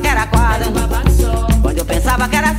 Que 0.00 0.08
era 0.08 0.26
quatro, 0.26 0.72
quando 1.62 1.78
eu 1.78 1.84
pensava 1.84 2.28
que 2.28 2.36
era 2.36 2.50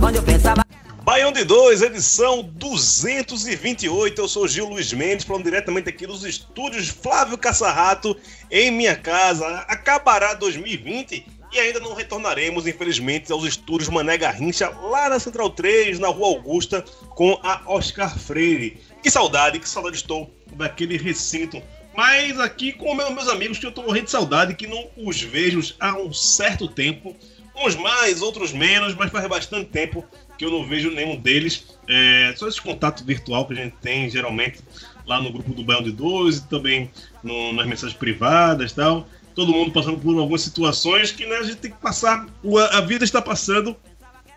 quando 0.00 0.16
eu 0.16 0.22
pensava 0.22 0.64
Baião 1.04 1.32
de 1.32 1.44
2, 1.44 1.82
edição 1.82 2.42
228. 2.42 4.20
Eu 4.20 4.28
sou 4.28 4.46
Gil 4.46 4.68
Luiz 4.68 4.92
Mendes, 4.92 5.24
falando 5.24 5.44
diretamente 5.44 5.88
aqui 5.88 6.06
dos 6.06 6.24
estúdios 6.24 6.88
Flávio 6.88 7.38
Caçarrato, 7.38 8.16
em 8.50 8.70
minha 8.70 8.94
casa. 8.94 9.46
Acabará 9.68 10.34
2020 10.34 11.26
e 11.52 11.58
ainda 11.58 11.80
não 11.80 11.94
retornaremos, 11.94 12.66
infelizmente, 12.66 13.32
aos 13.32 13.44
estúdios 13.44 13.88
Mané 13.88 14.16
Garrincha, 14.16 14.70
lá 14.70 15.08
na 15.08 15.18
Central 15.18 15.50
3, 15.50 15.98
na 15.98 16.08
Rua 16.08 16.28
Augusta, 16.28 16.84
com 17.16 17.40
a 17.42 17.62
Oscar 17.66 18.16
Freire. 18.16 18.80
Que 19.02 19.10
saudade, 19.10 19.58
que 19.58 19.68
saudade 19.68 19.96
estou 19.96 20.30
daquele 20.52 20.96
recinto. 20.96 21.60
Mas 21.94 22.38
aqui 22.38 22.72
com 22.72 22.94
meus 22.94 23.10
meus 23.10 23.28
amigos 23.28 23.58
que 23.58 23.66
eu 23.66 23.72
tô 23.72 23.82
morrendo 23.82 24.04
de 24.04 24.10
saudade, 24.10 24.54
que 24.54 24.66
não 24.66 24.88
os 24.96 25.20
vejo 25.20 25.74
há 25.80 25.96
um 25.96 26.12
certo 26.12 26.68
tempo. 26.68 27.16
Uns 27.56 27.74
mais, 27.76 28.22
outros 28.22 28.52
menos, 28.52 28.94
mas 28.94 29.10
faz 29.10 29.26
bastante 29.26 29.66
tempo 29.68 30.04
que 30.38 30.44
eu 30.44 30.50
não 30.50 30.66
vejo 30.66 30.90
nenhum 30.90 31.16
deles. 31.16 31.66
É, 31.88 32.32
só 32.36 32.48
esse 32.48 32.60
contato 32.60 33.04
virtual 33.04 33.46
que 33.46 33.52
a 33.52 33.56
gente 33.56 33.74
tem 33.82 34.08
geralmente 34.08 34.60
lá 35.04 35.20
no 35.20 35.30
grupo 35.32 35.52
do 35.52 35.62
Baião 35.64 35.82
de 35.82 35.90
Dois 35.92 36.38
e 36.38 36.48
também 36.48 36.90
no- 37.22 37.52
nas 37.52 37.66
mensagens 37.66 37.98
privadas 37.98 38.72
tal. 38.72 39.06
Todo 39.34 39.52
mundo 39.52 39.72
passando 39.72 39.98
por 39.98 40.16
algumas 40.18 40.40
situações 40.42 41.10
que 41.12 41.26
né, 41.26 41.36
a 41.36 41.42
gente 41.42 41.56
tem 41.56 41.70
que 41.70 41.78
passar. 41.78 42.26
A 42.72 42.80
vida 42.80 43.04
está 43.04 43.20
passando, 43.20 43.76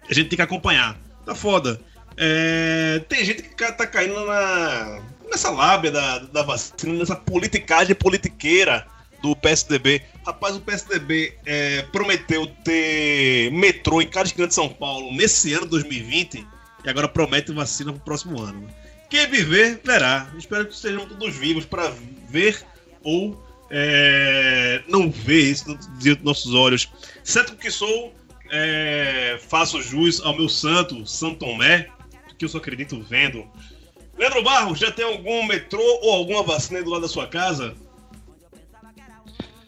a 0.10 0.14
gente 0.14 0.30
tem 0.30 0.36
que 0.38 0.42
acompanhar. 0.42 0.98
Tá 1.26 1.34
foda. 1.36 1.80
É, 2.18 3.02
tem 3.08 3.24
gente 3.24 3.42
que 3.44 3.72
tá 3.72 3.88
caindo 3.88 4.26
na, 4.26 5.02
nessa 5.34 5.50
lábia 5.50 5.92
da, 5.92 6.20
da 6.20 6.44
vacina, 6.44 6.94
nessa 6.94 7.16
politicagem 7.16 7.96
politiqueira 7.96 8.86
do 9.22 9.36
PSDB. 9.36 10.02
Rapaz, 10.26 10.56
o 10.56 10.62
PSDB 10.62 11.36
é, 11.46 11.82
prometeu 11.92 12.46
ter 12.64 13.52
metrô 13.52 14.02
em 14.02 14.08
cada 14.08 14.28
esquina 14.28 14.48
de 14.48 14.54
São 14.54 14.70
Paulo 14.70 15.12
nesse 15.14 15.54
ano 15.54 15.66
2020 15.66 16.48
e 16.86 16.90
agora 16.90 17.08
promete 17.08 17.52
vacina 17.52 17.92
pro 17.92 18.02
próximo 18.02 18.42
ano. 18.42 18.68
Quem 19.10 19.28
viver, 19.28 19.82
verá. 19.84 20.32
Espero 20.38 20.68
que 20.68 20.76
sejam 20.76 21.08
todos 21.08 21.36
vivos 21.36 21.66
para 21.66 21.92
ver 22.30 22.64
ou 23.04 23.42
é, 23.72 24.84
não 24.88 25.10
ver 25.10 25.52
isso 25.52 25.66
diante 25.98 26.18
dos 26.18 26.26
nossos 26.26 26.54
olhos. 26.54 26.90
Certo 27.24 27.56
que 27.56 27.72
sou, 27.72 28.14
é, 28.52 29.40
faço 29.48 29.82
jus 29.82 30.22
ao 30.22 30.36
meu 30.36 30.50
santo, 30.50 31.06
Santo 31.08 31.38
Tomé, 31.38 31.88
que 32.38 32.46
eu 32.46 32.50
só 32.50 32.60
acredito 32.60 33.02
vendo. 33.02 33.48
Leandro 34.18 34.44
Barros, 34.44 34.80
já 34.80 34.92
tem 34.92 35.06
algum 35.06 35.46
metrô 35.46 35.82
ou 36.02 36.14
alguma 36.14 36.44
vacina 36.44 36.80
aí 36.80 36.84
do 36.84 36.92
lado 36.92 37.02
da 37.02 37.08
sua 37.08 37.28
casa? 37.28 37.76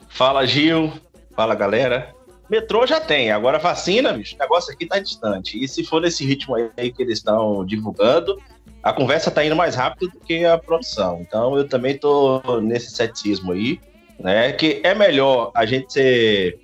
Fala, 0.08 0.46
Gil. 0.46 0.94
Fala, 1.36 1.56
galera. 1.56 2.16
Metrô 2.50 2.86
já 2.86 3.02
tem, 3.02 3.32
agora 3.32 3.58
vacina, 3.58 4.14
bicho, 4.14 4.36
o 4.36 4.40
negócio 4.40 4.72
aqui 4.72 4.86
tá 4.86 5.00
distante. 5.00 5.62
E 5.62 5.68
se 5.68 5.84
for 5.84 6.00
nesse 6.00 6.24
ritmo 6.24 6.56
aí 6.56 6.92
que 6.92 7.02
eles 7.02 7.18
estão 7.18 7.66
divulgando, 7.66 8.40
a 8.84 8.94
conversa 8.94 9.32
tá 9.32 9.44
indo 9.44 9.56
mais 9.56 9.74
rápido 9.74 10.12
do 10.12 10.20
que 10.20 10.46
a 10.46 10.58
produção. 10.58 11.20
Então 11.22 11.58
eu 11.58 11.68
também 11.68 11.98
tô 11.98 12.62
nesse 12.62 12.92
ceticismo 12.92 13.52
aí, 13.52 13.80
né? 14.20 14.52
Que 14.52 14.80
é 14.84 14.94
melhor 14.94 15.52
a 15.56 15.66
gente 15.66 15.92
ser, 15.92 16.60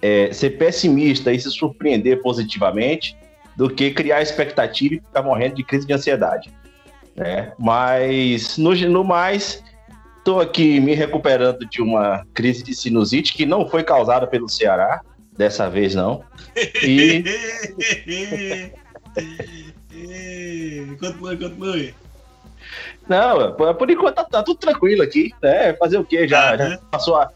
é, 0.00 0.32
ser 0.32 0.50
pessimista 0.56 1.30
e 1.30 1.38
se 1.38 1.50
surpreender 1.50 2.22
positivamente 2.22 3.14
do 3.54 3.68
que 3.68 3.90
criar 3.90 4.22
expectativa 4.22 4.94
e 4.94 5.00
ficar 5.00 5.22
morrendo 5.22 5.56
de 5.56 5.64
crise 5.64 5.86
de 5.86 5.92
ansiedade. 5.92 6.50
Né? 7.16 7.52
Mas, 7.58 8.58
no, 8.58 8.74
no 8.74 9.02
mais, 9.04 9.62
Estou 10.26 10.40
aqui 10.40 10.80
me 10.80 10.92
recuperando 10.92 11.64
de 11.70 11.80
uma 11.80 12.26
crise 12.34 12.64
de 12.64 12.74
sinusite 12.74 13.32
que 13.32 13.46
não 13.46 13.68
foi 13.68 13.84
causada 13.84 14.26
pelo 14.26 14.48
Ceará, 14.48 15.00
dessa 15.38 15.70
vez 15.70 15.94
não. 15.94 16.20
E 16.82 17.22
Continue, 20.98 21.36
continue. 21.36 21.94
não, 23.08 23.52
por 23.54 23.88
enquanto 23.88 24.16
tá, 24.16 24.24
tá 24.24 24.42
tudo 24.42 24.58
tranquilo 24.58 25.00
aqui, 25.00 25.32
né? 25.40 25.74
Fazer 25.74 25.98
o 25.98 26.04
quê? 26.04 26.26
Já, 26.26 26.50
Ah, 26.50 26.56
já 26.56 26.68
né? 26.70 26.78
passou, 26.90 27.14
a, 27.14 27.30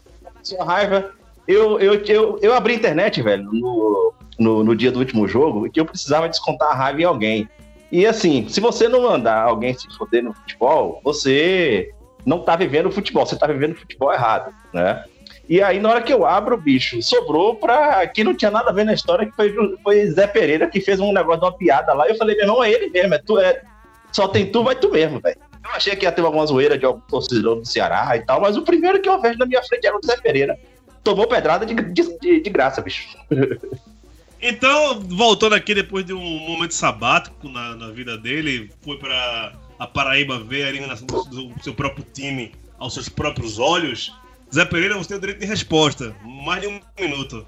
a 0.59 0.63
raiva. 0.65 1.11
Eu, 1.47 1.79
eu, 1.79 1.93
eu, 2.03 2.39
eu 2.41 2.53
abri 2.53 2.73
a 2.73 2.75
internet, 2.77 3.21
velho, 3.21 3.43
no, 3.45 4.13
no, 4.37 4.63
no 4.65 4.75
dia 4.75 4.91
do 4.91 4.99
último 4.99 5.29
jogo, 5.29 5.71
que 5.71 5.79
eu 5.79 5.85
precisava 5.85 6.27
descontar 6.27 6.71
a 6.71 6.75
raiva 6.75 7.01
em 7.01 7.05
alguém. 7.05 7.49
E 7.91 8.05
assim, 8.05 8.47
se 8.47 8.59
você 8.61 8.87
não 8.87 9.01
mandar 9.01 9.41
alguém 9.43 9.73
se 9.73 9.87
foder 9.97 10.23
no 10.23 10.33
futebol, 10.33 11.01
você 11.03 11.91
não 12.25 12.39
tá 12.39 12.55
vivendo 12.55 12.85
o 12.87 12.91
futebol, 12.91 13.25
você 13.25 13.35
tá 13.37 13.47
vivendo 13.47 13.73
o 13.73 13.79
futebol 13.79 14.13
errado, 14.13 14.53
né? 14.73 15.03
E 15.49 15.61
aí, 15.61 15.79
na 15.81 15.89
hora 15.89 16.01
que 16.01 16.13
eu 16.13 16.25
abro, 16.25 16.55
bicho, 16.55 17.01
sobrou 17.01 17.55
pra 17.55 18.07
quem 18.07 18.23
não 18.23 18.33
tinha 18.33 18.49
nada 18.49 18.69
a 18.69 18.73
ver 18.73 18.85
na 18.85 18.93
história, 18.93 19.25
que 19.25 19.35
foi, 19.35 19.53
foi 19.83 20.07
Zé 20.07 20.25
Pereira 20.25 20.67
que 20.67 20.79
fez 20.79 20.99
um 21.01 21.11
negócio 21.11 21.41
de 21.41 21.45
uma 21.47 21.57
piada 21.57 21.93
lá. 21.93 22.07
Eu 22.07 22.15
falei, 22.15 22.35
meu 22.37 22.45
irmão, 22.45 22.63
é 22.63 22.71
ele 22.71 22.89
mesmo, 22.89 23.13
é 23.15 23.17
tu, 23.17 23.37
é, 23.37 23.61
só 24.13 24.27
tem 24.29 24.45
tu, 24.49 24.63
vai 24.63 24.75
tu 24.75 24.89
mesmo, 24.89 25.19
velho. 25.19 25.35
Eu 25.65 25.71
achei 25.71 25.95
que 25.95 26.05
ia 26.05 26.11
ter 26.11 26.21
alguma 26.21 26.45
zoeira 26.45 26.77
de 26.77 26.85
algum 26.85 27.01
torcedor 27.01 27.57
do 27.57 27.65
Ceará 27.65 28.15
e 28.15 28.21
tal, 28.25 28.39
mas 28.39 28.55
o 28.55 28.61
primeiro 28.61 29.01
que 29.01 29.09
eu 29.09 29.19
vejo 29.19 29.37
na 29.37 29.45
minha 29.45 29.61
frente 29.63 29.85
era 29.85 29.97
o 29.97 29.99
Zé 30.05 30.15
Pereira. 30.17 30.57
Tomou 31.03 31.27
pedrada 31.27 31.65
de, 31.65 31.73
de- 31.75 32.39
de 32.41 32.49
graça, 32.49 32.81
bicho. 32.81 33.09
Então, 34.41 34.99
voltando 35.01 35.53
aqui 35.53 35.75
depois 35.75 36.03
de 36.03 36.13
um 36.13 36.39
momento 36.39 36.73
sabático 36.73 37.47
na, 37.47 37.75
na 37.75 37.91
vida 37.91 38.17
dele, 38.17 38.71
foi 38.81 38.97
para 38.97 39.53
a 39.77 39.85
Paraíba 39.85 40.39
ver 40.39 40.63
a 40.63 40.69
eliminação 40.69 41.05
do, 41.05 41.23
do 41.23 41.63
seu 41.63 41.75
próprio 41.75 42.03
time 42.11 42.51
aos 42.79 42.95
seus 42.95 43.07
próprios 43.07 43.59
olhos. 43.59 44.11
Zé 44.53 44.65
Pereira, 44.65 44.97
você 44.97 45.09
tem 45.09 45.17
o 45.17 45.21
direito 45.21 45.39
de 45.39 45.45
resposta. 45.45 46.15
Mais 46.23 46.61
de 46.61 46.67
um 46.67 46.79
minuto. 46.99 47.45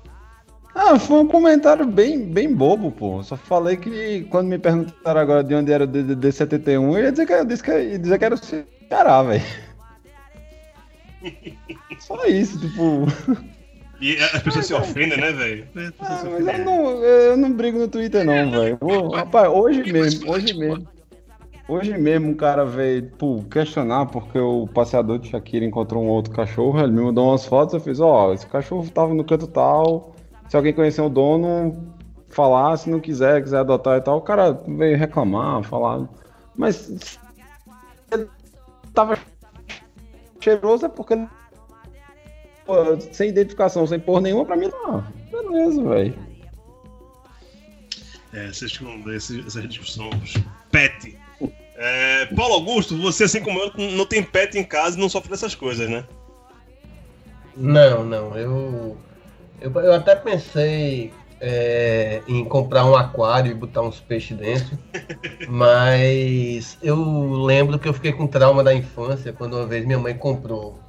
Ah, 0.76 0.98
foi 0.98 1.18
um 1.18 1.28
comentário 1.28 1.86
bem, 1.86 2.26
bem 2.26 2.54
bobo, 2.54 2.92
pô. 2.92 3.24
Só 3.24 3.36
falei 3.38 3.78
que 3.78 4.22
quando 4.30 4.48
me 4.48 4.60
perguntaram 4.60 5.20
agora 5.20 5.44
de 5.44 5.54
onde 5.54 5.72
era 5.72 5.84
o 5.84 5.88
DDD 5.88 6.32
71, 6.32 6.98
eu 6.98 7.04
ia 7.04 7.12
dizer 7.12 7.26
que, 7.26 7.34
eu 7.34 7.46
disse 7.46 7.64
que, 7.64 7.72
ia 7.72 8.00
dizer 8.00 8.20
que 8.20 8.26
era 8.26 8.36
o 8.36 8.38
Ceará, 8.38 9.24
velho. 9.24 9.44
Só 12.00 12.26
isso, 12.26 12.60
tipo. 12.60 13.06
E 14.04 14.18
as 14.18 14.44
pessoas 14.44 14.66
se 14.66 14.74
ofendem, 14.74 15.18
né, 15.18 15.32
velho? 15.32 15.66
Ah, 16.02 16.24
mas 16.30 16.46
eu 16.46 16.66
não, 16.66 17.02
eu 17.02 17.38
não 17.38 17.54
brigo 17.54 17.80
no 17.80 17.88
Twitter, 17.88 18.26
não, 18.26 18.52
velho. 18.52 18.78
Rapaz, 19.14 19.48
hoje 19.48 19.90
mesmo, 19.90 20.30
hoje 20.30 20.54
mesmo. 20.54 20.86
Hoje 21.70 21.98
mesmo 21.98 22.32
um 22.32 22.34
cara 22.34 22.66
veio 22.66 23.10
pô, 23.12 23.42
questionar 23.50 24.08
porque 24.08 24.38
o 24.38 24.68
passeador 24.68 25.20
de 25.20 25.30
Shakira 25.30 25.64
encontrou 25.64 26.04
um 26.04 26.10
outro 26.10 26.34
cachorro, 26.34 26.82
ele 26.82 26.92
me 26.92 27.02
mandou 27.02 27.30
umas 27.30 27.46
fotos, 27.46 27.76
eu 27.76 27.80
fiz, 27.80 28.02
ó, 28.02 28.34
esse 28.34 28.46
cachorro 28.46 28.86
tava 28.90 29.14
no 29.14 29.24
canto 29.24 29.48
tal, 29.48 30.14
se 30.50 30.58
alguém 30.58 30.74
conhecer 30.74 31.02
o 31.02 31.08
dono, 31.08 31.88
falar, 32.28 32.76
se 32.76 32.90
não 32.90 33.00
quiser, 33.00 33.42
quiser 33.42 33.60
adotar 33.60 33.98
e 33.98 34.02
tal, 34.02 34.18
o 34.18 34.22
cara 34.22 34.52
veio 34.68 34.98
reclamar, 34.98 35.64
falar, 35.64 36.10
mas 36.54 37.18
ele 38.12 38.28
tava 38.94 39.18
cheiroso 40.42 40.88
é 40.88 40.90
porque 40.90 41.14
ele 41.14 41.28
pô, 42.66 43.00
sem 43.12 43.30
identificação, 43.30 43.86
sem 43.88 44.00
porra 44.00 44.22
nenhuma, 44.22 44.46
pra 44.46 44.56
mim 44.56 44.70
tá, 44.70 45.04
beleza, 45.32 45.84
velho. 45.84 46.16
É, 48.34 48.48
essas, 48.48 48.80
essas, 49.16 49.46
essas 49.46 49.70
discussões. 49.70 50.34
Pet. 50.72 51.18
É, 51.76 52.26
Paulo 52.28 52.56
Augusto, 52.56 52.98
você, 52.98 53.26
assim 53.26 53.42
como 53.42 53.60
eu, 53.60 53.72
não 53.92 54.06
tem 54.06 54.24
pet 54.24 54.58
em 54.58 54.64
casa 54.64 54.98
e 54.98 55.00
não 55.00 55.10
sofre 55.10 55.30
dessas 55.30 55.54
coisas, 55.54 55.90
né? 55.90 56.06
Não, 57.56 58.04
não, 58.04 58.36
eu, 58.38 58.98
eu. 59.62 59.72
Eu 59.82 59.94
até 59.94 60.16
pensei 60.16 61.12
é, 61.40 62.22
em 62.28 62.44
comprar 62.46 62.86
um 62.86 62.96
aquário 62.96 63.52
e 63.52 63.54
botar 63.54 63.82
uns 63.82 64.00
peixes 64.00 64.38
dentro. 64.38 64.78
Mas 65.48 66.78
eu 66.82 67.44
lembro 67.44 67.78
que 67.78 67.88
eu 67.88 67.94
fiquei 67.94 68.12
com 68.12 68.26
trauma 68.26 68.64
da 68.64 68.74
infância 68.74 69.34
quando 69.34 69.58
uma 69.58 69.66
vez 69.66 69.86
minha 69.86 70.00
mãe 70.00 70.16
comprou 70.16 70.80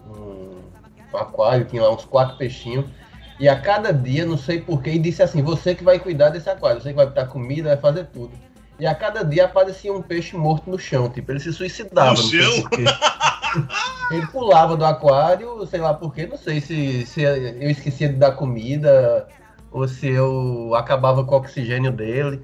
aquário, 1.17 1.65
tinha 1.65 1.83
lá 1.83 1.93
uns 1.93 2.05
quatro 2.05 2.37
peixinhos. 2.37 2.87
E 3.39 3.49
a 3.49 3.59
cada 3.59 3.93
dia, 3.93 4.25
não 4.25 4.39
sei 4.39 4.61
porquê, 4.61 4.91
e 4.91 4.99
disse 4.99 5.23
assim: 5.23 5.43
Você 5.43 5.75
que 5.75 5.83
vai 5.83 5.99
cuidar 5.99 6.29
desse 6.29 6.49
aquário, 6.49 6.81
você 6.81 6.91
que 6.91 6.97
vai 6.97 7.07
botar 7.07 7.27
comida, 7.27 7.71
vai 7.71 7.79
fazer 7.79 8.07
tudo. 8.07 8.33
E 8.79 8.87
a 8.87 8.95
cada 8.95 9.25
dia 9.25 9.45
aparecia 9.45 9.93
um 9.93 10.03
peixe 10.03 10.37
morto 10.37 10.71
no 10.71 10.79
chão, 10.79 11.09
tipo, 11.09 11.31
ele 11.31 11.41
se 11.41 11.53
suicidava. 11.53 12.11
No 12.11 12.17
chão? 12.17 12.65
Ele 14.11 14.27
pulava 14.27 14.77
do 14.77 14.85
aquário, 14.85 15.65
sei 15.67 15.81
lá 15.81 15.95
porquê, 15.95 16.27
não 16.27 16.37
sei 16.37 16.61
se, 16.61 17.07
se 17.07 17.23
eu 17.23 17.71
esquecia 17.71 18.09
de 18.09 18.17
dar 18.17 18.33
comida 18.33 19.27
ou 19.71 19.89
se 19.89 20.09
eu 20.09 20.75
acabava 20.75 21.25
com 21.25 21.35
o 21.35 21.39
oxigênio 21.39 21.91
dele. 21.91 22.43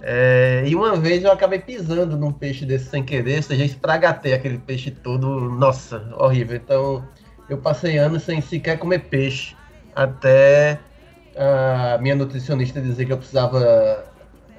É, 0.00 0.64
e 0.66 0.74
uma 0.74 0.96
vez 0.96 1.24
eu 1.24 1.32
acabei 1.32 1.58
pisando 1.58 2.16
num 2.16 2.32
peixe 2.32 2.66
desse 2.66 2.90
sem 2.90 3.02
querer, 3.02 3.36
ou 3.36 3.42
seja, 3.42 3.64
espragatei 3.64 4.34
aquele 4.34 4.58
peixe 4.58 4.90
todo, 4.90 5.40
nossa, 5.50 6.02
horrível. 6.18 6.56
Então 6.56 7.04
eu 7.48 7.58
passei 7.58 7.98
anos 7.98 8.22
sem 8.22 8.40
sequer 8.40 8.78
comer 8.78 9.00
peixe, 9.00 9.54
até 9.94 10.78
a 11.36 11.98
minha 11.98 12.14
nutricionista 12.14 12.80
dizer 12.80 13.06
que 13.06 13.12
eu 13.12 13.18
precisava 13.18 14.04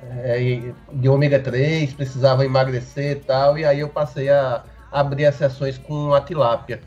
é, 0.04 0.74
de 0.94 1.10
ômega 1.10 1.40
3, 1.40 1.94
precisava 1.94 2.46
emagrecer 2.46 3.18
e 3.18 3.20
tal, 3.22 3.58
e 3.58 3.66
aí 3.66 3.80
eu 3.80 3.90
passei 3.90 4.30
a 4.30 4.64
abrir 4.92 5.26
as 5.26 5.36
sessões 5.36 5.78
com 5.78 6.14
a 6.14 6.22
tilápia. 6.22 6.82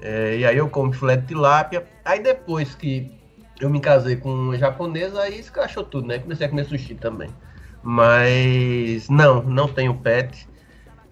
É, 0.00 0.38
e 0.38 0.44
aí 0.44 0.56
eu 0.56 0.68
como 0.68 0.92
filé 0.92 1.16
de 1.16 1.26
tilápia. 1.26 1.84
Aí 2.04 2.22
depois 2.22 2.74
que 2.74 3.10
eu 3.60 3.70
me 3.70 3.80
casei 3.80 4.16
com 4.16 4.30
uma 4.30 4.58
japonesa, 4.58 5.22
aí 5.22 5.38
escrachou 5.38 5.84
tudo, 5.84 6.08
né? 6.08 6.18
Comecei 6.18 6.46
a 6.46 6.50
comer 6.50 6.64
sushi 6.64 6.94
também. 6.94 7.30
Mas 7.82 9.08
não, 9.08 9.42
não 9.42 9.68
tenho 9.68 9.94
pet 9.94 10.48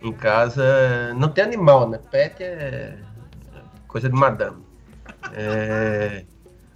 em 0.03 0.12
casa. 0.12 1.15
Não 1.15 1.29
tem 1.29 1.44
animal, 1.44 1.89
né? 1.89 1.99
Pet 2.11 2.43
é 2.43 2.99
coisa 3.93 4.09
de 4.09 4.17
madame. 4.17 4.56
É, 5.35 6.25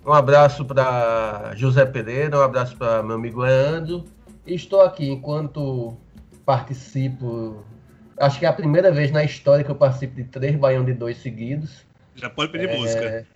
um 0.04 0.12
abraço 0.12 0.64
para 0.64 1.52
José 1.56 1.86
Pereira, 1.86 2.38
um 2.38 2.42
abraço 2.42 2.76
para 2.76 3.02
meu 3.02 3.16
amigo 3.16 3.40
Leandro. 3.40 4.04
E 4.46 4.54
estou 4.54 4.82
aqui 4.82 5.10
enquanto 5.10 5.96
participo. 6.44 7.64
Acho 8.18 8.38
que 8.38 8.46
é 8.46 8.48
a 8.48 8.52
primeira 8.52 8.92
vez 8.92 9.10
na 9.10 9.24
história 9.24 9.64
que 9.64 9.70
eu 9.70 9.74
participo 9.74 10.14
de 10.14 10.24
três 10.24 10.54
Baião 10.56 10.84
de 10.84 10.92
dois 10.92 11.16
seguidos. 11.18 11.84
Já 12.14 12.30
pode 12.30 12.52
pedir 12.52 12.68
É, 12.68 12.76
música. 12.76 13.26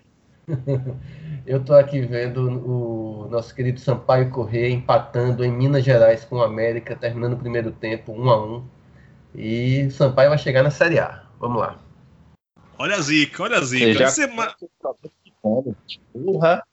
Eu 1.45 1.63
tô 1.63 1.73
aqui 1.73 2.01
vendo 2.01 2.47
o 2.47 3.27
nosso 3.29 3.53
querido 3.55 3.79
Sampaio 3.79 4.29
Corrêa 4.29 4.69
empatando 4.69 5.43
em 5.43 5.51
Minas 5.51 5.83
Gerais 5.83 6.23
com 6.23 6.37
o 6.37 6.43
América, 6.43 6.95
terminando 6.95 7.33
o 7.33 7.37
primeiro 7.37 7.71
tempo 7.71 8.11
1 8.11 8.29
a 8.29 8.45
1 8.45 8.63
E 9.35 9.91
Sampaio 9.91 10.29
vai 10.29 10.37
chegar 10.37 10.63
na 10.63 10.69
Série 10.69 10.99
A. 10.99 11.23
Vamos 11.39 11.61
lá. 11.61 11.77
Olha 12.81 12.95
a 12.95 13.01
zica, 13.01 13.43
olha 13.43 13.59
a 13.59 13.61
zica. 13.61 13.93
já 13.93 14.07
Sema- 14.07 14.55
Porra, 16.11 16.63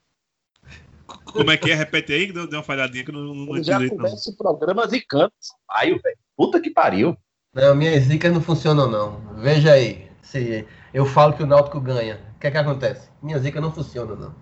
Como 1.25 1.51
é 1.51 1.57
que 1.59 1.71
é? 1.71 1.75
Repete 1.75 2.15
aí, 2.15 2.27
que 2.29 2.33
deu, 2.33 2.47
deu 2.47 2.59
uma 2.61 2.65
falhadinha 2.65 3.05
que 3.05 3.11
eu 3.11 3.15
não, 3.15 3.35
não 3.35 3.63
já. 3.63 3.79
Não. 3.79 3.91
começa 3.91 4.31
o 4.31 4.37
programa 4.37 4.87
zicando. 4.89 5.31
Ai, 5.71 5.91
velho. 5.91 6.17
Puta 6.35 6.61
que 6.63 6.71
pariu. 6.71 7.15
Não, 7.55 7.75
minhas 7.75 8.05
zicas 8.05 8.33
não 8.33 8.41
funcionam 8.41 8.91
não. 8.91 9.21
Veja 9.43 9.73
aí, 9.73 10.07
se 10.23 10.67
eu 10.95 11.05
falo 11.05 11.35
que 11.35 11.43
o 11.43 11.47
Náutico 11.47 11.79
ganha, 11.79 12.19
o 12.37 12.39
que 12.41 12.47
é 12.47 12.51
que 12.51 12.57
acontece? 12.57 13.11
Minha 13.23 13.39
zica 13.39 13.61
não 13.61 13.71
funciona 13.71 14.15
não. 14.15 14.35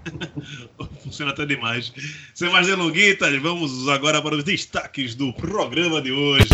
Funciona 1.04 1.32
até 1.32 1.44
demais. 1.44 1.92
Sem 2.34 2.50
mais 2.50 2.66
delonguitas, 2.66 3.36
vamos 3.42 3.86
agora 3.88 4.22
para 4.22 4.34
os 4.34 4.44
destaques 4.44 5.14
do 5.14 5.30
programa 5.34 6.00
de 6.00 6.10
hoje. 6.10 6.48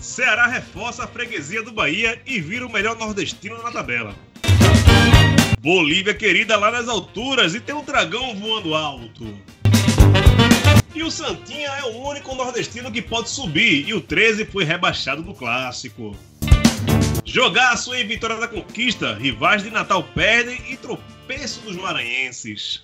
Ceará 0.00 0.46
reforça 0.46 1.04
a 1.04 1.06
freguesia 1.06 1.62
do 1.62 1.72
Bahia 1.72 2.20
e 2.26 2.40
vira 2.40 2.66
o 2.66 2.72
melhor 2.72 2.96
nordestino 2.96 3.62
na 3.62 3.70
tabela. 3.70 4.14
Bolívia 5.60 6.14
querida 6.14 6.56
lá 6.56 6.70
nas 6.70 6.88
alturas 6.88 7.54
e 7.54 7.60
tem 7.60 7.74
um 7.74 7.84
dragão 7.84 8.34
voando 8.34 8.74
alto. 8.74 9.38
E 10.94 11.02
o 11.02 11.10
Santinha 11.10 11.68
é 11.68 11.84
o 11.84 11.98
único 11.98 12.34
nordestino 12.34 12.90
que 12.90 13.02
pode 13.02 13.28
subir 13.28 13.86
e 13.86 13.92
o 13.92 14.00
13 14.00 14.46
foi 14.46 14.64
rebaixado 14.64 15.22
do 15.22 15.34
clássico. 15.34 16.16
Jogaço 17.22 17.94
em 17.94 18.06
Vitória 18.06 18.36
da 18.36 18.48
Conquista, 18.48 19.14
rivais 19.14 19.62
de 19.62 19.70
Natal 19.70 20.02
perdem 20.02 20.58
e 20.70 20.78
tropeço 20.78 21.60
dos 21.60 21.76
maranhenses. 21.76 22.82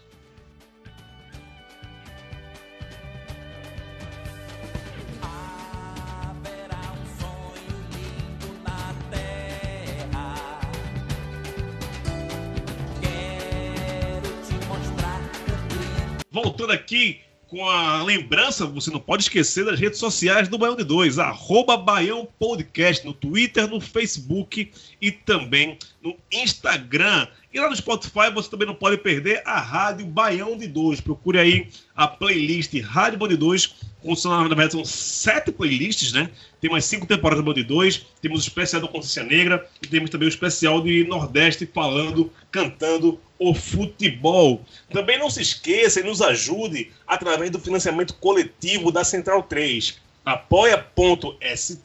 Voltando 16.37 16.71
aqui 16.71 17.21
com 17.49 17.67
a 17.67 18.03
lembrança, 18.03 18.67
você 18.67 18.91
não 18.91 19.01
pode 19.01 19.23
esquecer 19.23 19.65
das 19.65 19.81
redes 19.81 19.99
sociais 19.99 20.49
do 20.49 20.59
Baião 20.59 20.77
de 20.77 20.85
Dois, 20.85 21.19
arroba 21.19 21.79
Baião 21.79 22.29
Podcast, 22.39 23.07
no 23.07 23.15
Twitter, 23.15 23.67
no 23.67 23.81
Facebook 23.81 24.71
e 25.01 25.11
também 25.11 25.79
no 26.03 26.15
Instagram. 26.31 27.27
E 27.57 27.59
lá 27.59 27.71
no 27.71 27.75
Spotify 27.75 28.31
você 28.35 28.51
também 28.51 28.67
não 28.67 28.75
pode 28.75 28.99
perder 28.99 29.41
a 29.47 29.59
Rádio 29.59 30.05
Baião 30.05 30.59
de 30.59 30.67
Dois. 30.67 31.01
Procure 31.01 31.39
aí 31.39 31.71
a 31.97 32.07
playlist 32.07 32.79
Rádio 32.83 33.19
Baião 33.19 33.31
de 33.31 33.37
Dois, 33.39 33.77
com, 34.03 34.15
são, 34.15 34.31
na 34.31 34.47
verdade 34.47 34.73
são 34.73 34.85
sete 34.85 35.51
playlists, 35.51 36.13
né? 36.13 36.31
Tem 36.61 36.69
mais 36.69 36.85
cinco 36.85 37.07
temporadas 37.07 37.43
do 37.43 37.55
de 37.55 37.65
Dois, 37.65 38.05
temos 38.21 38.41
o 38.41 38.47
especial 38.47 38.83
da 38.83 38.89
Consciência 38.89 39.25
Negra 39.25 39.67
e 39.83 39.87
temos 39.87 40.11
também 40.11 40.29
o 40.29 40.29
especial 40.29 40.83
de 40.83 41.05
Nordeste 41.05 41.65
falando, 41.65 42.31
cantando 42.51 43.19
o 43.39 43.55
futebol. 43.55 44.63
Também 44.91 45.19
não 45.19 45.31
se 45.31 45.41
esqueça 45.41 46.01
e 46.01 46.05
nos 46.05 46.21
ajude 46.21 46.93
através 47.07 47.51
do 47.51 47.59
financiamento 47.59 48.13
coletivo 48.17 48.93
da 48.93 49.03
Central 49.03 49.43
3. 49.43 49.99
apoia.se 50.27 51.81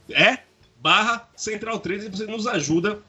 barra 0.82 1.30
Central 1.34 1.80
3 1.80 2.04
e 2.04 2.10
você 2.10 2.26
nos 2.26 2.46
ajuda 2.46 3.00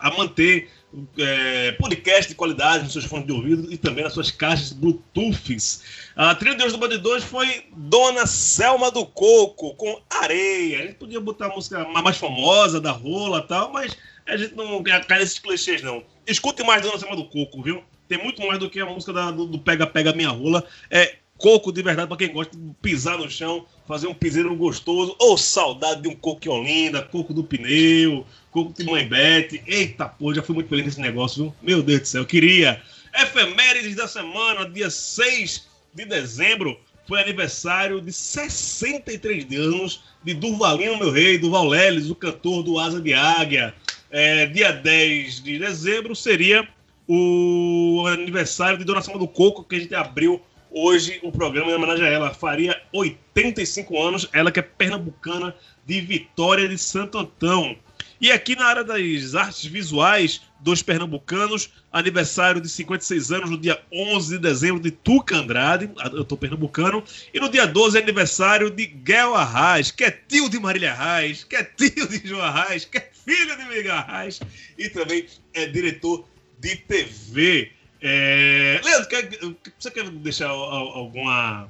a 0.00 0.10
manter 0.10 0.70
é, 1.18 1.72
podcast 1.72 2.28
de 2.28 2.34
qualidade 2.34 2.84
nos 2.84 2.92
seus 2.92 3.04
fones 3.04 3.26
de 3.26 3.32
ouvido 3.32 3.72
e 3.72 3.76
também 3.76 4.04
nas 4.04 4.12
suas 4.14 4.30
caixas 4.30 4.72
Bluetooths. 4.72 5.82
A 6.16 6.34
trilha 6.34 6.56
de 6.56 6.64
hoje 6.64 6.72
do 6.72 6.78
Band 6.78 6.96
2 6.96 7.24
foi 7.24 7.64
Dona 7.76 8.26
Selma 8.26 8.90
do 8.90 9.04
Coco, 9.04 9.74
com 9.74 10.00
Areia. 10.08 10.78
A 10.80 10.82
gente 10.82 10.94
podia 10.94 11.20
botar 11.20 11.46
a 11.46 11.54
música 11.54 11.84
mais 12.02 12.16
famosa, 12.16 12.80
da 12.80 12.90
rola 12.90 13.42
tal, 13.42 13.72
mas 13.72 13.96
a 14.26 14.36
gente 14.36 14.54
não 14.54 14.82
cai 14.82 15.18
nesses 15.18 15.38
clichês, 15.38 15.82
não. 15.82 16.02
Escute 16.26 16.62
mais 16.64 16.82
Dona 16.82 16.98
Selma 16.98 17.16
do 17.16 17.24
Coco, 17.24 17.62
viu? 17.62 17.82
Tem 18.08 18.22
muito 18.22 18.44
mais 18.46 18.58
do 18.58 18.70
que 18.70 18.80
a 18.80 18.86
música 18.86 19.12
da- 19.12 19.30
do 19.30 19.58
Pega 19.58 19.86
Pega 19.86 20.12
Minha 20.14 20.30
Rola. 20.30 20.64
É 20.90 21.16
coco 21.36 21.70
de 21.70 21.82
verdade 21.82 22.08
para 22.08 22.16
quem 22.16 22.32
gosta 22.32 22.56
de 22.56 22.74
pisar 22.82 23.16
no 23.16 23.30
chão, 23.30 23.64
fazer 23.86 24.08
um 24.08 24.14
piseiro 24.14 24.54
gostoso, 24.56 25.14
ou 25.20 25.38
saudade 25.38 26.02
de 26.02 26.08
um 26.08 26.16
coco 26.16 26.40
de 26.40 26.48
Olinda, 26.48 27.00
coco 27.02 27.32
do 27.32 27.44
pneu, 27.44 28.26
coco 28.50 28.72
de 28.72 28.84
mãe 28.84 29.06
Bete. 29.06 29.62
Eita, 29.66 30.06
pô, 30.06 30.34
já 30.34 30.42
fui 30.42 30.54
muito 30.54 30.68
feliz 30.68 30.84
nesse 30.84 31.00
negócio, 31.00 31.44
viu? 31.44 31.54
Meu 31.62 31.82
Deus 31.82 32.00
do 32.00 32.06
céu, 32.06 32.22
eu 32.22 32.26
queria. 32.26 32.80
Efemérides 33.14 33.96
da 33.96 34.06
semana, 34.06 34.68
dia 34.68 34.90
6 34.90 35.66
de 35.94 36.04
dezembro, 36.04 36.78
foi 37.06 37.20
aniversário 37.20 38.00
de 38.00 38.12
63 38.12 39.46
anos 39.58 40.02
de 40.22 40.34
Durvalino, 40.34 40.98
meu 40.98 41.10
rei, 41.10 41.38
Durval 41.38 41.66
Leles, 41.66 42.10
o 42.10 42.14
cantor 42.14 42.62
do 42.62 42.78
Asa 42.78 43.00
de 43.00 43.14
Águia. 43.14 43.74
É, 44.10 44.46
dia 44.46 44.72
10 44.72 45.42
de 45.42 45.58
dezembro 45.58 46.14
seria 46.14 46.68
o 47.08 48.04
aniversário 48.06 48.78
de 48.78 48.84
Dona 48.84 49.00
do 49.00 49.26
Coco, 49.26 49.64
que 49.64 49.76
a 49.76 49.80
gente 49.80 49.94
abriu 49.94 50.42
hoje 50.70 51.18
o 51.22 51.32
programa 51.32 51.70
em 51.70 51.74
homenagem 51.74 52.06
a 52.06 52.10
ela. 52.10 52.34
Faria 52.34 52.78
85 52.92 54.00
anos, 54.00 54.28
ela 54.32 54.52
que 54.52 54.60
é 54.60 54.62
pernambucana 54.62 55.54
de 55.86 56.00
Vitória 56.02 56.68
de 56.68 56.76
Santo 56.76 57.18
Antão. 57.18 57.74
E 58.20 58.32
aqui 58.32 58.56
na 58.56 58.66
área 58.66 58.82
das 58.84 59.34
artes 59.34 59.64
visuais 59.64 60.40
dos 60.60 60.82
pernambucanos, 60.82 61.70
aniversário 61.92 62.60
de 62.60 62.68
56 62.68 63.30
anos, 63.30 63.50
no 63.50 63.56
dia 63.58 63.80
11 63.92 64.30
de 64.36 64.38
dezembro, 64.42 64.82
de 64.82 64.90
Tuca 64.90 65.36
Andrade, 65.36 65.88
eu 66.12 66.24
tô 66.24 66.36
pernambucano, 66.36 67.02
e 67.32 67.38
no 67.38 67.48
dia 67.48 67.64
12 67.66 67.96
é 67.96 68.02
aniversário 68.02 68.70
de 68.70 68.86
Guel 68.86 69.36
Arraes, 69.36 69.92
que 69.92 70.02
é 70.02 70.10
tio 70.10 70.48
de 70.50 70.58
Marília 70.58 70.90
Arraes, 70.92 71.44
que 71.44 71.54
é 71.54 71.62
tio 71.62 72.08
de 72.08 72.26
João 72.26 72.42
Arraes, 72.42 72.84
que 72.84 72.98
é 72.98 73.08
filho 73.24 73.56
de 73.56 73.64
Miguel 73.66 73.94
Arraes, 73.94 74.40
e 74.76 74.88
também 74.88 75.26
é 75.54 75.66
diretor 75.66 76.26
de 76.58 76.74
TV. 76.74 77.70
É... 78.02 78.80
Leandro, 78.84 79.08
quer- 79.08 79.30
você 79.78 79.90
quer 79.92 80.08
deixar 80.10 80.48
al- 80.48 80.70
al- 80.72 80.88
alguma 80.88 81.68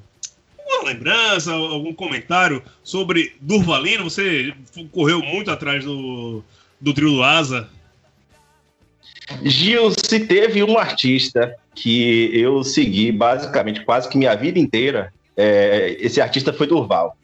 uma 0.68 0.84
lembrança, 0.84 1.52
algum 1.52 1.94
comentário 1.94 2.62
sobre 2.82 3.34
Durvalino? 3.40 4.04
Você 4.04 4.52
correu 4.92 5.20
muito 5.20 5.50
atrás 5.50 5.84
do, 5.84 6.42
do 6.80 6.92
trio 6.92 7.10
do 7.10 7.22
Asa. 7.22 7.68
Gil, 9.42 9.90
se 9.90 10.20
teve 10.20 10.62
um 10.62 10.78
artista 10.78 11.54
que 11.74 12.30
eu 12.32 12.62
segui 12.64 13.12
basicamente 13.12 13.84
quase 13.84 14.08
que 14.08 14.16
minha 14.16 14.34
vida 14.34 14.58
inteira, 14.58 15.12
é, 15.36 15.96
esse 16.00 16.20
artista 16.20 16.52
foi 16.52 16.66
Durval. 16.66 17.16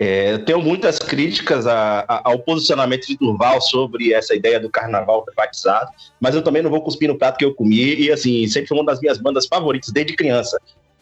É, 0.00 0.34
eu 0.34 0.44
tenho 0.44 0.62
muitas 0.62 0.98
críticas 0.98 1.66
a, 1.66 2.04
a, 2.08 2.30
ao 2.30 2.38
posicionamento 2.38 3.06
de 3.06 3.16
Durval 3.16 3.60
sobre 3.60 4.12
essa 4.12 4.34
ideia 4.34 4.60
do 4.60 4.70
carnaval 4.70 5.24
privatizado, 5.24 5.90
mas 6.20 6.34
eu 6.34 6.42
também 6.42 6.62
não 6.62 6.70
vou 6.70 6.80
cuspir 6.82 7.08
no 7.08 7.18
prato 7.18 7.36
que 7.36 7.44
eu 7.44 7.54
comi, 7.54 7.96
e 7.96 8.12
assim, 8.12 8.46
sempre 8.46 8.68
foi 8.68 8.78
uma 8.78 8.86
das 8.86 9.00
minhas 9.00 9.18
bandas 9.18 9.46
favoritas 9.46 9.90
desde 9.90 10.14
criança. 10.14 10.58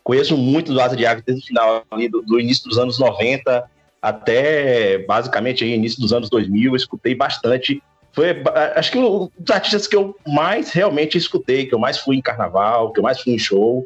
Conheço 0.07 0.37
muito 0.37 0.73
do 0.73 0.81
Asa 0.81 0.95
de 0.95 1.05
Água 1.05 1.21
desde 1.27 1.43
o 1.43 1.47
final, 1.49 1.85
ali, 1.91 2.09
do, 2.09 2.23
do, 2.23 2.39
início 2.39 2.69
dos 2.69 2.79
anos 2.79 2.97
90 2.97 3.69
até 4.01 4.99
basicamente 4.99 5.65
aí, 5.65 5.75
início 5.75 6.01
dos 6.01 6.13
anos 6.13 6.31
2000, 6.31 6.71
eu 6.71 6.77
escutei 6.77 7.13
bastante. 7.13 7.83
Foi, 8.13 8.29
acho 8.77 8.93
que 8.93 8.99
um 8.99 9.29
dos 9.37 9.51
artistas 9.51 9.89
que 9.89 9.97
eu 9.97 10.17
mais 10.25 10.71
realmente 10.71 11.19
escutei, 11.19 11.67
que 11.67 11.75
eu 11.75 11.79
mais 11.81 11.99
fui 11.99 12.15
em 12.15 12.23
carnaval, 12.23 12.93
que 12.93 13.01
eu 13.01 13.03
mais 13.03 13.21
fui 13.21 13.33
em 13.33 13.39
show. 13.39 13.85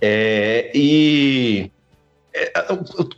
É, 0.00 0.70
e 0.74 1.70
é, 2.32 2.50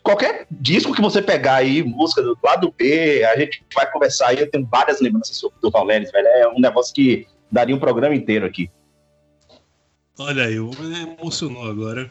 qualquer 0.03 0.49
disco 0.51 0.93
que 0.93 1.01
você 1.01 1.23
pegar 1.23 1.55
aí, 1.55 1.85
música 1.85 2.21
do 2.21 2.37
lado 2.43 2.75
B, 2.77 3.25
a 3.27 3.39
gente 3.39 3.63
vai 3.73 3.89
conversar 3.93 4.31
aí, 4.31 4.41
eu 4.41 4.51
tenho 4.51 4.67
várias 4.67 5.01
lembranças 5.01 5.37
sobre 5.37 5.57
o 5.63 5.71
Valério, 5.71 6.11
velho, 6.11 6.27
é 6.27 6.49
um 6.49 6.59
negócio 6.59 6.93
que 6.93 7.29
daria 7.49 7.77
um 7.77 7.79
programa 7.79 8.17
inteiro 8.17 8.45
aqui. 8.45 8.69
Olha 10.19 10.47
aí, 10.47 10.59
me 10.59 11.15
emocionou 11.17 11.71
agora. 11.71 12.11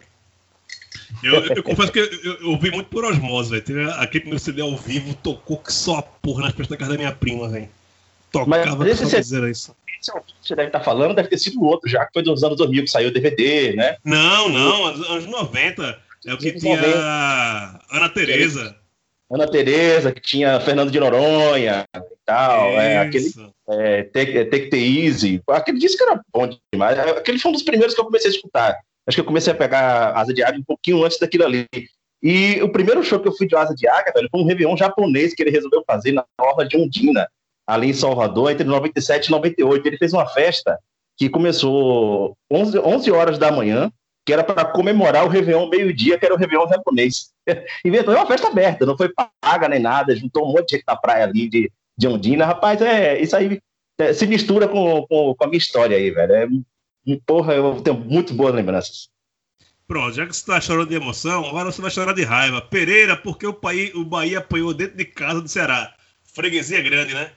Eu, 1.23 1.45
eu, 1.55 1.63
confesso 1.63 1.91
que 1.91 1.99
eu, 1.99 2.49
ouvi 2.49 2.71
muito 2.71 2.89
por 2.89 3.03
osmose, 3.03 3.59
velho. 3.59 3.91
Aquele 3.93 4.21
primeiro 4.21 4.39
CD 4.39 4.61
ao 4.61 4.75
vivo, 4.75 5.13
tocou 5.15 5.57
que 5.57 5.73
só 5.73 5.97
a 5.97 6.01
porra 6.01 6.43
nas 6.43 6.51
festas 6.51 6.69
da 6.69 6.77
casa 6.77 6.91
da 6.91 6.97
minha 6.97 7.11
prima, 7.11 7.47
velho. 7.49 7.69
Tocava 8.31 8.75
Mas 8.77 9.01
esse, 9.01 9.17
esse, 9.17 9.49
isso. 9.49 9.75
Esse 9.99 10.11
é 10.11 10.13
o 10.13 10.21
você 10.41 10.55
deve 10.55 10.69
estar 10.69 10.79
falando, 10.79 11.15
deve 11.15 11.29
ter 11.29 11.37
sido 11.37 11.63
outro, 11.63 11.89
já 11.89 12.05
que 12.05 12.13
foi 12.13 12.23
dos 12.23 12.43
anos 12.43 12.57
2000 12.57 12.83
que 12.83 12.89
saiu 12.89 13.09
o 13.09 13.13
DVD, 13.13 13.73
né? 13.73 13.97
Não, 14.03 14.49
não, 14.49 14.85
anos 14.85 15.25
90. 15.25 15.99
É 16.25 16.33
o 16.33 16.37
que 16.37 16.53
tinha 16.53 16.77
90. 16.77 17.79
Ana 17.91 18.09
Tereza. 18.09 18.75
Ana 19.31 19.47
Tereza, 19.47 20.11
que 20.11 20.21
tinha 20.21 20.59
Fernando 20.59 20.91
de 20.91 20.99
Noronha 20.99 21.85
e 21.95 22.01
tal. 22.25 22.69
É, 22.71 22.97
aquele 22.97 23.31
é, 23.69 24.03
Take, 24.03 24.45
Take 24.45 24.69
the 24.69 24.77
Easy. 24.77 25.41
Aquele 25.49 25.77
disco 25.77 26.03
era 26.03 26.21
bom 26.33 26.49
demais. 26.73 26.97
Aquele 26.97 27.37
foi 27.37 27.49
um 27.49 27.53
dos 27.53 27.63
primeiros 27.63 27.93
que 27.93 28.01
eu 28.01 28.05
comecei 28.05 28.31
a 28.31 28.33
escutar. 28.33 28.79
Acho 29.09 29.15
que 29.15 29.21
eu 29.21 29.25
comecei 29.25 29.51
a 29.51 29.55
pegar 29.55 30.11
Asa 30.15 30.31
de 30.31 30.43
Águia 30.43 30.59
um 30.59 30.63
pouquinho 30.63 31.03
antes 31.03 31.17
daquilo 31.17 31.43
ali. 31.43 31.67
E 32.21 32.61
o 32.61 32.69
primeiro 32.69 33.03
show 33.03 33.19
que 33.19 33.27
eu 33.27 33.35
fui 33.35 33.47
de 33.47 33.55
Asa 33.55 33.73
de 33.73 33.87
Águia, 33.87 34.13
velho, 34.13 34.29
foi 34.29 34.39
um 34.39 34.45
Réveillon 34.45 34.77
japonês 34.77 35.33
que 35.33 35.41
ele 35.41 35.49
resolveu 35.49 35.83
fazer 35.87 36.11
na 36.11 36.23
Orla 36.39 36.67
de 36.67 36.77
Undina, 36.77 37.27
ali 37.65 37.89
em 37.89 37.93
Salvador, 37.93 38.51
entre 38.51 38.67
97 38.67 39.25
e 39.25 39.31
98. 39.31 39.87
Ele 39.87 39.97
fez 39.97 40.13
uma 40.13 40.27
festa 40.27 40.77
que 41.17 41.27
começou 41.27 42.37
11, 42.51 42.77
11 42.77 43.11
horas 43.11 43.39
da 43.39 43.51
manhã, 43.51 43.91
que 44.23 44.31
era 44.31 44.43
para 44.43 44.63
comemorar 44.63 45.25
o 45.25 45.27
Réveillon 45.27 45.67
meio-dia, 45.69 46.19
que 46.19 46.25
era 46.25 46.35
o 46.35 46.37
Réveillon 46.37 46.67
japonês. 46.67 47.31
Inventou 47.83 48.13
uma 48.13 48.27
festa 48.27 48.47
aberta, 48.47 48.85
não 48.85 48.95
foi 48.95 49.09
paga 49.41 49.67
nem 49.67 49.79
nada, 49.79 50.15
juntou 50.15 50.47
um 50.47 50.53
monte 50.53 50.69
de 50.69 50.75
gente 50.75 50.85
na 50.87 50.95
praia 50.95 51.23
ali 51.23 51.49
de, 51.49 51.71
de 51.97 52.07
Ondina. 52.07 52.45
Rapaz, 52.45 52.79
é, 52.79 53.19
isso 53.19 53.35
aí 53.35 53.59
é, 53.99 54.13
se 54.13 54.27
mistura 54.27 54.67
com, 54.67 55.07
com, 55.07 55.33
com, 55.33 55.43
a 55.43 55.47
minha 55.47 55.57
história 55.57 55.97
aí, 55.97 56.11
velho. 56.11 56.33
É 56.33 56.47
e, 57.05 57.17
porra, 57.17 57.53
eu 57.53 57.81
tenho 57.81 57.97
muito 57.97 58.33
boas 58.33 58.53
lembranças. 58.53 59.09
Pronto, 59.87 60.13
já 60.13 60.25
que 60.27 60.35
você 60.35 60.41
está 60.41 60.61
chorando 60.61 60.89
de 60.89 60.95
emoção, 60.95 61.43
agora 61.45 61.71
você 61.71 61.81
vai 61.81 61.89
chorar 61.89 62.13
de 62.13 62.23
raiva. 62.23 62.61
Pereira, 62.61 63.17
porque 63.17 63.47
o, 63.47 63.53
pai, 63.53 63.91
o 63.95 64.05
Bahia 64.05 64.37
apanhou 64.37 64.73
dentro 64.73 64.95
de 64.95 65.05
casa 65.05 65.41
do 65.41 65.47
Ceará. 65.47 65.95
Freguesia 66.23 66.81
grande, 66.81 67.15
né? 67.15 67.31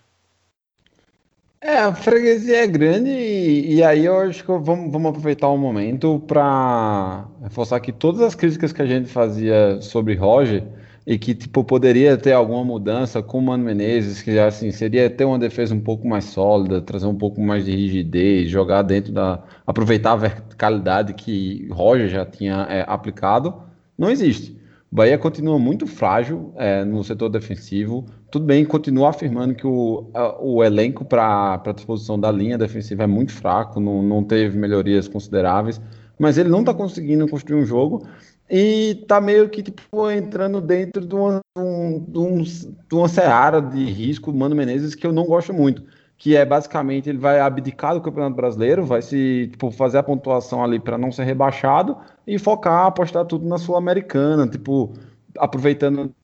É, 1.62 1.78
a 1.78 1.94
freguesia 1.94 2.64
é 2.64 2.66
grande 2.66 3.08
e, 3.08 3.76
e 3.76 3.84
aí 3.84 4.04
eu 4.04 4.18
acho 4.18 4.44
que 4.44 4.48
vamos, 4.50 4.90
vamos 4.90 5.10
aproveitar 5.10 5.46
o 5.46 5.56
momento 5.56 6.18
para 6.26 7.24
reforçar 7.40 7.78
que 7.78 7.92
todas 7.92 8.20
as 8.20 8.34
críticas 8.34 8.72
que 8.72 8.82
a 8.82 8.86
gente 8.86 9.08
fazia 9.08 9.80
sobre 9.80 10.16
Roger 10.16 10.64
e 11.06 11.18
que 11.18 11.34
tipo 11.34 11.64
poderia 11.64 12.16
ter 12.16 12.32
alguma 12.32 12.64
mudança 12.64 13.22
com 13.22 13.38
o 13.38 13.42
Mano 13.42 13.64
Menezes, 13.64 14.22
que 14.22 14.38
assim 14.38 14.70
seria 14.70 15.10
ter 15.10 15.24
uma 15.24 15.38
defesa 15.38 15.74
um 15.74 15.80
pouco 15.80 16.06
mais 16.06 16.24
sólida, 16.24 16.80
trazer 16.80 17.06
um 17.06 17.14
pouco 17.14 17.40
mais 17.40 17.64
de 17.64 17.72
rigidez, 17.72 18.48
jogar 18.48 18.82
dentro 18.82 19.12
da 19.12 19.42
aproveitar 19.66 20.12
a 20.12 20.16
verticalidade 20.16 21.14
que 21.14 21.68
Roger 21.70 22.08
já 22.08 22.24
tinha 22.24 22.66
é, 22.70 22.84
aplicado, 22.86 23.54
não 23.98 24.10
existe. 24.10 24.56
O 24.90 24.94
Bahia 24.94 25.16
continua 25.16 25.58
muito 25.58 25.86
frágil 25.86 26.52
é, 26.54 26.84
no 26.84 27.02
setor 27.02 27.30
defensivo. 27.30 28.04
Tudo 28.30 28.44
bem, 28.44 28.62
continua 28.62 29.08
afirmando 29.08 29.54
que 29.54 29.66
o, 29.66 30.10
o 30.38 30.62
elenco 30.62 31.02
para 31.02 31.54
a 31.64 31.72
disposição 31.72 32.20
da 32.20 32.30
linha 32.30 32.58
defensiva 32.58 33.04
é 33.04 33.06
muito 33.06 33.32
fraco, 33.32 33.80
não, 33.80 34.02
não 34.02 34.22
teve 34.22 34.56
melhorias 34.58 35.08
consideráveis, 35.08 35.80
mas 36.18 36.36
ele 36.36 36.50
não 36.50 36.60
está 36.60 36.74
conseguindo 36.74 37.26
construir 37.26 37.60
um 37.60 37.64
jogo 37.64 38.06
e 38.54 38.96
tá 39.08 39.18
meio 39.18 39.48
que 39.48 39.62
tipo, 39.62 40.10
entrando 40.10 40.60
dentro 40.60 41.06
de 41.06 41.14
uma, 41.14 41.40
um, 41.56 41.98
de, 42.06 42.18
um, 42.18 42.42
de 42.42 42.94
uma 42.94 43.08
seara 43.08 43.62
de 43.62 43.82
risco, 43.86 44.30
Mano 44.30 44.54
Menezes, 44.54 44.94
que 44.94 45.06
eu 45.06 45.12
não 45.12 45.24
gosto 45.24 45.54
muito. 45.54 45.82
Que 46.18 46.36
é 46.36 46.44
basicamente 46.44 47.08
ele 47.08 47.16
vai 47.16 47.40
abdicar 47.40 47.94
do 47.94 48.02
Campeonato 48.02 48.36
Brasileiro, 48.36 48.84
vai 48.84 49.00
se 49.00 49.48
tipo, 49.50 49.70
fazer 49.70 49.96
a 49.96 50.02
pontuação 50.02 50.62
ali 50.62 50.78
para 50.78 50.98
não 50.98 51.10
ser 51.10 51.24
rebaixado 51.24 51.96
e 52.26 52.38
focar, 52.38 52.84
apostar 52.84 53.24
tudo 53.24 53.48
na 53.48 53.56
Sul-Americana, 53.56 54.46
tipo, 54.46 54.92
aproveitando 55.38 56.14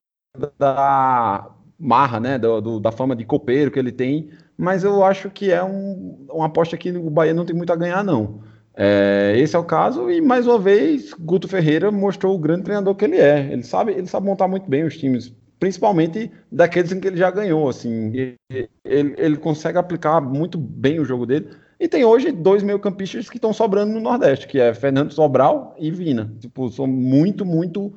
da 0.58 1.50
marra, 1.78 2.20
né, 2.20 2.38
do, 2.38 2.60
do, 2.60 2.78
da 2.78 2.92
fama 2.92 3.16
de 3.16 3.24
copeiro 3.24 3.70
que 3.70 3.78
ele 3.78 3.90
tem. 3.90 4.28
Mas 4.54 4.84
eu 4.84 5.02
acho 5.02 5.30
que 5.30 5.50
é 5.50 5.64
um, 5.64 6.26
uma 6.30 6.46
aposta 6.46 6.76
que 6.76 6.90
o 6.90 7.08
Bahia 7.08 7.32
não 7.32 7.46
tem 7.46 7.56
muito 7.56 7.72
a 7.72 7.76
ganhar, 7.76 8.04
não. 8.04 8.40
É, 8.80 9.34
esse 9.36 9.56
é 9.56 9.58
o 9.58 9.64
caso, 9.64 10.08
e 10.08 10.20
mais 10.20 10.46
uma 10.46 10.56
vez, 10.56 11.12
Guto 11.12 11.48
Ferreira 11.48 11.90
mostrou 11.90 12.36
o 12.36 12.38
grande 12.38 12.62
treinador 12.62 12.94
que 12.94 13.04
ele 13.04 13.16
é. 13.16 13.52
Ele 13.52 13.64
sabe, 13.64 13.90
ele 13.90 14.06
sabe 14.06 14.24
montar 14.24 14.46
muito 14.46 14.70
bem 14.70 14.84
os 14.84 14.96
times, 14.96 15.34
principalmente 15.58 16.30
daqueles 16.50 16.92
em 16.92 17.00
que 17.00 17.08
ele 17.08 17.16
já 17.16 17.28
ganhou. 17.28 17.68
Assim, 17.68 18.12
ele, 18.14 19.14
ele 19.18 19.36
consegue 19.36 19.78
aplicar 19.78 20.20
muito 20.20 20.56
bem 20.56 21.00
o 21.00 21.04
jogo 21.04 21.26
dele. 21.26 21.48
E 21.80 21.88
tem 21.88 22.04
hoje 22.04 22.30
dois 22.30 22.62
meio-campistas 22.62 23.28
que 23.28 23.36
estão 23.36 23.52
sobrando 23.52 23.92
no 23.92 24.00
Nordeste, 24.00 24.46
que 24.46 24.60
é 24.60 24.72
Fernando 24.72 25.12
Sobral 25.12 25.74
e 25.76 25.90
Vina. 25.90 26.32
Tipo, 26.38 26.68
são 26.70 26.86
muito, 26.86 27.44
muito. 27.44 27.92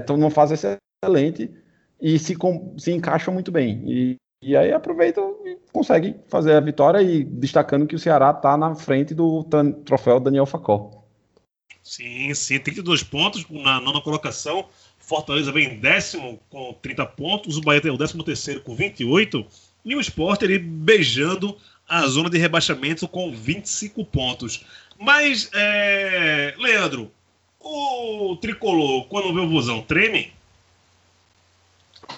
Estão 0.00 0.16
é, 0.16 0.18
numa 0.18 0.30
fase 0.30 0.54
excelente 0.54 1.48
e 2.00 2.18
se, 2.18 2.36
se 2.76 2.92
encaixam 2.92 3.32
muito 3.32 3.52
bem. 3.52 3.82
E, 3.86 4.16
e 4.42 4.56
aí 4.56 4.72
aproveita 4.72 5.20
e 5.44 5.58
consegue 5.72 6.14
fazer 6.28 6.54
a 6.54 6.60
vitória 6.60 7.02
e 7.02 7.24
destacando 7.24 7.86
que 7.86 7.94
o 7.94 7.98
Ceará 7.98 8.30
está 8.30 8.56
na 8.56 8.74
frente 8.74 9.14
do 9.14 9.44
troféu 9.84 10.20
Daniel 10.20 10.46
Facó. 10.46 11.04
Sim, 11.82 12.34
sim, 12.34 12.58
32 12.58 13.02
pontos 13.02 13.46
na 13.48 13.80
nona 13.80 14.00
colocação. 14.00 14.66
Fortaleza 14.98 15.52
vem 15.52 15.74
em 15.74 15.78
décimo 15.78 16.40
com 16.50 16.74
30 16.82 17.06
pontos, 17.06 17.56
o 17.56 17.60
Bahia 17.60 17.80
tem 17.80 17.92
o 17.92 17.96
décimo 17.96 18.24
terceiro 18.24 18.60
com 18.60 18.74
28 18.74 19.46
e 19.84 19.94
o 19.94 20.00
Sport 20.00 20.42
ele 20.42 20.58
beijando 20.58 21.56
a 21.88 22.04
zona 22.08 22.28
de 22.28 22.38
rebaixamento 22.38 23.06
com 23.06 23.32
25 23.32 24.04
pontos. 24.04 24.64
Mas, 24.98 25.48
é... 25.54 26.54
Leandro, 26.58 27.10
o 27.60 28.36
tricolor, 28.36 29.06
quando 29.06 29.32
vê 29.32 29.40
o 29.40 29.48
Vozão, 29.48 29.80
treme? 29.82 30.32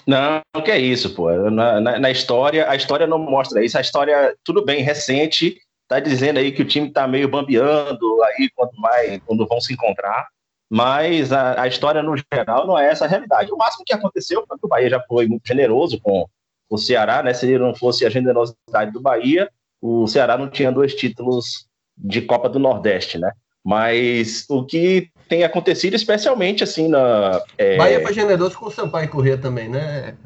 Não, 0.05 0.41
o 0.55 0.61
que 0.61 0.71
é 0.71 0.79
isso, 0.79 1.13
pô. 1.13 1.31
Na, 1.49 1.79
na, 1.79 1.99
na, 1.99 2.11
história, 2.11 2.69
a 2.69 2.75
história 2.75 3.05
não 3.05 3.19
mostra 3.19 3.63
isso. 3.63 3.77
A 3.77 3.81
história, 3.81 4.35
tudo 4.43 4.63
bem, 4.65 4.81
recente, 4.81 5.57
tá 5.87 5.99
dizendo 5.99 6.39
aí 6.39 6.51
que 6.51 6.61
o 6.61 6.67
time 6.67 6.91
tá 6.91 7.07
meio 7.07 7.27
bambeando 7.27 8.23
aí 8.23 8.49
quando, 8.55 8.71
vai, 8.81 9.19
quando 9.25 9.47
vão 9.47 9.61
se 9.61 9.73
encontrar. 9.73 10.27
Mas 10.69 11.33
a, 11.33 11.63
a, 11.63 11.67
história, 11.67 12.03
no 12.03 12.15
geral, 12.31 12.67
não 12.67 12.77
é 12.77 12.89
essa 12.89 13.05
a 13.05 13.07
realidade. 13.07 13.51
O 13.51 13.57
máximo 13.57 13.83
que 13.85 13.93
aconteceu 13.93 14.45
foi 14.47 14.57
que 14.57 14.65
o 14.65 14.69
Bahia 14.69 14.89
já 14.89 15.01
foi 15.07 15.27
muito 15.27 15.47
generoso 15.47 15.99
com 15.99 16.25
o 16.69 16.77
Ceará, 16.77 17.23
né? 17.23 17.33
Se 17.33 17.57
não 17.57 17.73
fosse 17.73 18.05
a 18.05 18.09
generosidade 18.09 18.91
do 18.91 19.01
Bahia, 19.01 19.49
o 19.81 20.07
Ceará 20.07 20.37
não 20.37 20.49
tinha 20.49 20.71
dois 20.71 20.93
títulos 20.93 21.67
de 21.97 22.21
Copa 22.21 22.47
do 22.47 22.59
Nordeste, 22.59 23.17
né? 23.17 23.31
Mas 23.63 24.45
o 24.47 24.63
que 24.63 25.09
tem 25.29 25.43
acontecido, 25.43 25.93
especialmente 25.93 26.63
assim 26.63 26.87
na. 26.87 27.41
É... 27.55 27.77
Bahia 27.77 28.01
foi 28.01 28.13
generoso 28.13 28.57
com 28.57 28.65
o 28.65 28.71
Sampaio 28.71 29.07
Corrêa 29.09 29.37
também, 29.37 29.69
né? 29.69 30.17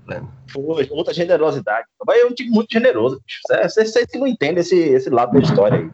Foi, 0.47 0.87
muita 0.89 1.13
generosidade. 1.13 1.85
O 1.99 2.05
Bahia 2.05 2.23
é 2.23 2.25
um 2.25 2.33
time 2.33 2.49
muito 2.49 2.71
generoso. 2.71 3.21
Vocês 3.61 3.93
que 4.09 4.17
não 4.17 4.25
entendem 4.25 4.61
esse, 4.61 4.79
esse 4.79 5.09
lado 5.09 5.33
da 5.33 5.39
história 5.39 5.77
aí. 5.77 5.89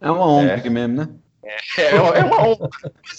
É 0.00 0.10
uma 0.10 0.26
ONG 0.26 0.66
é. 0.66 0.70
mesmo, 0.70 0.96
né? 0.96 1.08
É, 1.44 1.82
é, 1.82 1.96
é 1.96 2.24
uma 2.24 2.48
ONG. 2.48 2.60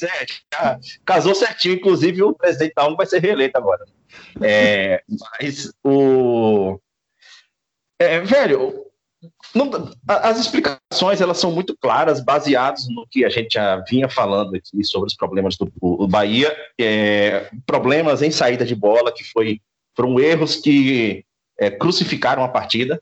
é, 0.04 0.80
casou 1.06 1.36
certinho, 1.36 1.76
inclusive 1.76 2.24
o 2.24 2.34
presidente 2.34 2.74
da 2.76 2.88
ONG 2.88 2.96
vai 2.96 3.06
ser 3.06 3.22
reeleito 3.22 3.58
agora. 3.58 3.84
É, 4.42 5.04
mas 5.40 5.74
o. 5.84 6.80
É, 8.00 8.22
velho, 8.22 8.86
não, 9.54 9.70
as 10.08 10.40
explicações 10.40 11.22
elas 11.22 11.38
são 11.38 11.52
muito 11.52 11.76
claras, 11.78 12.20
baseadas 12.20 12.88
no 12.90 13.08
que 13.08 13.24
a 13.24 13.30
gente 13.30 13.54
já 13.54 13.78
vinha 13.88 14.10
falando 14.10 14.56
aqui 14.56 14.84
sobre 14.84 15.08
os 15.08 15.16
problemas 15.16 15.56
do, 15.56 15.72
do 15.80 16.08
Bahia, 16.08 16.56
é, 16.80 17.52
problemas 17.66 18.22
em 18.22 18.32
saída 18.32 18.66
de 18.66 18.76
bola 18.76 19.12
que 19.12 19.24
foi, 19.24 19.60
foram 19.96 20.20
erros 20.20 20.56
que 20.56 21.24
é, 21.60 21.70
crucificaram 21.70 22.44
a 22.44 22.48
partida, 22.48 23.02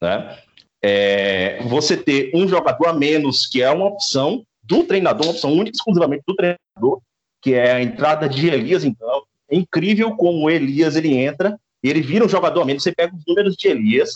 né? 0.00 0.38
É, 0.82 1.62
você 1.64 1.94
ter 1.94 2.30
um 2.34 2.48
jogador 2.48 2.86
a 2.86 2.92
menos, 2.92 3.46
que 3.46 3.62
é 3.62 3.70
uma 3.70 3.86
opção 3.86 4.46
do 4.62 4.84
treinador, 4.84 5.26
uma 5.26 5.32
opção 5.32 5.52
única 5.52 5.76
exclusivamente 5.76 6.22
do 6.26 6.34
treinador, 6.34 7.02
que 7.42 7.52
é 7.52 7.72
a 7.72 7.82
entrada 7.82 8.26
de 8.26 8.48
Elias 8.48 8.82
em 8.82 8.94
campo. 8.94 9.26
É 9.50 9.56
incrível 9.56 10.16
como 10.16 10.44
o 10.44 10.50
Elias 10.50 10.96
ele 10.96 11.14
entra 11.14 11.58
ele 11.82 12.02
vira 12.02 12.24
um 12.24 12.28
jogador 12.28 12.62
a 12.62 12.64
menos. 12.64 12.82
Você 12.82 12.92
pega 12.92 13.14
os 13.14 13.24
números 13.26 13.56
de 13.56 13.68
Elias, 13.68 14.12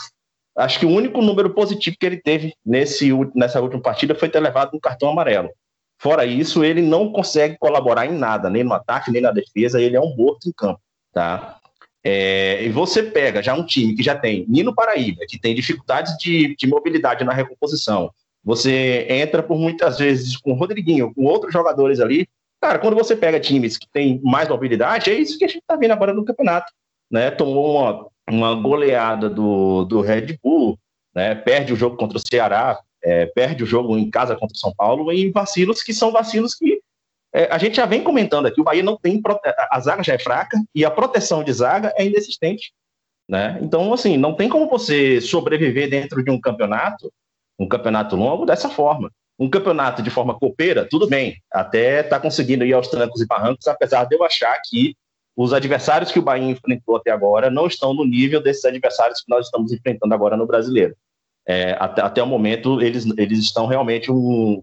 acho 0.56 0.78
que 0.78 0.86
o 0.86 0.90
único 0.90 1.20
número 1.20 1.50
positivo 1.50 1.96
que 1.98 2.06
ele 2.06 2.16
teve 2.16 2.54
nesse, 2.64 3.10
nessa 3.34 3.60
última 3.60 3.82
partida 3.82 4.14
foi 4.14 4.28
ter 4.28 4.40
levado 4.40 4.74
um 4.74 4.80
cartão 4.80 5.10
amarelo. 5.10 5.50
Fora 5.98 6.26
isso, 6.26 6.64
ele 6.64 6.82
não 6.82 7.12
consegue 7.12 7.56
colaborar 7.58 8.06
em 8.06 8.12
nada, 8.12 8.50
nem 8.50 8.64
no 8.64 8.74
ataque, 8.74 9.10
nem 9.10 9.22
na 9.22 9.30
defesa, 9.30 9.80
ele 9.80 9.96
é 9.96 10.00
um 10.00 10.14
morto 10.16 10.48
em 10.48 10.52
campo, 10.52 10.80
tá? 11.12 11.58
É, 12.02 12.62
e 12.62 12.68
você 12.68 13.02
pega 13.02 13.42
já 13.42 13.54
um 13.54 13.64
time 13.64 13.94
que 13.94 14.02
já 14.02 14.14
tem 14.14 14.44
Nino 14.46 14.74
Paraíba, 14.74 15.22
que 15.26 15.38
tem 15.38 15.54
dificuldades 15.54 16.16
de, 16.18 16.54
de 16.56 16.66
mobilidade 16.66 17.24
na 17.24 17.32
recomposição, 17.32 18.10
você 18.44 19.06
entra 19.08 19.42
por 19.42 19.58
muitas 19.58 19.98
vezes 19.98 20.36
com 20.36 20.52
o 20.52 20.54
Rodriguinho, 20.54 21.14
com 21.14 21.24
outros 21.24 21.52
jogadores 21.52 21.98
ali, 21.98 22.28
cara, 22.60 22.78
quando 22.78 22.94
você 22.94 23.16
pega 23.16 23.40
times 23.40 23.78
que 23.78 23.88
têm 23.90 24.20
mais 24.22 24.48
mobilidade, 24.48 25.10
é 25.10 25.14
isso 25.14 25.38
que 25.38 25.46
a 25.46 25.48
gente 25.48 25.62
tá 25.66 25.76
vendo 25.76 25.92
agora 25.92 26.12
no 26.12 26.24
campeonato, 26.24 26.70
né? 27.10 27.30
Tomou 27.30 27.78
uma, 27.78 28.06
uma 28.28 28.54
goleada 28.54 29.28
do, 29.28 29.84
do 29.84 30.00
Red 30.00 30.38
Bull, 30.42 30.78
né? 31.14 31.34
Perde 31.34 31.72
o 31.72 31.76
jogo 31.76 31.96
contra 31.96 32.18
o 32.18 32.22
Ceará, 32.26 32.80
é, 33.02 33.26
perde 33.26 33.62
o 33.62 33.66
jogo 33.66 33.96
em 33.98 34.10
casa 34.10 34.34
contra 34.34 34.54
o 34.54 34.58
São 34.58 34.72
Paulo 34.74 35.12
em 35.12 35.30
vacilos 35.30 35.82
que 35.82 35.92
são 35.92 36.10
vacilos 36.10 36.54
que 36.54 36.80
é, 37.34 37.48
a 37.50 37.58
gente 37.58 37.76
já 37.76 37.84
vem 37.84 38.02
comentando 38.02 38.46
aqui, 38.46 38.60
o 38.60 38.64
Bahia 38.64 38.82
não 38.82 38.96
tem 38.96 39.20
a 39.70 39.80
zaga 39.80 40.02
já 40.04 40.14
é 40.14 40.18
fraca 40.18 40.56
e 40.74 40.84
a 40.84 40.90
proteção 40.90 41.42
de 41.42 41.52
zaga 41.52 41.92
é 41.96 42.06
inexistente, 42.06 42.72
né? 43.28 43.58
Então 43.60 43.92
assim, 43.92 44.16
não 44.16 44.34
tem 44.34 44.48
como 44.48 44.68
você 44.68 45.20
sobreviver 45.20 45.90
dentro 45.90 46.22
de 46.22 46.30
um 46.30 46.40
campeonato, 46.40 47.12
um 47.58 47.68
campeonato 47.68 48.16
longo 48.16 48.46
dessa 48.46 48.68
forma. 48.68 49.10
Um 49.36 49.50
campeonato 49.50 50.00
de 50.00 50.10
forma 50.10 50.38
copeira, 50.38 50.86
tudo 50.88 51.08
bem, 51.08 51.36
até 51.52 52.02
está 52.02 52.20
conseguindo 52.20 52.64
ir 52.64 52.72
aos 52.72 52.86
trancos 52.86 53.20
e 53.20 53.26
barrancos, 53.26 53.66
apesar 53.66 54.04
de 54.04 54.14
eu 54.14 54.22
achar 54.22 54.56
que 54.64 54.94
os 55.36 55.52
adversários 55.52 56.12
que 56.12 56.18
o 56.18 56.22
Bahia 56.22 56.50
enfrentou 56.50 56.96
até 56.96 57.10
agora 57.10 57.50
não 57.50 57.66
estão 57.66 57.92
no 57.92 58.04
nível 58.04 58.42
desses 58.42 58.64
adversários 58.64 59.20
que 59.20 59.30
nós 59.30 59.46
estamos 59.46 59.72
enfrentando 59.72 60.14
agora 60.14 60.36
no 60.36 60.46
Brasileiro 60.46 60.94
é, 61.46 61.76
até, 61.78 62.02
até 62.02 62.22
o 62.22 62.26
momento, 62.26 62.80
eles, 62.80 63.06
eles 63.18 63.38
estão 63.38 63.66
realmente 63.66 64.10
um. 64.10 64.62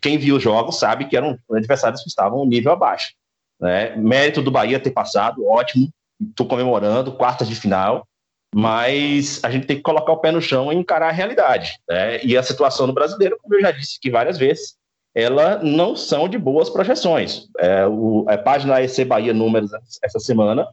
Quem 0.00 0.18
viu 0.18 0.36
os 0.36 0.42
jogos 0.42 0.78
sabe 0.78 1.06
que 1.06 1.16
eram 1.16 1.38
adversários 1.50 2.02
que 2.02 2.08
estavam 2.08 2.42
um 2.42 2.46
nível 2.46 2.72
abaixo. 2.72 3.14
Né? 3.60 3.96
Mérito 3.96 4.42
do 4.42 4.50
Bahia 4.50 4.80
ter 4.80 4.90
passado, 4.90 5.46
ótimo, 5.46 5.88
estou 6.30 6.46
comemorando, 6.46 7.12
quartas 7.12 7.48
de 7.48 7.54
final, 7.54 8.06
mas 8.54 9.40
a 9.42 9.50
gente 9.50 9.66
tem 9.66 9.76
que 9.76 9.82
colocar 9.82 10.12
o 10.12 10.18
pé 10.18 10.30
no 10.32 10.42
chão 10.42 10.72
e 10.72 10.76
encarar 10.76 11.08
a 11.08 11.12
realidade. 11.12 11.78
Né? 11.88 12.22
E 12.24 12.36
a 12.36 12.42
situação 12.42 12.86
no 12.86 12.92
brasileiro, 12.92 13.38
como 13.40 13.54
eu 13.54 13.60
já 13.60 13.70
disse 13.70 13.96
aqui 13.98 14.10
várias 14.10 14.36
vezes, 14.36 14.76
ela 15.18 15.60
não 15.64 15.96
são 15.96 16.28
de 16.28 16.38
boas 16.38 16.70
projeções. 16.70 17.48
É, 17.58 17.84
o, 17.84 18.24
a 18.28 18.38
página 18.38 18.80
EC 18.80 19.04
Bahia 19.04 19.34
Números 19.34 19.72
essa 20.00 20.20
semana 20.20 20.68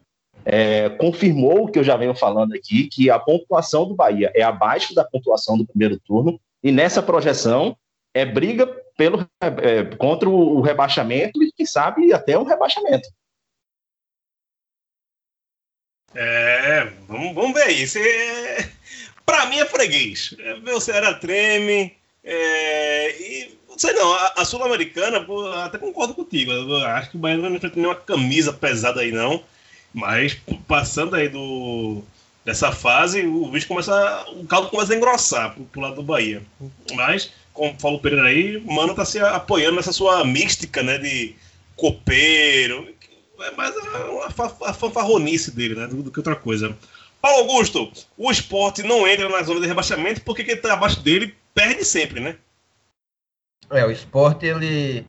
é, 0.46 0.88
confirmou 0.88 1.64
o 1.64 1.72
que 1.72 1.80
eu 1.80 1.84
já 1.84 1.98
venho 1.98 2.14
falando 2.14 2.54
aqui, 2.54 2.88
que 2.88 3.10
a 3.10 3.18
pontuação 3.18 3.88
do 3.88 3.96
Bahia 3.96 4.32
é 4.36 4.44
abaixo 4.44 4.94
da 4.94 5.04
pontuação 5.04 5.58
do 5.58 5.66
primeiro 5.66 6.00
turno, 6.00 6.40
e 6.62 6.72
nessa 6.72 7.02
projeção 7.02 7.76
é 8.14 8.24
briga 8.24 8.68
pelo, 8.96 9.28
é, 9.42 9.84
contra 9.98 10.30
o 10.30 10.62
rebaixamento 10.62 11.42
e, 11.42 11.52
quem 11.52 11.66
sabe, 11.66 12.14
até 12.14 12.38
um 12.38 12.44
rebaixamento. 12.44 13.10
É, 16.14 16.86
vamos, 17.08 17.34
vamos 17.34 17.54
ver 17.54 17.64
aí. 17.64 17.88
Você, 17.88 18.72
pra 19.26 19.48
mim 19.48 19.58
é 19.58 19.66
freguês. 19.66 20.36
É, 20.38 20.60
meu 20.60 20.80
Ceará 20.80 21.16
treme. 21.16 21.98
É, 22.24 23.22
e 23.22 23.55
não 23.76 23.80
sei 23.80 23.92
não, 23.94 24.14
a, 24.38 24.46
Sul-Americana, 24.46 25.26
até 25.66 25.78
concordo 25.78 26.14
contigo. 26.14 26.52
Acho 26.78 27.12
que 27.12 27.18
o 27.18 27.20
Bahia 27.20 27.36
não 27.36 27.44
vai 27.44 27.52
enfrentar 27.52 27.76
nenhuma 27.76 27.96
camisa 27.96 28.54
pesada 28.54 29.02
aí, 29.02 29.12
não. 29.12 29.44
Mas 29.94 30.38
passando 30.66 31.16
aí 31.16 31.28
do, 31.28 32.02
dessa 32.46 32.72
fase, 32.72 33.26
o 33.26 33.48
bicho 33.48 33.68
começa. 33.68 34.26
O 34.30 34.46
caldo 34.46 34.70
começa 34.70 34.94
a 34.94 34.96
engrossar 34.96 35.54
pro, 35.54 35.66
pro 35.66 35.82
lado 35.82 35.96
do 35.96 36.04
Bahia. 36.04 36.42
Mas, 36.94 37.32
como 37.54 37.78
falou 37.78 37.98
o 37.98 38.02
Pereira 38.02 38.28
aí, 38.28 38.58
o 38.58 38.74
Mano 38.74 38.96
tá 38.96 39.04
se 39.04 39.20
apoiando 39.20 39.76
nessa 39.76 39.92
sua 39.92 40.24
mística, 40.24 40.82
né? 40.82 40.98
De 40.98 41.36
copeiro. 41.76 42.88
É 43.42 43.52
mais 43.52 43.76
a, 43.76 43.82
a, 44.70 44.70
a 44.70 44.74
fanfarronice 44.74 45.52
dele, 45.52 45.76
né? 45.76 45.88
Do, 45.88 46.02
do, 46.02 46.12
que 46.12 46.20
outra 46.20 46.36
coisa. 46.36 46.78
Paulo 47.22 47.40
Augusto, 47.40 47.92
o 48.18 48.32
esporte 48.32 48.84
não 48.84 49.06
entra 49.06 49.28
na 49.28 49.44
zona 49.44 49.60
de 49.60 49.68
rebaixamento 49.68 50.22
porque 50.22 50.46
quem 50.46 50.56
tá 50.56 50.74
abaixo 50.74 51.02
dele 51.02 51.36
perde 51.54 51.84
sempre, 51.84 52.22
né? 52.22 52.38
É, 53.72 53.86
o 53.86 53.92
esporte 53.92 54.46
ele, 54.46 55.06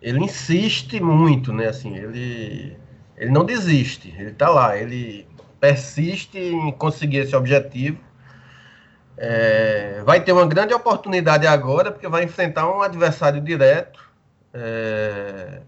ele 0.00 0.20
insiste 0.20 1.00
muito, 1.00 1.52
né? 1.52 1.68
Assim, 1.68 1.96
ele 1.96 2.76
ele 3.16 3.30
não 3.30 3.44
desiste, 3.44 4.14
ele 4.18 4.30
está 4.30 4.48
lá, 4.48 4.76
ele 4.76 5.26
persiste 5.60 6.38
em 6.38 6.72
conseguir 6.72 7.18
esse 7.18 7.34
objetivo. 7.34 7.98
É, 9.16 10.02
vai 10.04 10.20
ter 10.22 10.32
uma 10.32 10.46
grande 10.46 10.74
oportunidade 10.74 11.46
agora, 11.46 11.92
porque 11.92 12.08
vai 12.08 12.24
enfrentar 12.24 12.68
um 12.68 12.82
adversário 12.82 13.40
direto, 13.40 14.00
é, 14.52 15.60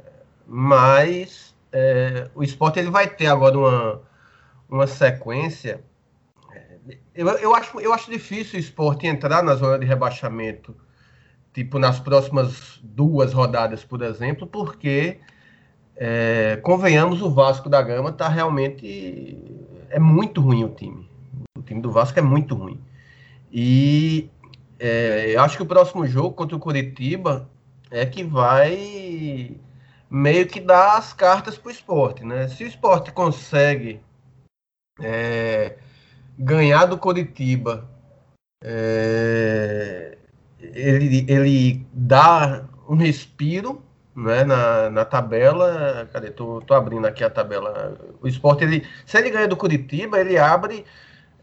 mas 0.46 1.54
é, 1.72 2.28
o 2.34 2.42
esporte 2.42 2.80
ele 2.80 2.90
vai 2.90 3.08
ter 3.08 3.28
agora 3.28 3.56
uma, 3.56 4.02
uma 4.68 4.86
sequência. 4.86 5.80
Eu, 7.14 7.28
eu, 7.28 7.54
acho, 7.54 7.80
eu 7.80 7.92
acho 7.92 8.10
difícil 8.10 8.58
o 8.58 8.60
esporte 8.60 9.06
entrar 9.06 9.42
na 9.42 9.54
zona 9.54 9.78
de 9.78 9.86
rebaixamento, 9.86 10.76
tipo 11.56 11.78
nas 11.78 11.98
próximas 11.98 12.78
duas 12.82 13.32
rodadas, 13.32 13.82
por 13.82 14.02
exemplo, 14.02 14.46
porque 14.46 15.18
é, 15.96 16.60
convenhamos, 16.62 17.22
o 17.22 17.30
Vasco 17.30 17.70
da 17.70 17.80
Gama 17.80 18.10
está 18.10 18.28
realmente. 18.28 19.38
É 19.88 19.98
muito 19.98 20.42
ruim 20.42 20.64
o 20.64 20.68
time. 20.68 21.08
O 21.56 21.62
time 21.62 21.80
do 21.80 21.90
Vasco 21.90 22.18
é 22.18 22.22
muito 22.22 22.54
ruim. 22.54 22.78
E 23.50 24.28
é, 24.78 25.34
eu 25.34 25.40
acho 25.40 25.56
que 25.56 25.62
o 25.62 25.66
próximo 25.66 26.06
jogo 26.06 26.32
contra 26.32 26.54
o 26.54 26.60
Curitiba 26.60 27.48
é 27.90 28.04
que 28.04 28.22
vai 28.22 29.56
meio 30.10 30.46
que 30.46 30.60
dar 30.60 30.98
as 30.98 31.14
cartas 31.14 31.56
para 31.56 31.68
o 31.68 31.72
esporte. 31.72 32.22
Né? 32.22 32.48
Se 32.48 32.64
o 32.64 32.66
esporte 32.66 33.10
consegue 33.12 33.98
é, 35.00 35.78
ganhar 36.38 36.84
do 36.84 36.98
Curitiba, 36.98 37.88
é, 38.62 40.18
ele, 40.60 41.26
ele 41.28 41.86
dá 41.92 42.64
um 42.88 42.96
respiro 42.96 43.82
né, 44.14 44.44
na, 44.44 44.90
na 44.90 45.04
tabela. 45.04 46.08
Cadê? 46.12 46.30
Tô, 46.30 46.60
tô 46.62 46.74
abrindo 46.74 47.06
aqui 47.06 47.22
a 47.22 47.30
tabela. 47.30 47.96
O 48.20 48.28
esporte, 48.28 48.64
ele, 48.64 48.86
se 49.04 49.18
ele 49.18 49.30
ganha 49.30 49.48
do 49.48 49.56
Curitiba, 49.56 50.18
ele 50.18 50.38
abre 50.38 50.84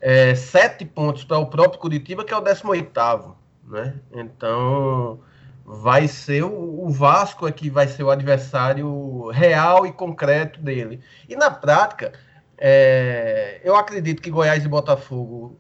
é, 0.01 0.33
sete 0.35 0.85
pontos 0.85 1.23
para 1.23 1.37
o 1.37 1.45
próprio 1.45 1.79
Curitiba, 1.79 2.23
que 2.23 2.33
é 2.33 2.37
o 2.37 2.41
18. 2.41 3.35
Né? 3.65 3.95
Então, 4.11 5.19
vai 5.65 6.07
ser 6.07 6.43
o, 6.43 6.85
o 6.85 6.89
Vasco 6.89 7.47
é 7.47 7.51
que 7.51 7.69
vai 7.69 7.87
ser 7.87 8.03
o 8.03 8.11
adversário 8.11 9.29
real 9.29 9.85
e 9.85 9.91
concreto 9.91 10.59
dele. 10.59 10.99
E 11.29 11.35
na 11.35 11.49
prática, 11.49 12.11
é, 12.57 13.61
eu 13.63 13.75
acredito 13.75 14.21
que 14.21 14.29
Goiás 14.29 14.65
e 14.65 14.67
Botafogo 14.67 15.57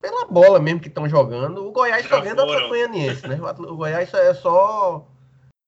pela 0.00 0.26
bola 0.26 0.58
mesmo 0.58 0.80
que 0.80 0.88
estão 0.88 1.08
jogando, 1.08 1.66
o 1.66 1.72
Goiás 1.72 2.06
vendo 2.06 2.38
o 2.38 2.42
Atlético 2.42 2.68
Goianiense, 2.68 3.28
né? 3.28 3.38
O 3.58 3.76
Goiás 3.76 4.12
é 4.14 4.34
só 4.34 5.06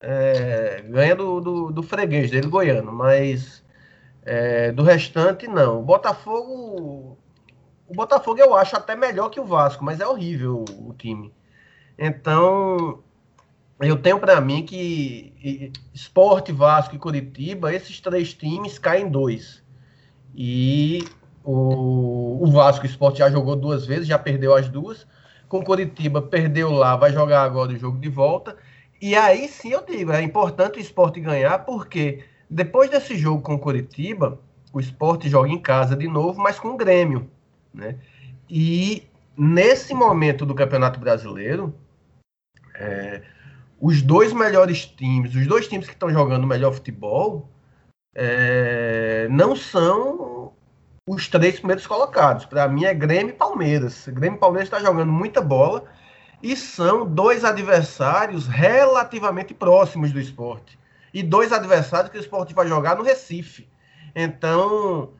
é, 0.00 0.82
ganha 0.88 1.14
do, 1.14 1.40
do, 1.40 1.70
do, 1.70 1.82
freguês 1.82 2.30
dele, 2.30 2.48
goiano, 2.48 2.92
mas 2.92 3.62
é, 4.24 4.72
do 4.72 4.82
restante, 4.82 5.46
não. 5.46 5.80
O 5.80 5.84
Botafogo. 5.84 7.18
O 7.86 7.94
Botafogo 7.94 8.40
eu 8.40 8.56
acho 8.56 8.74
até 8.74 8.96
melhor 8.96 9.28
que 9.28 9.38
o 9.38 9.44
Vasco, 9.44 9.84
mas 9.84 10.00
é 10.00 10.06
horrível 10.06 10.64
o, 10.68 10.88
o 10.88 10.94
time. 10.94 11.32
Então, 11.98 13.02
eu 13.78 13.96
tenho 13.96 14.18
para 14.18 14.40
mim 14.40 14.64
que 14.64 15.70
Esporte, 15.92 16.52
Vasco 16.52 16.96
e 16.96 16.98
Curitiba, 16.98 17.72
esses 17.72 18.00
três 18.00 18.32
times 18.32 18.78
caem 18.78 19.08
dois. 19.08 19.62
E 20.34 21.04
o, 21.44 22.38
o 22.42 22.50
Vasco, 22.50 22.84
o 22.84 22.88
Esporte 22.88 23.18
já 23.18 23.30
jogou 23.30 23.56
duas 23.56 23.86
vezes, 23.86 24.06
já 24.06 24.18
perdeu 24.18 24.54
as 24.54 24.68
duas. 24.68 25.06
Com 25.48 25.62
Curitiba, 25.62 26.22
perdeu 26.22 26.70
lá, 26.70 26.96
vai 26.96 27.12
jogar 27.12 27.42
agora 27.42 27.72
o 27.72 27.78
jogo 27.78 27.98
de 27.98 28.08
volta. 28.08 28.56
E 29.00 29.16
aí 29.16 29.48
sim 29.48 29.72
eu 29.72 29.84
digo, 29.84 30.12
é 30.12 30.22
importante 30.22 30.78
o 30.78 30.80
esporte 30.80 31.20
ganhar, 31.20 31.58
porque 31.60 32.24
depois 32.48 32.88
desse 32.88 33.18
jogo 33.18 33.42
com 33.42 33.54
o 33.54 33.58
Curitiba, 33.58 34.38
o 34.72 34.78
esporte 34.78 35.28
joga 35.28 35.48
em 35.48 35.58
casa 35.58 35.96
de 35.96 36.06
novo, 36.06 36.40
mas 36.40 36.58
com 36.58 36.68
o 36.68 36.76
Grêmio. 36.76 37.28
Né? 37.74 37.96
E 38.48 39.06
nesse 39.36 39.92
momento 39.92 40.46
do 40.46 40.54
Campeonato 40.54 41.00
Brasileiro, 41.00 41.74
é, 42.74 43.22
os 43.80 44.00
dois 44.02 44.32
melhores 44.32 44.86
times, 44.86 45.34
os 45.34 45.46
dois 45.46 45.66
times 45.66 45.86
que 45.86 45.94
estão 45.94 46.10
jogando 46.10 46.44
o 46.44 46.46
melhor 46.46 46.72
futebol, 46.72 47.48
é, 48.14 49.26
não 49.30 49.56
são 49.56 50.11
os 51.06 51.28
três 51.28 51.58
primeiros 51.58 51.86
colocados. 51.86 52.44
Para 52.44 52.68
mim 52.68 52.84
é 52.84 52.94
Grêmio 52.94 53.30
e 53.30 53.36
Palmeiras. 53.36 54.06
Grêmio 54.08 54.36
e 54.36 54.40
Palmeiras 54.40 54.68
está 54.68 54.80
jogando 54.80 55.10
muita 55.10 55.40
bola 55.40 55.84
E 56.42 56.56
são 56.56 57.06
dois 57.06 57.44
adversários 57.44 58.46
relativamente 58.46 59.54
próximos 59.54 60.12
do 60.12 60.20
esporte. 60.20 60.78
E 61.12 61.22
dois 61.22 61.52
adversários 61.52 62.10
que 62.10 62.18
o 62.18 62.20
esporte 62.20 62.54
vai 62.54 62.66
jogar 62.66 62.96
no 62.96 63.02
Recife. 63.02 63.68
Então, 64.14 65.12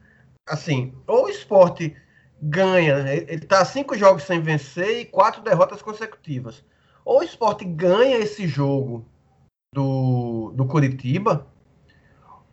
assim, 0.47 0.95
ou 1.07 1.27
o 1.27 1.29
esporte 1.29 1.97
ganha, 2.41 2.99
ele 3.13 3.45
está 3.45 3.65
cinco 3.65 3.97
jogos 3.97 4.25
sem 4.25 4.41
vencer 4.41 5.01
e 5.01 5.05
quatro 5.05 5.43
derrotas 5.43 5.83
consecutivas. 5.83 6.65
Ou 7.05 7.21
o 7.21 7.23
esporte 7.23 7.65
ganha 7.65 8.19
esse 8.19 8.49
jogo 8.49 9.07
do, 9.73 10.53
do 10.57 10.67
Curitiba, 10.67 11.47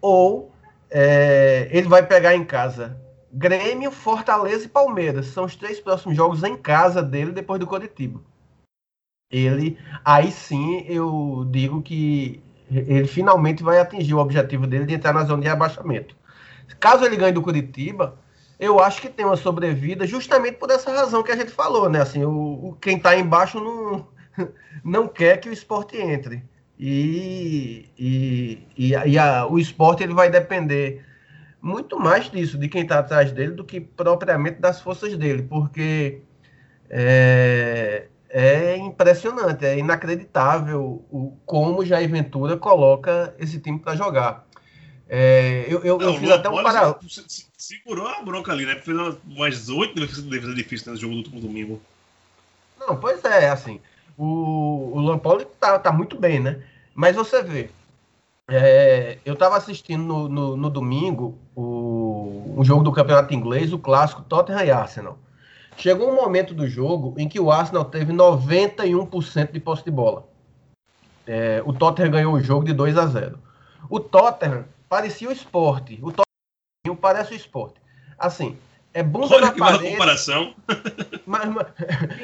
ou 0.01 0.51
é, 0.89 1.69
ele 1.71 1.87
vai 1.87 2.05
pegar 2.05 2.35
em 2.35 2.43
casa 2.43 2.99
Grêmio, 3.31 3.91
Fortaleza 3.91 4.65
e 4.65 4.69
Palmeiras. 4.69 5.27
São 5.27 5.45
os 5.45 5.55
três 5.55 5.79
próximos 5.79 6.15
jogos 6.15 6.43
em 6.43 6.57
casa 6.57 7.01
dele 7.01 7.31
depois 7.31 7.59
do 7.59 7.67
Curitiba. 7.67 8.21
Ele, 9.31 9.77
aí 10.03 10.31
sim, 10.31 10.83
eu 10.87 11.45
digo 11.51 11.81
que 11.81 12.41
ele 12.71 13.07
finalmente 13.07 13.63
vai 13.63 13.79
atingir 13.79 14.13
o 14.13 14.19
objetivo 14.19 14.65
dele 14.65 14.85
de 14.85 14.95
entrar 14.95 15.13
na 15.13 15.23
zona 15.23 15.43
de 15.43 15.49
abaixamento. 15.49 16.15
Caso 16.79 17.05
ele 17.05 17.17
ganhe 17.17 17.31
do 17.31 17.41
Curitiba, 17.41 18.17
eu 18.59 18.79
acho 18.79 19.01
que 19.01 19.09
tem 19.09 19.25
uma 19.25 19.37
sobrevida 19.37 20.05
justamente 20.05 20.57
por 20.57 20.69
essa 20.69 20.91
razão 20.91 21.23
que 21.23 21.31
a 21.31 21.35
gente 21.35 21.51
falou, 21.51 21.89
né? 21.89 22.01
Assim, 22.01 22.23
o, 22.23 22.69
o 22.69 22.77
quem 22.79 22.97
está 22.97 23.15
embaixo 23.15 23.59
não, 23.59 24.07
não 24.83 25.07
quer 25.07 25.37
que 25.37 25.49
o 25.49 25.53
esporte 25.53 25.97
entre. 25.97 26.43
E, 26.77 27.89
e, 27.97 28.67
e, 28.77 28.91
e 28.91 29.17
a, 29.19 29.45
o 29.45 29.59
esporte 29.59 30.03
ele 30.03 30.13
vai 30.13 30.29
depender 30.29 31.05
muito 31.61 31.99
mais 31.99 32.29
disso, 32.29 32.57
de 32.57 32.67
quem 32.67 32.83
está 32.83 32.99
atrás 32.99 33.31
dele, 33.31 33.51
do 33.51 33.63
que 33.63 33.79
propriamente 33.79 34.59
das 34.59 34.81
forças 34.81 35.15
dele, 35.17 35.43
porque 35.43 36.21
é, 36.89 38.07
é 38.29 38.77
impressionante, 38.77 39.65
é 39.65 39.77
inacreditável 39.77 41.05
o, 41.11 41.37
como 41.45 41.85
Jair 41.85 42.09
Ventura 42.09 42.57
coloca 42.57 43.33
esse 43.39 43.59
time 43.59 43.79
para 43.79 43.95
jogar. 43.95 44.47
É, 45.07 45.65
eu, 45.67 45.83
eu, 45.83 45.99
eu 45.99 46.13
fiz 46.19 46.29
até 46.29 46.47
um 46.49 46.61
paralelo. 46.61 46.99
Segurou 47.57 48.07
a 48.07 48.21
bronca 48.21 48.51
ali, 48.51 48.65
né? 48.65 48.75
Fez 48.75 48.97
umas 49.27 49.69
oito 49.69 49.95
defesas 49.95 50.55
difíceis 50.55 50.85
nesse 50.85 51.01
jogo 51.01 51.13
do 51.15 51.17
último 51.17 51.41
domingo. 51.41 51.81
Não, 52.79 52.95
pois 52.95 53.23
é, 53.25 53.49
assim. 53.49 53.81
O, 54.15 54.91
o 54.93 54.99
Lampoli 55.01 55.45
tá, 55.59 55.79
tá 55.79 55.91
muito 55.91 56.17
bem, 56.17 56.39
né? 56.39 56.61
Mas 56.93 57.15
você 57.15 57.41
vê, 57.41 57.69
é, 58.49 59.19
eu 59.23 59.33
estava 59.33 59.57
assistindo 59.57 60.03
no, 60.03 60.27
no, 60.27 60.57
no, 60.57 60.69
domingo 60.69 61.37
o, 61.55 62.55
um 62.57 62.63
jogo 62.63 62.83
do 62.83 62.91
campeonato 62.91 63.33
inglês, 63.33 63.71
o 63.71 63.79
clássico 63.79 64.23
Tottenham 64.23 64.63
e 64.63 64.71
Arsenal. 64.71 65.17
Chegou 65.77 66.09
um 66.09 66.15
momento 66.15 66.53
do 66.53 66.67
jogo 66.67 67.13
em 67.17 67.29
que 67.29 67.39
o 67.39 67.51
Arsenal 67.51 67.85
teve 67.85 68.11
91% 68.11 69.51
de 69.51 69.59
posse 69.59 69.83
de 69.85 69.91
bola. 69.91 70.27
É, 71.25 71.61
o 71.65 71.71
Tottenham 71.71 72.11
ganhou 72.11 72.33
o 72.33 72.41
jogo 72.41 72.65
de 72.65 72.73
2 72.73 72.97
a 72.97 73.05
0. 73.05 73.39
O 73.89 73.99
Tottenham 73.99 74.65
parecia 74.89 75.29
o 75.29 75.31
esporte. 75.31 75.99
O 76.01 76.11
Tottenham 76.11 76.99
parece 76.99 77.33
o 77.33 77.35
esporte. 77.35 77.79
Assim, 78.17 78.57
é 78.93 79.03
bunda 79.03 79.35
Olha 79.35 79.45
na 79.45 79.53
que 79.53 79.59
parede. 79.59 79.91
comparação. 79.91 80.55
Mas, 81.25 81.47
mas 81.47 81.67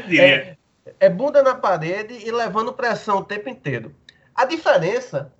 é, 0.09 0.57
é 0.99 1.09
bunda 1.09 1.43
na 1.43 1.53
parede 1.53 2.15
e 2.25 2.31
levando 2.31 2.73
pressão 2.73 3.19
o 3.19 3.23
tempo 3.23 3.47
inteiro. 3.47 3.93
A 4.33 4.45
diferença 4.45 5.31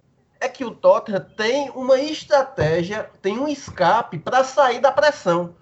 é 0.46 0.50
que 0.50 0.64
o 0.64 0.72
Tottenham 0.72 1.26
tem 1.36 1.72
uma 1.72 2.00
estratégia, 2.00 3.10
tem 3.22 3.38
um 3.38 3.48
escape 3.48 4.20
para 4.20 4.44
sair 4.44 4.80
da 4.80 4.92
pressão. 4.92 5.56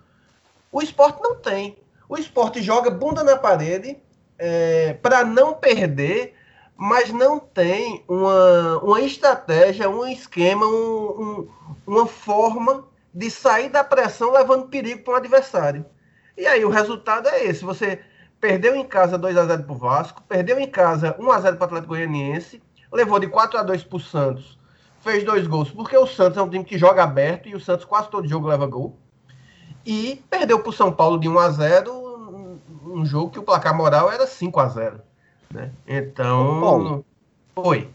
O 0.71 0.81
esporte 0.81 1.21
não 1.21 1.35
tem. 1.35 1.77
O 2.07 2.17
esporte 2.17 2.61
joga 2.61 2.91
bunda 2.91 3.23
na 3.23 3.37
parede 3.37 3.97
é, 4.37 4.93
para 4.93 5.23
não 5.23 5.53
perder, 5.53 6.35
mas 6.75 7.11
não 7.11 7.39
tem 7.39 8.03
uma, 8.07 8.79
uma 8.79 9.01
estratégia, 9.01 9.89
um 9.89 10.05
esquema, 10.05 10.65
um, 10.65 11.21
um, 11.21 11.49
uma 11.87 12.05
forma 12.05 12.85
de 13.13 13.31
sair 13.31 13.69
da 13.69 13.83
pressão 13.83 14.31
levando 14.31 14.67
perigo 14.67 15.03
para 15.03 15.13
o 15.13 15.17
adversário. 15.17 15.85
E 16.37 16.45
aí 16.45 16.65
o 16.65 16.69
resultado 16.69 17.29
é 17.29 17.45
esse: 17.45 17.63
você 17.63 18.01
perdeu 18.41 18.75
em 18.75 18.85
casa 18.85 19.17
2 19.17 19.37
a 19.37 19.45
0 19.45 19.63
para 19.63 19.71
o 19.71 19.77
Vasco, 19.77 20.23
perdeu 20.23 20.59
em 20.59 20.67
casa 20.67 21.15
1 21.17 21.31
a 21.31 21.39
0 21.39 21.55
para 21.55 21.63
o 21.63 21.67
Atlético 21.67 21.93
Goianiense, 21.93 22.61
levou 22.91 23.17
de 23.17 23.27
4 23.27 23.59
a 23.59 23.63
2 23.63 23.83
para 23.83 23.97
o 23.97 23.99
Santos 23.99 24.61
fez 25.03 25.23
dois 25.23 25.45
gols, 25.45 25.69
porque 25.69 25.97
o 25.97 26.07
Santos 26.07 26.37
é 26.37 26.41
um 26.41 26.49
time 26.49 26.63
que 26.63 26.77
joga 26.77 27.03
aberto 27.03 27.49
e 27.49 27.55
o 27.55 27.59
Santos 27.59 27.85
quase 27.85 28.09
todo 28.09 28.27
jogo 28.27 28.47
leva 28.47 28.65
gol. 28.65 28.97
E 29.85 30.23
perdeu 30.29 30.59
para 30.59 30.69
o 30.69 30.73
São 30.73 30.91
Paulo 30.91 31.19
de 31.19 31.27
1 31.27 31.39
a 31.39 31.49
0 31.49 32.03
um 32.85 33.05
jogo 33.05 33.31
que 33.31 33.39
o 33.39 33.43
placar 33.43 33.75
moral 33.75 34.11
era 34.11 34.25
5 34.25 34.59
a 34.59 34.67
0 34.67 35.01
né? 35.51 35.71
Então. 35.87 36.59
Paulo, 36.61 37.05
Oi. 37.55 37.89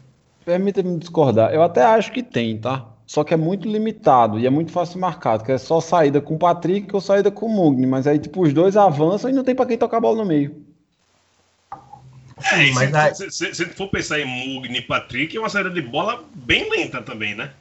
Permita-me 0.44 0.98
discordar. 0.98 1.52
Eu 1.52 1.62
até 1.62 1.82
acho 1.82 2.12
que 2.12 2.22
tem, 2.22 2.58
tá? 2.58 2.86
Só 3.06 3.24
que 3.24 3.32
é 3.32 3.36
muito 3.36 3.66
limitado 3.66 4.38
e 4.38 4.46
é 4.46 4.50
muito 4.50 4.70
fácil 4.70 5.00
marcado, 5.00 5.42
que 5.42 5.50
é 5.50 5.58
só 5.58 5.80
saída 5.80 6.20
com 6.20 6.34
o 6.34 6.38
Patrick 6.38 6.94
ou 6.94 7.00
saída 7.00 7.30
com 7.30 7.46
o 7.46 7.48
Mugni. 7.48 7.86
Mas 7.86 8.06
aí, 8.06 8.18
tipo, 8.18 8.42
os 8.42 8.52
dois 8.52 8.76
avançam 8.76 9.30
e 9.30 9.32
não 9.32 9.42
tem 9.42 9.54
para 9.54 9.66
quem 9.66 9.78
tocar 9.78 9.96
a 9.96 10.00
bola 10.00 10.18
no 10.18 10.26
meio. 10.26 10.67
É, 12.52 12.70
mas 12.72 12.90
se, 12.90 12.96
aí... 12.96 13.14
se, 13.14 13.30
se, 13.30 13.54
se, 13.54 13.64
for 13.66 13.88
pensar 13.88 14.18
em 14.18 14.24
Mugni 14.24 14.78
e 14.78 14.82
Patrick, 14.82 15.36
é 15.36 15.40
uma 15.40 15.48
saída 15.48 15.70
de 15.70 15.82
bola 15.82 16.24
bem 16.34 16.70
lenta 16.70 17.02
também, 17.02 17.34
né? 17.34 17.52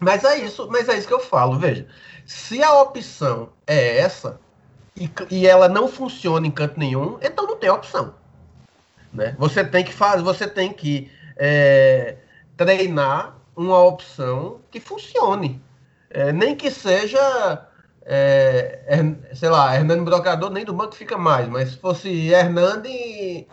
Mas 0.00 0.24
é 0.24 0.38
isso, 0.38 0.68
mas 0.70 0.88
é 0.88 0.98
isso 0.98 1.06
que 1.06 1.14
eu 1.14 1.20
falo, 1.20 1.58
veja. 1.58 1.86
Se 2.26 2.62
a 2.62 2.72
opção 2.80 3.50
é 3.66 3.98
essa 3.98 4.40
e, 4.96 5.10
e 5.30 5.46
ela 5.46 5.68
não 5.68 5.88
funciona 5.88 6.46
em 6.46 6.50
canto 6.50 6.78
nenhum, 6.78 7.18
então 7.22 7.46
não 7.46 7.56
tem 7.56 7.70
opção. 7.70 8.14
Né? 9.12 9.34
Você 9.38 9.64
tem 9.64 9.84
que 9.84 9.92
fazer, 9.92 10.22
você 10.22 10.48
tem 10.48 10.72
que 10.72 11.10
é, 11.36 12.16
treinar 12.56 13.36
uma 13.56 13.78
opção 13.80 14.60
que 14.70 14.80
funcione. 14.80 15.62
É, 16.10 16.32
nem 16.32 16.54
que 16.54 16.70
seja 16.70 17.66
é, 18.04 18.82
é, 18.86 19.34
sei 19.34 19.48
lá, 19.48 19.74
Hernani 19.74 20.04
Brocador 20.04 20.50
nem 20.50 20.64
do 20.64 20.72
banco 20.72 20.94
fica 20.94 21.16
mais, 21.16 21.48
mas 21.48 21.70
se 21.70 21.76
fosse 21.78 22.28
Hernani 22.28 23.46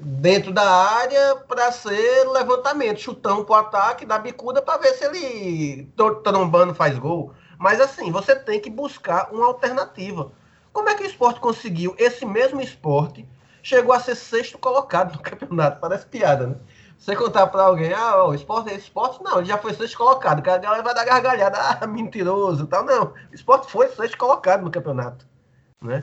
dentro 0.00 0.52
da 0.52 0.68
área 0.68 1.36
para 1.36 1.70
ser 1.72 2.28
levantamento, 2.28 3.00
chutão 3.00 3.44
pro 3.44 3.54
ataque, 3.54 4.06
da 4.06 4.18
bicuda 4.18 4.62
para 4.62 4.80
ver 4.80 4.92
se 4.94 5.04
ele 5.04 5.92
trombando 6.22 6.74
faz 6.74 6.98
gol. 6.98 7.32
Mas 7.58 7.80
assim, 7.80 8.10
você 8.10 8.36
tem 8.36 8.60
que 8.60 8.70
buscar 8.70 9.32
uma 9.32 9.46
alternativa. 9.46 10.32
Como 10.72 10.88
é 10.88 10.94
que 10.94 11.02
o 11.02 11.06
esporte 11.06 11.40
conseguiu? 11.40 11.94
Esse 11.98 12.24
mesmo 12.24 12.60
esporte 12.60 13.26
chegou 13.62 13.92
a 13.92 14.00
ser 14.00 14.14
sexto 14.14 14.58
colocado 14.58 15.14
no 15.14 15.22
campeonato. 15.22 15.80
Parece 15.80 16.06
piada, 16.06 16.46
né? 16.46 16.56
Você 16.98 17.14
contar 17.14 17.46
para 17.46 17.62
alguém, 17.62 17.92
ah, 17.92 18.24
o 18.24 18.34
esporte 18.34 18.70
é 18.70 18.74
esporte, 18.74 19.22
não, 19.22 19.38
ele 19.38 19.46
já 19.46 19.56
foi 19.56 19.72
sexto 19.72 19.96
colocado. 19.96 20.40
A 20.40 20.58
galera 20.58 20.82
vai 20.82 20.94
dar 20.94 21.04
gargalhada, 21.04 21.56
ah, 21.80 21.86
mentiroso 21.86 22.66
tal. 22.66 22.84
Não, 22.84 23.14
o 23.30 23.34
esporte 23.34 23.70
foi 23.70 23.88
sexto 23.88 24.18
colocado 24.18 24.62
no 24.62 24.70
campeonato. 24.70 25.24
Né? 25.80 26.02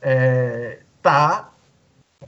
É, 0.00 0.80
tá 1.02 1.50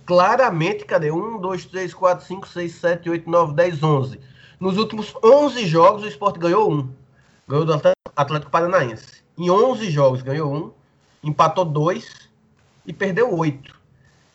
claramente, 0.04 0.84
cadê? 0.84 1.10
1, 1.10 1.38
2, 1.38 1.66
3, 1.66 1.94
4, 1.94 2.24
5, 2.24 2.48
6, 2.48 2.74
7, 2.74 3.10
8, 3.10 3.30
9, 3.30 3.54
10, 3.54 3.82
11. 3.82 4.20
Nos 4.60 4.76
últimos 4.76 5.14
11 5.22 5.66
jogos, 5.66 6.02
o 6.02 6.08
esporte 6.08 6.38
ganhou 6.38 6.70
um. 6.70 6.90
Ganhou 7.48 7.64
do 7.64 7.80
Atlético 8.14 8.50
Paranaense. 8.50 9.22
Em 9.36 9.50
11 9.50 9.90
jogos, 9.90 10.22
ganhou 10.22 10.54
um, 10.54 10.72
empatou 11.22 11.64
dois 11.64 12.28
e 12.86 12.92
perdeu 12.92 13.34
oito. 13.36 13.80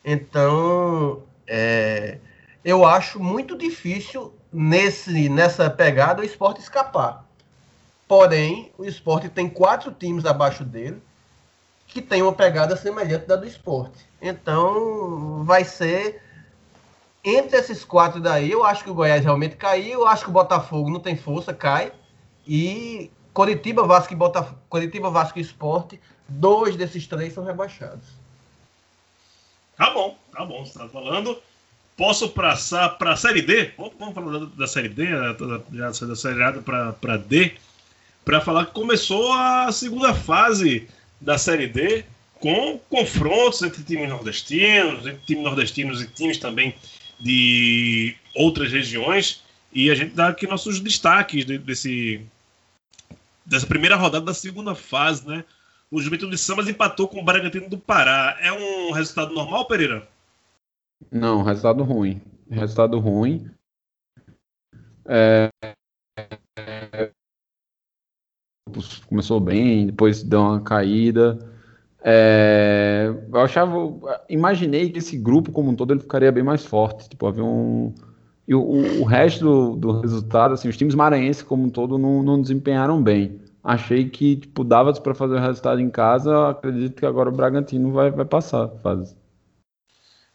Então, 0.04 1.22
é, 1.46 2.18
eu 2.68 2.86
acho 2.86 3.18
muito 3.18 3.58
difícil 3.58 4.34
nesse, 4.52 5.30
nessa 5.30 5.70
pegada 5.70 6.22
o 6.22 6.26
esporte 6.26 6.60
escapar. 6.60 7.24
Porém, 8.06 8.74
o 8.78 8.84
esporte 8.84 9.30
tem 9.30 9.48
quatro 9.48 9.90
times 9.90 10.26
abaixo 10.26 10.66
dele 10.66 11.02
que 11.88 12.02
tem 12.02 12.22
uma 12.22 12.34
pegada 12.34 12.76
semelhante 12.76 13.26
da 13.26 13.38
do 13.38 13.48
esporte. 13.48 14.06
Então, 14.22 15.46
vai 15.46 15.64
ser. 15.64 16.22
Entre 17.24 17.58
esses 17.58 17.86
quatro 17.86 18.20
daí, 18.20 18.52
eu 18.52 18.66
acho 18.66 18.84
que 18.84 18.90
o 18.90 18.94
Goiás 18.94 19.24
realmente 19.24 19.56
caiu, 19.56 20.02
eu 20.02 20.08
acho 20.08 20.26
que 20.26 20.30
o 20.30 20.34
Botafogo 20.34 20.90
não 20.90 21.00
tem 21.00 21.16
força, 21.16 21.54
cai. 21.54 21.94
E 22.46 23.10
Coritiba, 23.34 23.88
Vasco 23.88 24.12
e 24.12 24.16
Botafogo, 24.16 24.60
Coritiba, 24.68 25.10
Vasco 25.10 25.40
e 25.40 25.42
Esporte, 25.42 26.02
dois 26.28 26.76
desses 26.76 27.08
três 27.08 27.34
são 27.34 27.46
rebaixados. 27.46 28.08
Tá 29.78 29.90
bom, 29.90 30.18
tá 30.34 30.46
bom, 30.46 30.66
você 30.66 30.78
tá 30.78 30.90
falando. 30.90 31.42
Posso 31.98 32.30
passar 32.30 32.90
para 32.90 33.14
a 33.14 33.16
Série 33.16 33.42
D? 33.42 33.72
Vamos 33.76 34.14
falar 34.14 34.38
da, 34.38 34.46
da 34.46 34.68
Série 34.68 34.88
D, 34.88 35.08
da, 35.08 35.34
da, 35.34 35.90
da 35.90 36.16
Série 36.16 36.44
A 36.44 36.54
para 36.54 37.18
D, 37.18 37.54
para 38.24 38.40
falar 38.40 38.68
que 38.68 38.74
começou 38.74 39.34
a 39.34 39.72
segunda 39.72 40.14
fase 40.14 40.88
da 41.20 41.40
Série 41.40 41.66
D 41.66 42.06
com 42.40 42.78
confrontos 42.88 43.64
entre 43.64 43.84
times 43.84 44.08
nordestinos, 44.10 45.08
entre 45.08 45.26
times 45.26 45.44
nordestinos 45.44 46.00
e 46.00 46.08
times 46.08 46.38
também 46.38 46.76
de 47.20 48.16
outras 48.36 48.72
regiões. 48.72 49.42
E 49.74 49.90
a 49.90 49.96
gente 49.96 50.14
dá 50.14 50.28
aqui 50.28 50.46
nossos 50.46 50.80
destaques 50.80 51.46
desse, 51.46 52.22
dessa 53.44 53.66
primeira 53.66 53.96
rodada 53.96 54.24
da 54.24 54.36
segunda 54.36 54.76
fase, 54.76 55.28
né? 55.28 55.44
O 55.90 56.00
Juventude 56.00 56.34
de 56.34 56.38
Samas 56.38 56.68
empatou 56.68 57.08
com 57.08 57.20
o 57.20 57.26
Bragantino 57.26 57.68
do 57.68 57.78
Pará. 57.80 58.38
É 58.40 58.52
um 58.52 58.92
resultado 58.92 59.34
normal, 59.34 59.66
Pereira? 59.66 60.08
Não, 61.12 61.44
resultado 61.44 61.84
ruim. 61.84 62.22
Resultado 62.50 63.00
ruim. 63.00 63.50
É, 65.06 65.50
começou 69.08 69.40
bem, 69.40 69.88
depois 69.88 70.24
deu 70.24 70.42
uma 70.42 70.62
caída. 70.62 71.40
É, 72.04 73.08
eu 73.32 73.40
achava, 73.40 73.76
imaginei 74.30 74.90
que 74.90 75.00
esse 75.00 75.18
grupo 75.18 75.52
como 75.52 75.72
um 75.72 75.76
todo 75.76 75.94
ele 75.94 76.00
ficaria 76.00 76.32
bem 76.32 76.44
mais 76.44 76.66
forte. 76.66 77.10
Tipo, 77.10 77.28
havia 77.28 77.44
um 77.44 77.94
e 78.48 78.56
o, 78.56 78.62
o 79.02 79.04
resto 79.04 79.44
do, 79.44 79.76
do, 79.76 80.00
resultado, 80.00 80.54
assim, 80.54 80.70
os 80.70 80.78
times 80.78 80.96
maranhenses 80.96 81.44
como 81.44 81.64
um 81.66 81.70
todo 81.70 81.98
não, 81.98 82.24
não 82.24 82.42
desempenharam 82.42 83.02
bem. 83.04 83.42
Achei 83.62 84.10
que 84.10 84.38
tipo 84.38 84.64
dava 84.64 84.94
para 84.94 85.14
fazer 85.14 85.36
o 85.36 85.40
resultado 85.40 85.82
em 85.82 85.90
casa. 85.90 86.50
Acredito 86.50 86.96
que 86.96 87.06
agora 87.06 87.30
o 87.30 87.34
Bragantino 87.36 87.92
vai, 87.92 88.10
vai 88.10 88.24
passar 88.26 88.66
a 88.66 88.70
fase. 88.70 89.16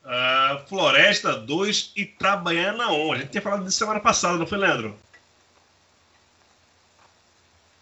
Uh, 0.05 0.67
Floresta 0.69 1.35
2 1.35 1.93
e 1.97 2.03
Itabaiana 2.03 2.91
1. 2.91 3.13
A 3.13 3.17
gente 3.19 3.31
tinha 3.31 3.43
falado 3.43 3.65
disso 3.65 3.79
semana 3.79 4.01
passada, 4.01 4.37
não 4.37 4.47
foi, 4.47 4.59
Leandro? 4.59 4.97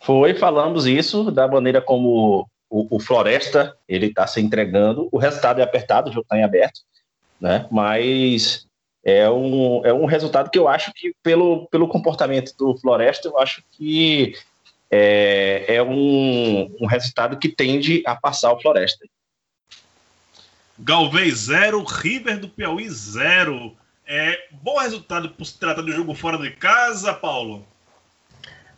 Foi, 0.00 0.34
falamos 0.34 0.86
isso 0.86 1.30
da 1.30 1.48
maneira 1.48 1.80
como 1.80 2.46
o, 2.68 2.96
o 2.96 3.00
Floresta 3.00 3.76
ele 3.88 4.06
está 4.06 4.26
se 4.26 4.40
entregando. 4.40 5.08
O 5.10 5.18
resultado 5.18 5.60
é 5.60 5.62
apertado, 5.62 6.10
o 6.10 6.12
jogo 6.12 6.24
está 6.24 6.38
em 6.38 6.44
aberto, 6.44 6.80
né? 7.40 7.66
Mas 7.70 8.66
é 9.04 9.28
um, 9.30 9.84
é 9.84 9.92
um 9.92 10.04
resultado 10.04 10.50
que 10.50 10.58
eu 10.58 10.68
acho 10.68 10.92
que, 10.94 11.14
pelo, 11.22 11.66
pelo 11.68 11.88
comportamento 11.88 12.54
do 12.56 12.76
Floresta, 12.76 13.28
eu 13.28 13.38
acho 13.38 13.62
que 13.72 14.34
é, 14.90 15.76
é 15.76 15.82
um, 15.82 16.74
um 16.80 16.86
resultado 16.86 17.38
que 17.38 17.48
tende 17.48 18.02
a 18.06 18.14
passar 18.14 18.52
o 18.52 18.60
Floresta. 18.60 19.06
Galvez 20.82 21.40
0, 21.40 21.84
River 21.84 22.40
do 22.40 22.48
Piauí 22.48 22.88
0. 22.88 23.76
É, 24.06 24.48
bom 24.62 24.78
resultado 24.78 25.28
por 25.28 25.44
se 25.44 25.58
tratar 25.58 25.82
um 25.82 25.92
jogo 25.92 26.14
fora 26.14 26.38
de 26.38 26.50
casa, 26.52 27.12
Paulo? 27.12 27.66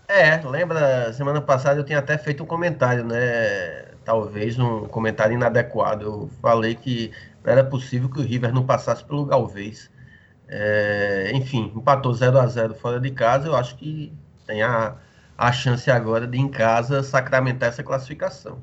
É, 0.09 0.37
lembra, 0.45 1.13
semana 1.13 1.41
passada 1.41 1.79
eu 1.79 1.85
tinha 1.85 2.01
até 2.01 2.19
feito 2.19 2.43
um 2.43 2.47
comentário, 2.47 3.05
né? 3.05 3.85
Talvez 4.05 4.59
um 4.59 4.87
comentário 4.89 5.35
inadequado. 5.35 6.03
Eu 6.05 6.31
falei 6.43 6.75
que 6.75 7.13
não 7.45 7.53
era 7.53 7.63
possível 7.63 8.11
que 8.11 8.19
o 8.19 8.25
River 8.25 8.53
não 8.53 8.67
passasse 8.67 9.05
pelo 9.05 9.25
Galvez. 9.25 9.89
É, 10.49 11.31
enfim, 11.33 11.73
empatou 11.75 12.13
0 12.13 12.37
a 12.41 12.47
0 12.49 12.75
fora 12.75 12.99
de 12.99 13.13
casa. 13.13 13.47
Eu 13.47 13.55
acho 13.55 13.77
que 13.77 14.13
tem 14.45 14.61
a, 14.61 14.97
a 15.39 15.53
chance 15.53 15.89
agora 15.89 16.27
de 16.27 16.37
em 16.37 16.49
casa 16.49 17.01
sacramentar 17.05 17.69
essa 17.69 17.85
classificação. 17.85 18.61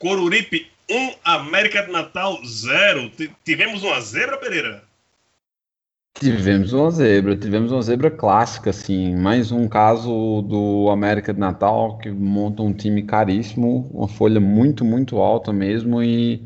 Coruripe 0.00 0.75
1, 0.90 1.14
América 1.24 1.82
de 1.82 1.92
Natal 1.92 2.38
0. 2.44 3.10
Tivemos 3.44 3.82
uma 3.82 4.00
zebra, 4.00 4.36
Pereira? 4.38 4.82
Tivemos 6.18 6.72
uma 6.72 6.90
zebra, 6.90 7.36
tivemos 7.36 7.70
uma 7.72 7.82
zebra 7.82 8.10
clássica, 8.10 8.70
assim. 8.70 9.14
Mais 9.14 9.52
um 9.52 9.68
caso 9.68 10.42
do 10.42 10.88
América 10.88 11.34
de 11.34 11.40
Natal, 11.40 11.98
que 11.98 12.10
monta 12.10 12.62
um 12.62 12.72
time 12.72 13.02
caríssimo, 13.02 13.90
uma 13.92 14.08
folha 14.08 14.40
muito, 14.40 14.84
muito 14.84 15.18
alta 15.18 15.52
mesmo, 15.52 16.02
e, 16.02 16.42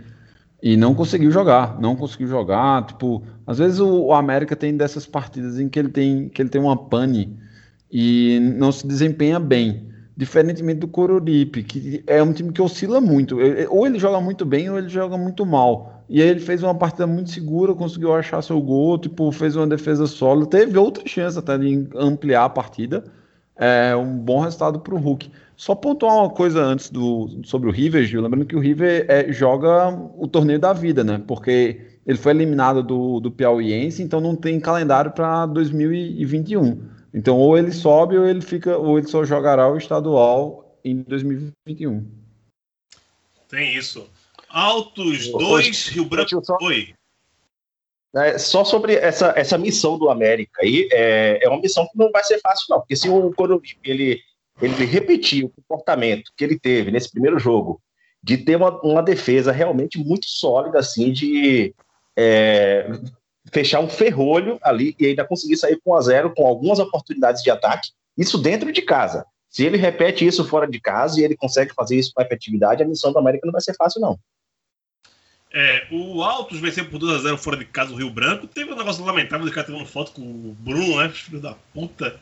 e 0.61 0.77
não 0.77 0.95
conseguiu 0.95 1.31
jogar. 1.31 1.79
Não 1.79 1.95
conseguiu 1.95 2.27
jogar. 2.27 2.87
Tipo, 2.87 3.23
às 3.47 3.59
vezes 3.59 3.79
o, 3.79 4.07
o 4.07 4.13
América 4.13 4.57
tem 4.57 4.77
dessas 4.77 5.07
partidas 5.07 5.59
em 5.61 5.69
que 5.69 5.79
ele 5.79 5.91
tem, 5.91 6.29
que 6.29 6.43
ele 6.43 6.49
tem 6.49 6.61
uma 6.61 6.77
pane 6.77 7.39
e 7.93 8.41
não 8.57 8.73
se 8.73 8.87
desempenha 8.87 9.39
bem. 9.39 9.89
Diferentemente 10.21 10.81
do 10.81 10.87
Coruripe, 10.87 11.63
que 11.63 12.05
é 12.07 12.23
um 12.23 12.31
time 12.31 12.53
que 12.53 12.61
oscila 12.61 13.01
muito. 13.01 13.39
Ou 13.71 13.87
ele 13.87 13.99
joga 13.99 14.21
muito 14.21 14.45
bem 14.45 14.69
ou 14.69 14.77
ele 14.77 14.91
joga 14.91 15.17
muito 15.17 15.47
mal. 15.47 16.05
E 16.11 16.21
aí 16.21 16.29
ele 16.29 16.41
fez 16.41 16.63
uma 16.63 16.75
partida 16.75 17.07
muito 17.07 17.31
segura, 17.31 17.75
conseguiu 17.75 18.13
achar 18.13 18.43
seu 18.43 18.61
gol, 18.61 18.99
tipo, 18.99 19.33
fez 19.33 19.57
uma 19.57 19.67
defesa 19.67 20.07
sólida, 20.07 20.47
teve 20.47 20.77
outra 20.77 21.03
chance 21.07 21.39
até 21.39 21.57
de 21.57 21.89
ampliar 21.97 22.45
a 22.45 22.51
partida. 22.51 23.03
É 23.57 23.97
um 23.97 24.19
bom 24.19 24.41
resultado 24.41 24.81
para 24.81 24.95
o 24.95 24.99
Hulk. 24.99 25.31
Só 25.57 25.75
pontuar 25.75 26.15
uma 26.15 26.29
coisa 26.29 26.63
antes 26.63 26.91
do, 26.91 27.41
sobre 27.43 27.71
o 27.71 27.73
River, 27.73 28.05
Gil, 28.05 28.21
lembrando 28.21 28.45
que 28.45 28.57
o 28.57 28.61
River 28.61 29.07
é, 29.09 29.33
joga 29.33 29.89
o 30.19 30.29
torneio 30.29 30.59
da 30.59 30.75
vida, 30.75 31.03
né? 31.03 31.23
Porque 31.27 31.81
ele 32.07 32.19
foi 32.19 32.33
eliminado 32.33 32.83
do, 32.83 33.21
do 33.21 33.31
Piauiense, 33.31 34.03
então 34.03 34.21
não 34.21 34.37
tem 34.37 34.61
calendário 34.61 35.13
para 35.13 35.47
2021. 35.47 37.00
Então, 37.13 37.37
ou 37.37 37.59
ele 37.59 37.73
sobe 37.73 38.17
ou 38.17 38.27
ele 38.27 38.41
fica, 38.41 38.77
ou 38.79 38.99
ele 38.99 39.09
só 39.09 39.25
jogará 39.25 39.69
o 39.69 39.77
estadual 39.77 40.79
em 40.85 41.03
2021. 41.03 42.07
Tem 43.49 43.75
isso. 43.75 44.09
Altos 44.49 45.29
2, 45.31 45.89
Rio 45.89 46.05
Branco. 46.05 46.45
Só... 46.45 46.57
Oi. 46.63 46.95
É, 48.15 48.39
só 48.39 48.65
sobre 48.65 48.95
essa, 48.95 49.33
essa 49.37 49.57
missão 49.57 49.97
do 49.97 50.11
América 50.11 50.63
aí, 50.63 50.89
é, 50.93 51.45
é 51.45 51.49
uma 51.49 51.61
missão 51.61 51.87
que 51.87 51.97
não 51.97 52.11
vai 52.11 52.25
ser 52.25 52.41
fácil, 52.41 52.67
não, 52.69 52.81
porque 52.81 52.97
se 52.97 53.09
o 53.09 53.33
Coruripe 53.33 53.79
ele, 53.85 54.21
ele 54.61 54.85
repetir 54.85 55.45
o 55.45 55.49
comportamento 55.49 56.33
que 56.37 56.43
ele 56.43 56.59
teve 56.59 56.91
nesse 56.91 57.09
primeiro 57.09 57.39
jogo, 57.39 57.81
de 58.21 58.37
ter 58.37 58.57
uma, 58.57 58.81
uma 58.83 59.03
defesa 59.03 59.53
realmente 59.53 59.97
muito 59.97 60.27
sólida, 60.27 60.81
assim, 60.81 61.13
de 61.13 61.73
é, 62.17 62.91
fechar 63.53 63.81
um 63.81 63.89
ferrolho 63.89 64.59
ali 64.63 64.95
e 64.99 65.07
ainda 65.07 65.25
conseguir 65.25 65.57
sair 65.57 65.81
com 65.85 65.95
a 65.95 66.01
zero 66.01 66.33
com 66.35 66.47
algumas 66.47 66.79
oportunidades 66.79 67.43
de 67.43 67.51
ataque, 67.51 67.91
isso 68.17 68.39
dentro 68.39 68.73
de 68.73 68.83
casa. 68.83 69.25
Se 69.49 69.65
ele 69.65 69.77
repete 69.77 70.27
isso 70.27 70.45
fora 70.45 70.67
de 70.67 70.81
casa 70.81 71.21
e 71.21 71.25
ele 71.25 71.37
consegue 71.37 71.75
fazer 71.75 71.97
isso 71.97 72.13
com 72.15 72.23
efetividade, 72.23 72.83
a 72.83 72.87
missão 72.87 73.13
do 73.13 73.19
América 73.19 73.47
não 73.47 73.53
vai 73.53 73.61
ser 73.61 73.75
fácil, 73.75 74.01
não. 74.01 74.19
É, 75.53 75.89
o 75.91 76.23
Altos 76.23 76.61
venceu 76.61 76.89
por 76.89 77.01
2x0 77.01 77.37
fora 77.37 77.57
de 77.57 77.65
casa 77.65 77.93
o 77.93 77.97
Rio 77.97 78.11
Branco. 78.11 78.47
Teve 78.47 78.73
um 78.73 78.77
negócio 78.77 79.05
lamentável 79.05 79.45
de 79.45 79.53
cara 79.53 79.67
tirando 79.67 79.85
foto 79.85 80.13
com 80.13 80.23
o 80.23 80.57
Bruno, 80.61 80.99
né? 80.99 81.09
Filho 81.09 81.41
da 81.41 81.55
puta. 81.75 82.21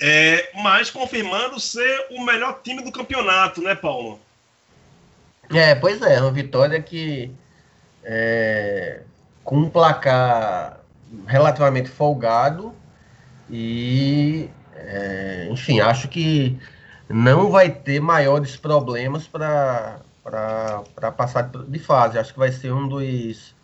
É, 0.00 0.50
mas 0.54 0.90
confirmando 0.90 1.60
ser 1.60 2.06
o 2.10 2.24
melhor 2.24 2.60
time 2.62 2.82
do 2.82 2.90
campeonato, 2.90 3.62
né, 3.62 3.76
Paulo? 3.76 4.20
É, 5.50 5.76
pois 5.76 6.02
é, 6.02 6.20
uma 6.20 6.32
vitória 6.32 6.82
que 6.82 7.32
é, 8.02 9.02
com 9.48 9.60
um 9.60 9.70
placar 9.70 10.78
relativamente 11.26 11.88
folgado 11.88 12.74
e, 13.48 14.50
é, 14.74 15.48
enfim, 15.50 15.80
acho 15.80 16.06
que 16.06 16.58
não 17.08 17.50
vai 17.50 17.70
ter 17.70 17.98
maiores 17.98 18.56
problemas 18.56 19.26
para 19.26 20.02
passar 21.16 21.50
de 21.66 21.78
fase. 21.78 22.18
Acho 22.18 22.34
que 22.34 22.38
vai 22.38 22.52
ser 22.52 22.74
um 22.74 22.86
dos, 22.86 23.54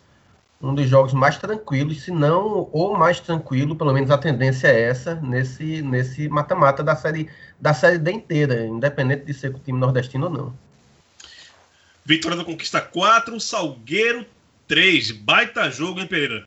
um 0.62 0.74
dos 0.74 0.88
jogos 0.88 1.12
mais 1.12 1.36
tranquilos, 1.36 2.00
se 2.00 2.10
não 2.10 2.62
o 2.72 2.96
mais 2.96 3.20
tranquilo, 3.20 3.76
pelo 3.76 3.92
menos 3.92 4.10
a 4.10 4.16
tendência 4.16 4.68
é 4.68 4.84
essa, 4.84 5.16
nesse 5.16 5.82
nesse 5.82 6.30
mata-mata 6.30 6.82
da 6.82 6.96
série, 6.96 7.28
da 7.60 7.74
série 7.74 7.98
D 7.98 8.10
inteira, 8.10 8.64
independente 8.64 9.26
de 9.26 9.34
ser 9.34 9.52
com 9.52 9.58
o 9.58 9.62
time 9.62 9.78
nordestino 9.78 10.28
ou 10.28 10.32
não. 10.32 10.54
Vitória 12.06 12.38
da 12.38 12.44
Conquista 12.44 12.80
4, 12.80 13.38
Salgueiro 13.38 14.24
3. 14.66 15.12
Baita 15.12 15.70
jogo, 15.70 16.00
hein, 16.00 16.06
Pereira? 16.06 16.46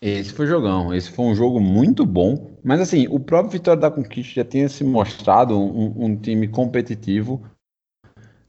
Esse 0.00 0.32
foi 0.32 0.46
jogão. 0.46 0.94
Esse 0.94 1.10
foi 1.10 1.24
um 1.24 1.34
jogo 1.34 1.60
muito 1.60 2.06
bom. 2.06 2.52
Mas, 2.62 2.80
assim, 2.80 3.06
o 3.10 3.18
próprio 3.18 3.52
Vitória 3.52 3.80
da 3.80 3.90
Conquista 3.90 4.34
já 4.34 4.44
tinha 4.44 4.68
se 4.68 4.84
mostrado 4.84 5.58
um, 5.58 5.94
um 5.96 6.16
time 6.16 6.46
competitivo. 6.46 7.42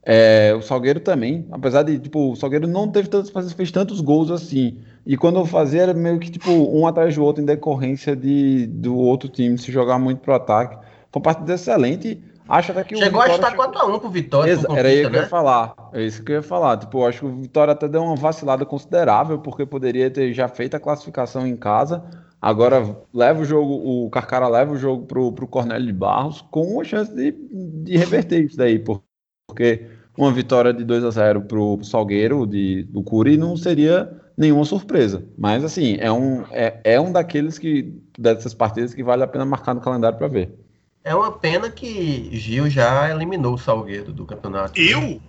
É, 0.04 0.54
o 0.56 0.62
Salgueiro 0.62 1.00
também, 1.00 1.46
apesar 1.52 1.84
de, 1.84 2.00
tipo, 2.00 2.32
o 2.32 2.36
Salgueiro 2.36 2.68
não 2.68 2.90
teve 2.90 3.10
tantos, 3.10 3.32
fez 3.54 3.72
tantos 3.72 4.00
gols 4.02 4.32
assim. 4.32 4.80
E 5.06 5.18
quando 5.18 5.46
fazia 5.46 5.84
era 5.84 5.94
meio 5.94 6.20
que, 6.20 6.32
tipo, 6.32 6.52
um 6.52 6.88
atrás 6.88 7.16
do 7.16 7.24
outro 7.24 7.44
em 7.44 7.46
decorrência 7.46 8.16
de, 8.16 8.68
do 8.68 8.96
outro 8.96 9.28
time 9.30 9.58
se 9.58 9.72
jogar 9.72 10.00
muito 10.00 10.20
pro 10.20 10.34
ataque. 10.34 10.76
Foi 11.12 11.20
uma 11.20 11.22
partida 11.22 11.54
excelente. 11.54 12.22
Acho 12.50 12.72
até 12.72 12.84
que 12.84 12.98
Chegou 12.98 13.22
a 13.22 13.28
estar 13.28 13.56
4x1 13.56 14.00
pro 14.00 14.10
Vitória. 14.10 14.52
Exa 14.52 14.68
era 14.76 14.92
isso 14.92 15.04
que 15.04 15.12
né? 15.12 15.20
eu 15.20 15.22
ia 15.22 15.30
falar. 15.30 15.76
É 15.94 16.02
isso 16.04 16.24
que 16.24 16.32
eu 16.32 16.36
ia 16.38 16.42
falar. 16.42 16.78
Tipo, 16.78 17.06
acho 17.06 17.20
que 17.20 17.26
o 17.28 17.36
Vitória 17.36 17.74
até 17.74 17.88
deu 17.88 18.02
uma 18.02 18.16
vacilada 18.16 18.66
considerável, 18.66 19.38
porque 19.38 19.68
poderia 19.68 20.10
ter 20.10 20.34
já 20.34 20.48
feito 20.48 20.76
a 20.76 20.80
classificação 20.80 21.46
em 21.46 21.56
casa. 21.56 22.04
Agora 22.42 22.98
leva 23.14 23.42
o 23.42 23.46
jogo, 23.46 24.06
o 24.06 24.10
Carcara 24.10 24.48
leva 24.48 24.74
o 24.74 24.78
jogo 24.78 25.06
pro, 25.06 25.32
pro 25.32 25.48
Cornélio 25.48 25.86
de 25.86 25.94
Barros 25.94 26.42
com 26.50 26.82
a 26.82 26.84
chance 26.84 27.14
de, 27.14 27.32
de 27.32 27.98
reverter 27.98 28.46
isso 28.46 28.58
daí, 28.58 28.80
porque 28.80 29.86
uma 30.18 30.32
vitória 30.32 30.74
de 30.74 30.84
2 30.84 31.04
a 31.04 31.12
0 31.12 31.42
pro, 31.42 31.78
pro 31.78 31.86
Salgueiro 31.86 32.48
de, 32.48 32.84
do 32.84 33.04
Curi 33.04 33.38
não 33.38 33.56
seria 33.58 34.10
nenhuma 34.38 34.64
surpresa. 34.66 35.24
Mas 35.38 35.64
assim, 35.64 35.98
é 36.00 36.12
um, 36.12 36.44
é, 36.52 36.80
é 36.84 37.00
um 37.00 37.12
daqueles 37.12 37.60
que 37.60 37.94
dessas 38.18 38.54
partidas 38.54 38.94
que 38.94 39.04
vale 39.04 39.22
a 39.22 39.28
pena 39.28 39.46
marcar 39.46 39.76
no 39.76 39.82
calendário 39.82 40.18
para 40.18 40.28
ver. 40.30 40.58
É 41.04 41.16
uma 41.16 41.32
pena 41.32 41.72
que 41.72 42.30
Gil 42.34 42.70
já 42.70 43.10
eliminou 43.10 43.54
o 43.54 43.58
Salgueiro 43.58 44.12
do 44.12 44.26
campeonato. 44.26 44.80
Eu? 44.80 45.02
Né? 45.02 45.20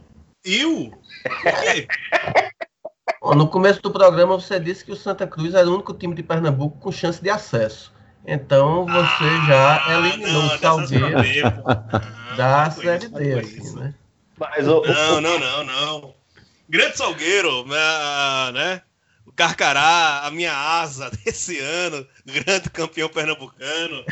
Eu? 0.44 0.92
Por 1.42 1.60
quê? 1.62 1.86
no 3.36 3.48
começo 3.48 3.80
do 3.82 3.90
programa 3.90 4.38
você 4.38 4.58
disse 4.58 4.84
que 4.84 4.92
o 4.92 4.96
Santa 4.96 5.26
Cruz 5.26 5.54
era 5.54 5.68
o 5.68 5.74
único 5.74 5.94
time 5.94 6.14
de 6.14 6.22
Pernambuco 6.22 6.78
com 6.78 6.90
chance 6.90 7.22
de 7.22 7.30
acesso. 7.30 7.92
Então 8.26 8.84
você 8.84 9.24
ah, 9.24 9.46
já 9.46 9.98
eliminou 9.98 10.42
não, 10.42 10.54
o 10.54 10.58
Salgueiro 10.58 11.62
da 12.36 12.64
ah, 12.64 12.70
Série 12.70 13.08
D, 13.08 13.40
assim, 13.40 13.76
né? 13.76 13.94
Mas, 14.38 14.66
não, 14.66 14.82
não, 15.20 15.38
não, 15.38 15.64
não. 15.64 16.14
Grande 16.68 16.96
Salgueiro, 16.96 17.66
né? 18.52 18.82
O 19.30 19.32
Carcará, 19.32 20.22
a 20.24 20.30
minha 20.32 20.52
asa 20.52 21.08
desse 21.24 21.56
ano, 21.60 22.04
grande 22.26 22.68
campeão 22.68 23.08
pernambucano. 23.08 24.04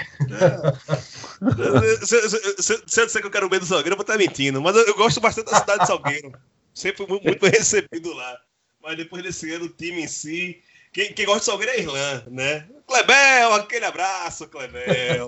Se, 2.06 2.28
se, 2.28 2.62
se, 2.62 2.82
se 2.86 3.00
eu 3.00 3.06
disser 3.06 3.20
que 3.20 3.26
eu 3.26 3.30
quero 3.30 3.48
bem 3.48 3.58
do 3.58 3.66
Salgueiro, 3.66 3.94
eu 3.94 3.96
vou 3.96 4.02
estar 4.02 4.16
mentindo. 4.16 4.62
Mas 4.62 4.76
eu, 4.76 4.86
eu 4.86 4.94
gosto 4.94 5.20
bastante 5.20 5.50
da 5.50 5.58
cidade 5.58 5.80
de 5.80 5.86
Salgueiro. 5.88 6.32
Sempre 6.72 7.04
muito, 7.08 7.24
muito 7.24 7.40
bem 7.40 7.50
recebido 7.50 8.12
lá. 8.14 8.40
Mas 8.80 8.96
depois 8.96 9.24
desse 9.24 9.52
ano, 9.52 9.64
o 9.64 9.68
time 9.68 10.02
em 10.02 10.06
si. 10.06 10.62
Quem, 10.92 11.12
quem 11.12 11.26
gosta 11.26 11.40
de 11.40 11.46
Salgueiro 11.46 11.72
é 11.72 11.80
Irlã, 11.80 12.24
né? 12.28 12.68
Clebel, 12.86 13.54
aquele 13.54 13.86
abraço, 13.86 14.46
Clebel. 14.46 15.26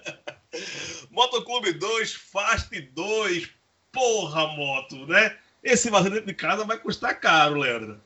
Motoclube 1.12 1.74
2, 1.74 2.14
Fast 2.14 2.80
2. 2.80 3.50
Porra, 3.92 4.46
moto, 4.48 5.06
né? 5.06 5.36
Esse 5.62 5.90
vazio 5.90 6.10
dentro 6.10 6.26
de 6.26 6.34
casa 6.34 6.64
vai 6.64 6.78
custar 6.78 7.20
caro, 7.20 7.60
Leandro. 7.60 8.00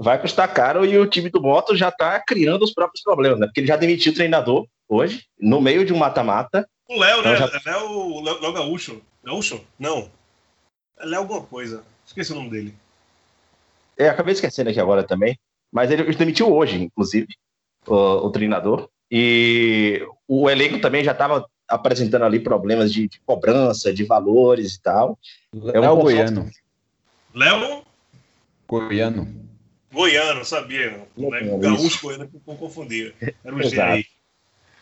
Vai 0.00 0.20
custar 0.20 0.52
caro 0.54 0.84
e 0.84 0.96
o 0.96 1.06
time 1.06 1.28
do 1.28 1.42
Moto 1.42 1.76
já 1.76 1.90
tá 1.90 2.20
criando 2.20 2.62
os 2.62 2.72
próprios 2.72 3.02
problemas, 3.02 3.40
né? 3.40 3.46
Porque 3.46 3.58
ele 3.60 3.66
já 3.66 3.74
demitiu 3.76 4.12
o 4.12 4.14
treinador 4.14 4.64
hoje, 4.88 5.24
no 5.38 5.60
meio 5.60 5.84
de 5.84 5.92
um 5.92 5.98
mata-mata. 5.98 6.68
O 6.88 6.96
Léo, 6.98 7.20
né? 7.22 7.34
Então 7.34 7.48
já- 7.48 7.56
É 7.56 7.70
Léo, 7.70 8.22
Léo, 8.22 8.40
Léo 8.40 8.52
Gaúcho. 8.52 9.02
Gaúcho? 9.24 9.60
Não. 9.78 10.08
É 11.00 11.04
Léo 11.04 11.20
alguma 11.22 11.42
coisa. 11.42 11.82
Esqueci 12.06 12.32
o 12.32 12.36
nome 12.36 12.48
dele. 12.50 12.74
É, 13.96 14.08
acabei 14.08 14.32
esquecendo 14.34 14.70
aqui 14.70 14.78
agora 14.78 15.02
também. 15.02 15.36
Mas 15.72 15.90
ele 15.90 16.04
demitiu 16.14 16.54
hoje, 16.54 16.80
inclusive, 16.80 17.26
o, 17.86 17.94
o 17.94 18.30
treinador. 18.30 18.88
E 19.10 20.06
o 20.28 20.48
elenco 20.48 20.80
também 20.80 21.02
já 21.02 21.10
estava 21.12 21.44
apresentando 21.66 22.24
ali 22.24 22.38
problemas 22.40 22.92
de, 22.92 23.08
de 23.08 23.20
cobrança, 23.26 23.92
de 23.92 24.04
valores 24.04 24.76
e 24.76 24.80
tal. 24.80 25.18
É, 25.74 25.80
um 25.80 25.90
o. 25.92 25.96
Goiano. 25.96 26.48
Léo 27.34 27.82
Goiano. 28.68 29.47
Goiano, 29.92 30.44
sabia? 30.44 31.06
Não, 31.16 31.30
Né? 31.30 31.40
Gaúcho 31.58 31.86
isso. 31.86 32.02
Goiano 32.02 32.28
que 32.28 32.38
confundia. 32.40 33.14
Era 33.44 33.54
o 33.54 33.62
G 33.62 33.80
aí. 33.80 34.04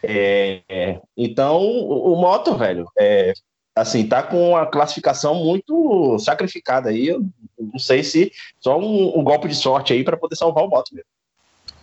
É, 0.02 0.62
é. 0.68 1.00
então, 1.16 1.56
o, 1.60 2.12
o 2.12 2.16
Moto, 2.20 2.56
velho, 2.56 2.86
é, 2.98 3.32
assim, 3.74 4.06
tá 4.06 4.22
com 4.22 4.50
uma 4.50 4.66
classificação 4.66 5.34
muito 5.34 6.18
sacrificada 6.18 6.90
aí. 6.90 7.08
Eu 7.08 7.24
não 7.58 7.78
sei 7.78 8.02
se 8.04 8.32
só 8.60 8.78
um, 8.78 9.18
um 9.18 9.24
golpe 9.24 9.48
de 9.48 9.54
sorte 9.54 9.92
aí 9.92 10.04
para 10.04 10.16
poder 10.16 10.36
salvar 10.36 10.64
o 10.64 10.68
Moto 10.68 10.94
mesmo. 10.94 11.08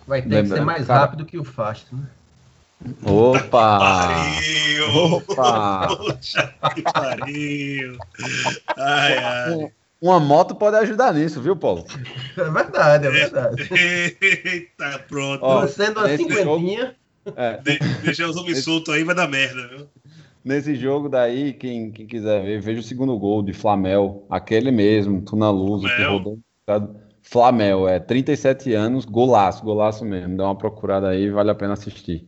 Vai 0.05 0.21
ter 0.21 0.43
que 0.43 0.49
ser 0.49 0.61
mais 0.61 0.85
cara- 0.87 0.99
rápido 1.01 1.25
que 1.25 1.37
o 1.37 1.43
Fast, 1.43 1.93
né? 1.93 2.07
Opa! 3.05 3.79
Pariu! 3.79 5.15
Opa! 5.15 5.87
Poxa, 5.95 6.53
que 6.75 6.81
pariu! 6.81 7.97
Ai, 8.75 9.17
ai. 9.17 9.71
Uma 10.03 10.19
moto 10.19 10.53
pode 10.55 10.75
ajudar 10.75 11.13
nisso, 11.13 11.41
viu, 11.41 11.55
Paulo? 11.55 11.85
É 12.35 12.49
verdade, 12.49 13.07
é 13.07 13.11
verdade. 13.11 13.69
Eita, 13.71 14.99
pronto. 15.07 15.39
Ó, 15.43 15.65
Sendo 15.67 15.99
a 15.99 16.03
nesse 16.07 16.23
cinquentinha, 16.23 16.95
É, 17.37 17.57
De- 17.57 17.79
deixar 18.01 18.27
os 18.27 18.35
homens 18.35 18.65
soltos 18.65 18.93
aí 18.93 19.03
vai 19.05 19.15
dar 19.15 19.29
merda, 19.29 19.65
viu? 19.69 19.87
nesse 20.43 20.75
jogo 20.75 21.07
daí, 21.07 21.53
quem, 21.53 21.89
quem 21.89 22.05
quiser 22.05 22.43
ver, 22.43 22.59
veja 22.59 22.81
o 22.81 22.83
segundo 22.83 23.17
gol 23.17 23.41
de 23.41 23.53
Flamel, 23.53 24.25
aquele 24.29 24.71
mesmo, 24.71 25.21
Tuna 25.21 25.49
Luz, 25.49 25.83
que 25.83 25.95
Flamel. 25.95 26.17
rodou. 26.17 26.39
Flamel, 27.21 27.87
é 27.87 27.97
37 27.99 28.73
anos, 28.73 29.05
golaço, 29.05 29.63
golaço 29.63 30.03
mesmo. 30.03 30.35
Dá 30.35 30.43
uma 30.43 30.57
procurada 30.57 31.07
aí, 31.07 31.29
vale 31.29 31.49
a 31.51 31.55
pena 31.55 31.73
assistir. 31.73 32.27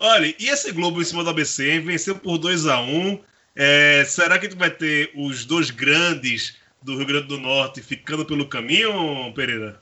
Olha, 0.00 0.26
e 0.38 0.48
esse 0.48 0.72
Globo 0.72 1.00
em 1.00 1.04
cima 1.04 1.22
do 1.22 1.30
ABC, 1.30 1.70
hein? 1.70 1.80
venceu 1.80 2.16
por 2.16 2.38
2 2.38 2.66
a 2.66 2.80
1 2.80 3.20
É, 3.56 4.04
será 4.04 4.38
que 4.38 4.46
a 4.46 4.50
gente 4.50 4.58
vai 4.58 4.70
ter 4.70 5.10
os 5.16 5.46
dois 5.46 5.70
grandes 5.70 6.56
do 6.82 6.96
Rio 6.96 7.06
Grande 7.06 7.28
do 7.28 7.38
Norte 7.38 7.80
ficando 7.80 8.24
pelo 8.26 8.46
caminho, 8.46 9.32
Pereira? 9.34 9.80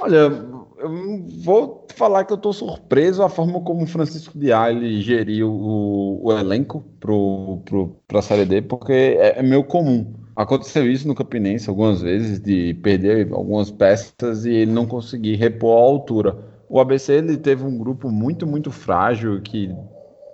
Olha, 0.00 0.32
eu 0.78 1.24
vou 1.44 1.86
falar 1.94 2.24
que 2.24 2.32
eu 2.32 2.38
tô 2.38 2.52
surpreso 2.52 3.22
a 3.22 3.28
forma 3.28 3.60
como 3.60 3.84
o 3.84 3.86
Francisco 3.86 4.36
Diá 4.36 4.72
ele 4.72 5.00
geriu 5.02 5.50
o, 5.50 6.26
o 6.26 6.32
elenco 6.32 6.82
pro, 6.98 7.60
pra 8.08 8.22
Série 8.22 8.46
D, 8.46 8.62
porque 8.62 8.92
é, 8.92 9.38
é 9.38 9.42
meio 9.42 9.62
comum. 9.62 10.14
Aconteceu 10.34 10.90
isso 10.90 11.06
no 11.06 11.14
Campinense 11.14 11.68
algumas 11.68 12.00
vezes, 12.00 12.40
de 12.40 12.72
perder 12.82 13.30
algumas 13.32 13.70
peças 13.70 14.46
e 14.46 14.50
ele 14.50 14.72
não 14.72 14.86
conseguir 14.86 15.36
repor 15.36 15.76
a 15.76 15.82
altura. 15.82 16.38
O 16.68 16.80
ABC 16.80 17.12
ele 17.12 17.36
teve 17.36 17.62
um 17.64 17.76
grupo 17.76 18.10
muito, 18.10 18.46
muito 18.46 18.70
frágil, 18.70 19.42
que 19.42 19.70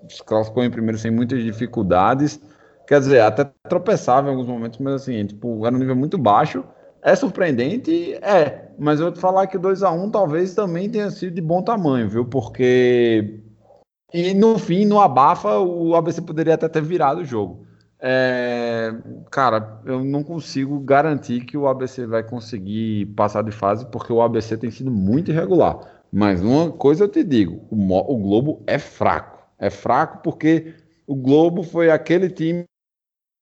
se 0.08 0.22
classificou 0.22 0.64
em 0.64 0.70
primeiro 0.70 0.98
sem 0.98 1.10
muitas 1.10 1.42
dificuldades. 1.42 2.40
Quer 2.86 3.00
dizer, 3.00 3.20
até 3.20 3.44
tropeçava 3.68 4.28
em 4.28 4.30
alguns 4.30 4.46
momentos, 4.46 4.78
mas 4.78 4.94
assim, 4.94 5.26
tipo, 5.26 5.66
era 5.66 5.74
um 5.74 5.78
nível 5.78 5.96
muito 5.96 6.16
baixo. 6.18 6.64
É 7.02 7.14
surpreendente? 7.14 8.14
É, 8.22 8.70
mas 8.78 8.98
eu 8.98 9.06
vou 9.06 9.12
te 9.14 9.20
falar 9.20 9.46
que 9.46 9.56
o 9.56 9.60
2x1 9.60 10.10
talvez 10.10 10.54
também 10.54 10.90
tenha 10.90 11.10
sido 11.10 11.34
de 11.34 11.40
bom 11.42 11.62
tamanho, 11.62 12.08
viu? 12.08 12.24
Porque. 12.24 13.40
E 14.12 14.32
no 14.34 14.58
fim, 14.58 14.84
no 14.86 15.00
abafa, 15.00 15.58
o 15.58 15.94
ABC 15.94 16.22
poderia 16.22 16.54
até 16.54 16.68
ter 16.68 16.82
virado 16.82 17.20
o 17.20 17.24
jogo. 17.24 17.66
É, 18.00 18.92
Cara, 19.30 19.80
eu 19.84 20.02
não 20.04 20.22
consigo 20.22 20.78
garantir 20.80 21.44
que 21.44 21.56
o 21.56 21.66
ABC 21.68 22.06
vai 22.06 22.22
conseguir 22.22 23.06
passar 23.16 23.42
de 23.42 23.50
fase, 23.50 23.84
porque 23.86 24.12
o 24.12 24.22
ABC 24.22 24.56
tem 24.56 24.70
sido 24.70 24.90
muito 24.90 25.30
irregular. 25.30 25.78
Mas 26.12 26.40
uma 26.40 26.70
coisa 26.72 27.04
eu 27.04 27.08
te 27.08 27.22
digo: 27.22 27.60
o, 27.70 27.76
Mo- 27.76 28.04
o 28.08 28.16
Globo 28.16 28.62
é 28.66 28.78
fraco. 28.78 29.37
É 29.58 29.70
fraco 29.70 30.22
porque 30.22 30.74
o 31.06 31.14
Globo 31.14 31.62
foi 31.62 31.90
aquele 31.90 32.30
time 32.30 32.64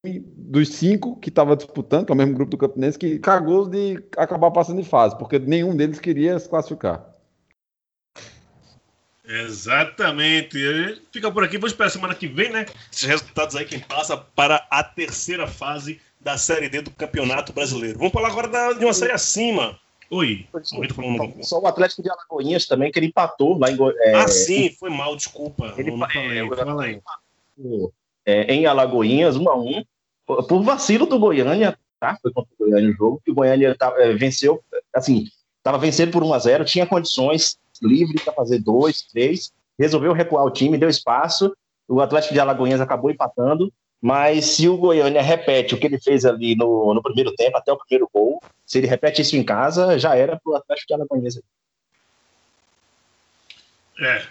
dos 0.05 0.68
cinco 0.68 1.18
que 1.18 1.29
estava 1.29 1.57
disputando, 1.57 2.07
que 2.07 2.12
é 2.12 2.14
o 2.14 2.16
mesmo 2.16 2.35
grupo 2.35 2.52
do 2.52 2.59
Campinense, 2.59 2.98
que 2.98 3.18
cagou 3.18 3.68
de 3.68 4.02
acabar 4.16 4.50
passando 4.50 4.81
de 4.81 4.88
fase, 4.88 5.18
porque 5.18 5.38
nenhum 5.38 5.76
deles 5.76 5.98
queria 5.98 6.38
se 6.38 6.48
classificar. 6.48 7.05
Exatamente. 9.26 10.59
Fica 11.11 11.31
por 11.33 11.42
aqui, 11.42 11.59
vamos 11.59 11.72
esperar 11.72 11.90
semana 11.90 12.14
que 12.14 12.29
vem, 12.29 12.52
né? 12.52 12.66
Esses 12.92 13.05
resultados 13.05 13.57
aí, 13.57 13.64
quem 13.64 13.81
passa 13.81 14.16
para 14.16 14.64
a 14.70 14.85
terceira 14.85 15.48
fase 15.48 16.00
da 16.20 16.38
Série 16.38 16.68
D 16.68 16.83
do 16.83 16.90
Campeonato 16.92 17.52
Brasileiro. 17.52 17.98
Vamos 17.98 18.12
falar 18.12 18.29
agora 18.29 18.74
de 18.74 18.85
uma 18.85 18.94
série 18.94 19.12
acima. 19.12 19.79
Oi. 20.11 20.47
Só 21.42 21.61
o 21.61 21.66
Atlético 21.66 22.03
de 22.03 22.11
Alagoinhas 22.11 22.66
também, 22.66 22.90
que 22.92 22.99
ele 22.99 23.07
empatou 23.07 23.59
lá 23.59 23.71
em, 23.71 23.77
Go- 23.77 23.90
é, 23.90 24.14
Ah, 24.14 24.29
sim, 24.29 24.71
foi 24.71 24.90
mal, 24.90 25.16
desculpa. 25.16 25.75
Ele 25.77 25.90
não, 25.90 25.99
não 25.99 26.07
fa- 26.07 26.12
falei. 26.12 26.38
é, 26.38 26.49
Fala 26.64 26.85
aí. 26.85 27.01
é, 28.25 28.55
em 28.55 28.66
Alagoinhas, 28.66 29.37
1 29.37 29.49
a 29.49 29.57
1 29.57 29.85
por 30.27 30.62
vacilo 30.62 31.07
do 31.07 31.19
Goiânia, 31.19 31.79
tá? 32.01 32.16
Foi 32.21 32.33
contra 32.33 32.51
o 32.59 32.64
Goiânia 32.64 32.90
o 32.90 32.95
jogo, 32.95 33.21
que 33.25 33.31
o 33.31 33.35
Goiânia 33.35 33.75
tava, 33.77 34.01
é, 34.03 34.12
venceu, 34.14 34.62
assim, 34.95 35.27
estava 35.59 35.79
vencendo 35.79 36.11
por 36.12 36.23
1 36.23 36.33
a 36.35 36.38
0 36.38 36.64
tinha 36.64 36.87
condições 36.87 37.59
livres 37.83 38.23
para 38.23 38.33
fazer 38.33 38.59
dois, 38.59 39.03
três, 39.03 39.53
resolveu 39.79 40.12
recuar 40.12 40.45
o 40.45 40.51
time, 40.51 40.79
deu 40.79 40.88
espaço, 40.88 41.55
o 41.88 42.01
Atlético 42.01 42.35
de 42.35 42.40
Alagoinhas 42.40 42.81
acabou 42.81 43.11
empatando, 43.11 43.73
mas 44.00 44.44
se 44.46 44.68
o 44.68 44.76
Goiânia 44.76 45.22
repete 45.22 45.74
o 45.74 45.78
que 45.78 45.87
ele 45.87 45.98
fez 46.00 46.24
ali 46.24 46.54
no, 46.54 46.92
no 46.94 47.02
primeiro 47.02 47.35
tempo, 47.35 47.56
até 47.56 47.72
o 47.72 47.78
primeiro 47.78 48.09
gol, 48.12 48.40
se 48.64 48.78
ele 48.78 48.87
repete 48.87 49.22
isso 49.22 49.37
em 49.37 49.42
casa, 49.42 49.98
já 49.98 50.14
era 50.14 50.38
pro 50.38 50.54
Atlético 50.54 50.88
de 50.88 50.94
Alagoinhas. 50.94 51.40
É. 53.98 54.26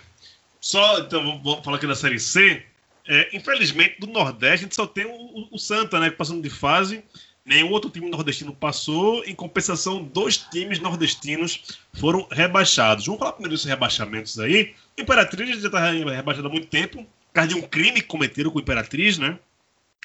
Só, 0.60 1.00
então, 1.00 1.40
vamos- 1.42 1.64
falar 1.64 1.78
aqui 1.78 1.88
da 1.88 1.96
Série 1.96 2.20
C. 2.20 2.64
É, 3.08 3.36
infelizmente, 3.36 4.00
do 4.00 4.08
Nordeste, 4.08 4.54
a 4.54 4.58
gente 4.68 4.76
só 4.76 4.88
tem 4.88 5.06
o, 5.06 5.48
o- 5.52 5.60
Santa, 5.60 6.00
né? 6.00 6.10
Passando 6.10 6.42
de 6.42 6.50
fase. 6.50 7.04
Nenhum 7.46 7.72
outro 7.72 7.90
time 7.92 8.10
nordestino 8.10 8.56
passou. 8.56 9.24
Em 9.26 9.36
compensação, 9.36 10.04
dois 10.04 10.38
times 10.38 10.80
nordestinos 10.80 11.80
foram 11.94 12.28
rebaixados. 12.32 13.06
Vamos 13.06 13.20
falar 13.20 13.34
primeiro 13.34 13.54
desses 13.54 13.68
rebaixamentos 13.70 14.40
aí. 14.40 14.74
Imperatriz 14.98 15.62
já 15.62 15.68
está 15.68 15.92
rebaixado 15.92 16.48
há 16.48 16.50
muito 16.52 16.68
tempo. 16.68 16.98
Por 17.04 17.34
causa 17.34 17.50
de 17.50 17.56
um 17.56 17.62
crime 17.62 18.02
que 18.02 18.08
cometeram 18.08 18.50
com 18.50 18.58
o 18.58 18.62
Imperatriz, 18.62 19.20
né? 19.20 19.38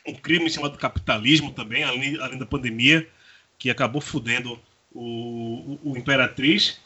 Um 0.06 0.14
crime 0.14 0.46
em 0.46 0.50
cima 0.50 0.68
do 0.68 0.78
capitalismo 0.78 1.52
também, 1.52 1.84
além, 1.84 2.18
além 2.20 2.38
da 2.38 2.46
pandemia, 2.46 3.06
que 3.58 3.70
acabou 3.70 4.00
fudendo 4.00 4.58
o, 4.92 5.78
o, 5.84 5.92
o 5.92 5.96
Imperatriz. 5.96 6.80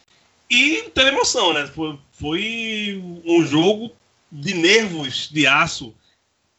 E 0.50 0.90
teve 0.94 1.10
emoção, 1.10 1.52
né? 1.52 1.66
Foi, 1.66 1.98
foi 2.12 3.02
um 3.24 3.44
jogo 3.46 3.92
de 4.30 4.54
nervos 4.54 5.28
de 5.30 5.46
aço 5.46 5.94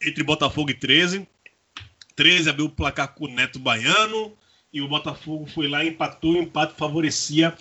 entre 0.02 0.24
Botafogo 0.24 0.72
e 0.72 0.74
13. 0.74 1.28
13 2.16 2.50
abriu 2.50 2.66
o 2.66 2.70
placar 2.70 3.14
com 3.14 3.26
o 3.26 3.30
Neto 3.30 3.60
Baiano 3.60 4.34
e 4.72 4.82
o 4.82 4.88
Botafogo 4.88 5.46
foi 5.46 5.68
lá 5.68 5.84
empatou. 5.84 6.34
O 6.34 6.38
empate 6.38 6.74
favorecia 6.78 7.56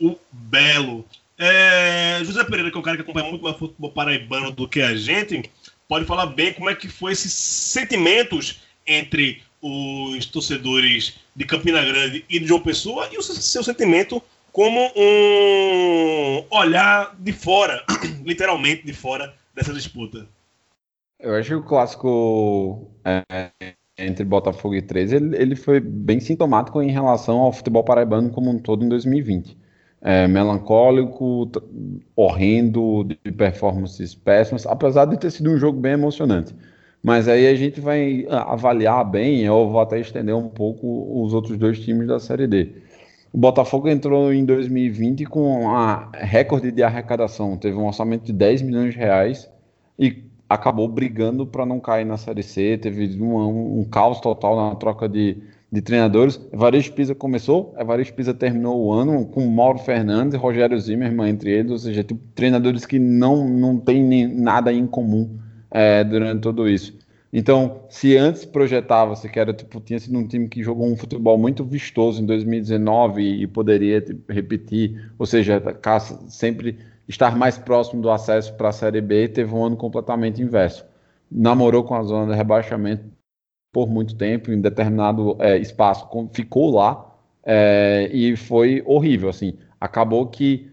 o 0.00 0.16
Belo. 0.32 1.06
É, 1.38 2.20
José 2.24 2.44
Pereira, 2.44 2.70
que 2.70 2.76
é 2.76 2.80
um 2.80 2.82
cara 2.82 2.96
que 2.96 3.02
acompanha 3.02 3.30
muito 3.30 3.42
mais 3.42 3.56
futebol 3.56 3.92
paraibano 3.92 4.50
do 4.50 4.68
que 4.68 4.82
a 4.82 4.94
gente, 4.94 5.50
pode 5.90 6.04
falar 6.04 6.26
bem 6.26 6.54
como 6.54 6.70
é 6.70 6.74
que 6.76 6.86
foi 6.86 7.10
esses 7.10 7.32
sentimentos 7.32 8.60
entre 8.86 9.42
os 9.60 10.24
torcedores 10.26 11.18
de 11.34 11.44
Campina 11.44 11.84
Grande 11.84 12.24
e 12.30 12.38
de 12.38 12.46
João 12.46 12.60
Pessoa 12.60 13.08
e 13.12 13.18
o 13.18 13.22
seu- 13.22 13.64
sentimento 13.64 14.22
como 14.52 14.80
um 14.96 16.44
olhar 16.48 17.16
de 17.18 17.32
fora, 17.32 17.84
literalmente 18.24 18.86
de 18.86 18.92
fora 18.92 19.34
dessa 19.52 19.74
disputa. 19.74 20.28
Eu 21.18 21.34
acho 21.34 21.48
que 21.48 21.54
o 21.56 21.64
clássico 21.64 22.88
é, 23.04 23.50
entre 23.98 24.24
Botafogo 24.24 24.76
e 24.76 24.82
13, 24.82 25.16
ele, 25.16 25.36
ele 25.36 25.56
foi 25.56 25.80
bem 25.80 26.20
sintomático 26.20 26.80
em 26.80 26.90
relação 26.92 27.38
ao 27.38 27.52
futebol 27.52 27.82
paraibano 27.82 28.30
como 28.30 28.48
um 28.48 28.60
todo 28.60 28.84
em 28.84 28.88
2020. 28.88 29.58
É, 30.02 30.26
melancólico, 30.26 31.50
horrendo, 32.16 33.04
de 33.04 33.16
performances 33.32 34.14
péssimas, 34.14 34.66
apesar 34.66 35.04
de 35.04 35.18
ter 35.18 35.30
sido 35.30 35.50
um 35.50 35.58
jogo 35.58 35.78
bem 35.78 35.92
emocionante. 35.92 36.54
Mas 37.02 37.28
aí 37.28 37.46
a 37.46 37.54
gente 37.54 37.80
vai 37.80 38.26
ah, 38.28 38.52
avaliar 38.52 39.04
bem, 39.04 39.40
eu 39.40 39.68
vou 39.68 39.80
até 39.80 39.98
estender 39.98 40.34
um 40.34 40.48
pouco 40.48 41.22
os 41.22 41.32
outros 41.34 41.56
dois 41.58 41.80
times 41.80 42.06
da 42.06 42.18
Série 42.18 42.46
D. 42.46 42.72
O 43.32 43.38
Botafogo 43.38 43.88
entrou 43.88 44.32
em 44.32 44.44
2020 44.44 45.24
com 45.26 45.70
a 45.70 46.10
recorde 46.14 46.72
de 46.72 46.82
arrecadação, 46.82 47.56
teve 47.56 47.76
um 47.76 47.86
orçamento 47.86 48.24
de 48.24 48.32
10 48.32 48.62
milhões 48.62 48.92
de 48.92 48.98
reais 48.98 49.48
e 49.98 50.24
acabou 50.48 50.88
brigando 50.88 51.46
para 51.46 51.64
não 51.64 51.78
cair 51.78 52.04
na 52.04 52.16
Série 52.16 52.42
C, 52.42 52.76
teve 52.76 53.22
um, 53.22 53.80
um 53.80 53.84
caos 53.84 54.20
total 54.20 54.56
na 54.56 54.74
troca 54.74 55.08
de, 55.08 55.36
de 55.70 55.80
treinadores. 55.80 56.40
Evaristo 56.52 56.92
Pisa 56.92 57.14
começou, 57.14 57.74
Evaristo 57.78 58.14
Pisa 58.14 58.34
terminou 58.34 58.84
o 58.84 58.92
ano 58.92 59.26
com 59.26 59.46
Mauro 59.46 59.78
Fernandes 59.78 60.34
e 60.34 60.36
Rogério 60.36 60.78
Zimmermann 60.78 61.30
entre 61.30 61.52
eles, 61.52 61.70
ou 61.70 61.78
seja, 61.78 62.02
tipo, 62.02 62.20
treinadores 62.34 62.84
que 62.84 62.98
não, 62.98 63.48
não 63.48 63.78
têm 63.78 64.02
nem 64.02 64.26
nada 64.26 64.72
em 64.72 64.86
comum 64.86 65.38
é, 65.70 66.02
durante 66.02 66.40
tudo 66.40 66.68
isso. 66.68 66.98
Então, 67.32 67.84
se 67.88 68.16
antes 68.16 68.44
projetava-se 68.44 69.28
que 69.28 69.38
era, 69.38 69.52
tipo, 69.52 69.80
tinha 69.80 70.00
sido 70.00 70.18
um 70.18 70.26
time 70.26 70.48
que 70.48 70.64
jogou 70.64 70.88
um 70.88 70.96
futebol 70.96 71.38
muito 71.38 71.64
vistoso 71.64 72.20
em 72.20 72.26
2019 72.26 73.22
e, 73.22 73.42
e 73.42 73.46
poderia 73.46 74.00
tipo, 74.00 74.32
repetir, 74.32 75.12
ou 75.16 75.24
seja, 75.24 75.62
sempre 76.28 76.76
estar 77.08 77.36
mais 77.36 77.56
próximo 77.56 78.02
do 78.02 78.10
acesso 78.10 78.52
para 78.54 78.70
a 78.70 78.72
Série 78.72 79.00
B, 79.00 79.28
teve 79.28 79.54
um 79.54 79.64
ano 79.64 79.76
completamente 79.76 80.42
inverso. 80.42 80.84
Namorou 81.30 81.84
com 81.84 81.94
a 81.94 82.02
zona 82.02 82.32
de 82.32 82.36
rebaixamento 82.36 83.04
por 83.72 83.88
muito 83.88 84.14
tempo, 84.16 84.50
em 84.52 84.60
determinado 84.60 85.36
é, 85.40 85.56
espaço, 85.58 86.08
ficou 86.32 86.70
lá 86.74 87.06
é, 87.44 88.08
e 88.12 88.36
foi 88.36 88.82
horrível. 88.84 89.28
Assim, 89.28 89.54
acabou 89.80 90.26
que 90.26 90.70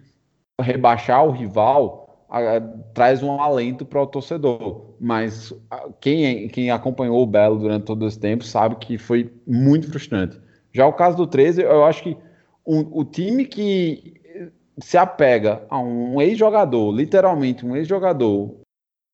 rebaixar 0.60 1.26
o 1.26 1.32
rival 1.32 2.26
a- 2.30 2.60
traz 2.93 3.24
um 3.24 3.39
alento 3.39 3.86
para 3.86 4.02
o 4.02 4.08
torcedor, 4.08 4.95
mas 5.00 5.54
a- 5.70 5.88
quem, 6.02 6.48
quem 6.50 6.72
acompanhou 6.72 7.22
o 7.22 7.28
Belo 7.28 7.58
durante 7.60 7.86
todo 7.86 8.06
esse 8.08 8.20
tempo 8.20 8.43
sabe 8.43 8.76
que 8.78 8.98
foi 8.98 9.32
muito 9.45 9.89
frustrante. 9.89 10.39
Já 10.74 10.86
o 10.86 10.93
caso 10.93 11.16
do 11.18 11.28
13, 11.28 11.62
eu 11.62 11.86
acho 11.86 12.04
que 12.04 12.18
um- 12.66 12.86
o 12.91 13.06
time 13.06 13.45
que 13.45 14.16
se 14.80 14.98
apega 14.98 15.64
a 15.70 15.80
um 15.80 16.22
ex-jogador, 16.22 16.91
literalmente 16.91 17.66
um 17.66 17.76
ex-jogador, 17.76 18.56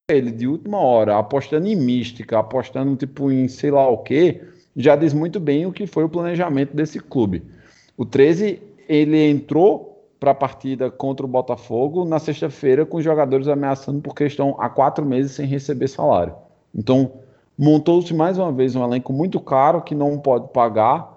ele 0.09 0.31
de 0.31 0.45
última 0.45 0.79
hora, 0.79 1.17
apostando 1.17 1.65
em 1.65 1.75
mística, 1.75 2.37
apostando 2.37 2.95
tipo 2.95 3.31
em 3.31 3.47
sei 3.47 3.71
lá 3.71 3.87
o 3.87 3.99
que, 3.99 4.41
já 4.75 4.97
diz 4.97 5.13
muito 5.13 5.39
bem 5.39 5.65
o 5.65 5.71
que 5.71 5.87
foi 5.87 6.03
o 6.03 6.09
planejamento 6.09 6.75
desse 6.75 6.99
clube. 6.99 7.41
O 7.95 8.05
13, 8.05 8.61
ele 8.89 9.29
entrou 9.29 10.05
para 10.19 10.31
a 10.31 10.35
partida 10.35 10.91
contra 10.91 11.25
o 11.25 11.29
Botafogo 11.29 12.03
na 12.03 12.19
sexta-feira 12.19 12.85
com 12.85 12.97
os 12.97 13.03
jogadores 13.03 13.47
ameaçando 13.47 14.01
porque 14.01 14.25
estão 14.25 14.55
há 14.59 14.69
quatro 14.69 15.05
meses 15.05 15.31
sem 15.31 15.45
receber 15.45 15.87
salário. 15.87 16.35
Então, 16.75 17.13
montou-se 17.57 18.13
mais 18.13 18.37
uma 18.37 18.51
vez 18.51 18.75
um 18.75 18.83
elenco 18.83 19.13
muito 19.13 19.39
caro 19.39 19.81
que 19.81 19.95
não 19.95 20.19
pode 20.19 20.49
pagar. 20.49 21.13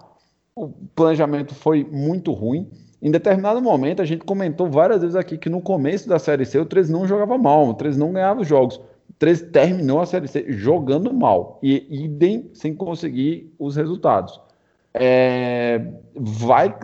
O 0.55 0.69
planejamento 0.95 1.53
foi 1.53 1.83
muito 1.83 2.31
ruim. 2.31 2.69
Em 3.01 3.11
determinado 3.11 3.61
momento, 3.61 4.01
a 4.01 4.05
gente 4.05 4.25
comentou 4.25 4.69
várias 4.69 5.01
vezes 5.01 5.15
aqui 5.15 5.37
que 5.37 5.49
no 5.49 5.61
começo 5.61 6.09
da 6.09 6.17
Série 6.17 6.45
C 6.45 6.59
o 6.59 6.65
13 6.65 6.91
não 6.91 7.07
jogava 7.07 7.37
mal, 7.37 7.67
o 7.67 7.73
13 7.73 7.99
não 7.99 8.11
ganhava 8.11 8.41
os 8.41 8.47
jogos. 8.47 8.77
O 8.77 9.13
13 9.19 9.47
terminou 9.47 10.01
a 10.01 10.05
Série 10.05 10.27
C 10.27 10.45
jogando 10.49 11.13
mal 11.13 11.59
e 11.61 11.85
idem 11.89 12.49
sem 12.53 12.75
conseguir 12.75 13.53
os 13.59 13.75
resultados. 13.75 14.39
É, 14.93 15.85
vai 16.15 16.75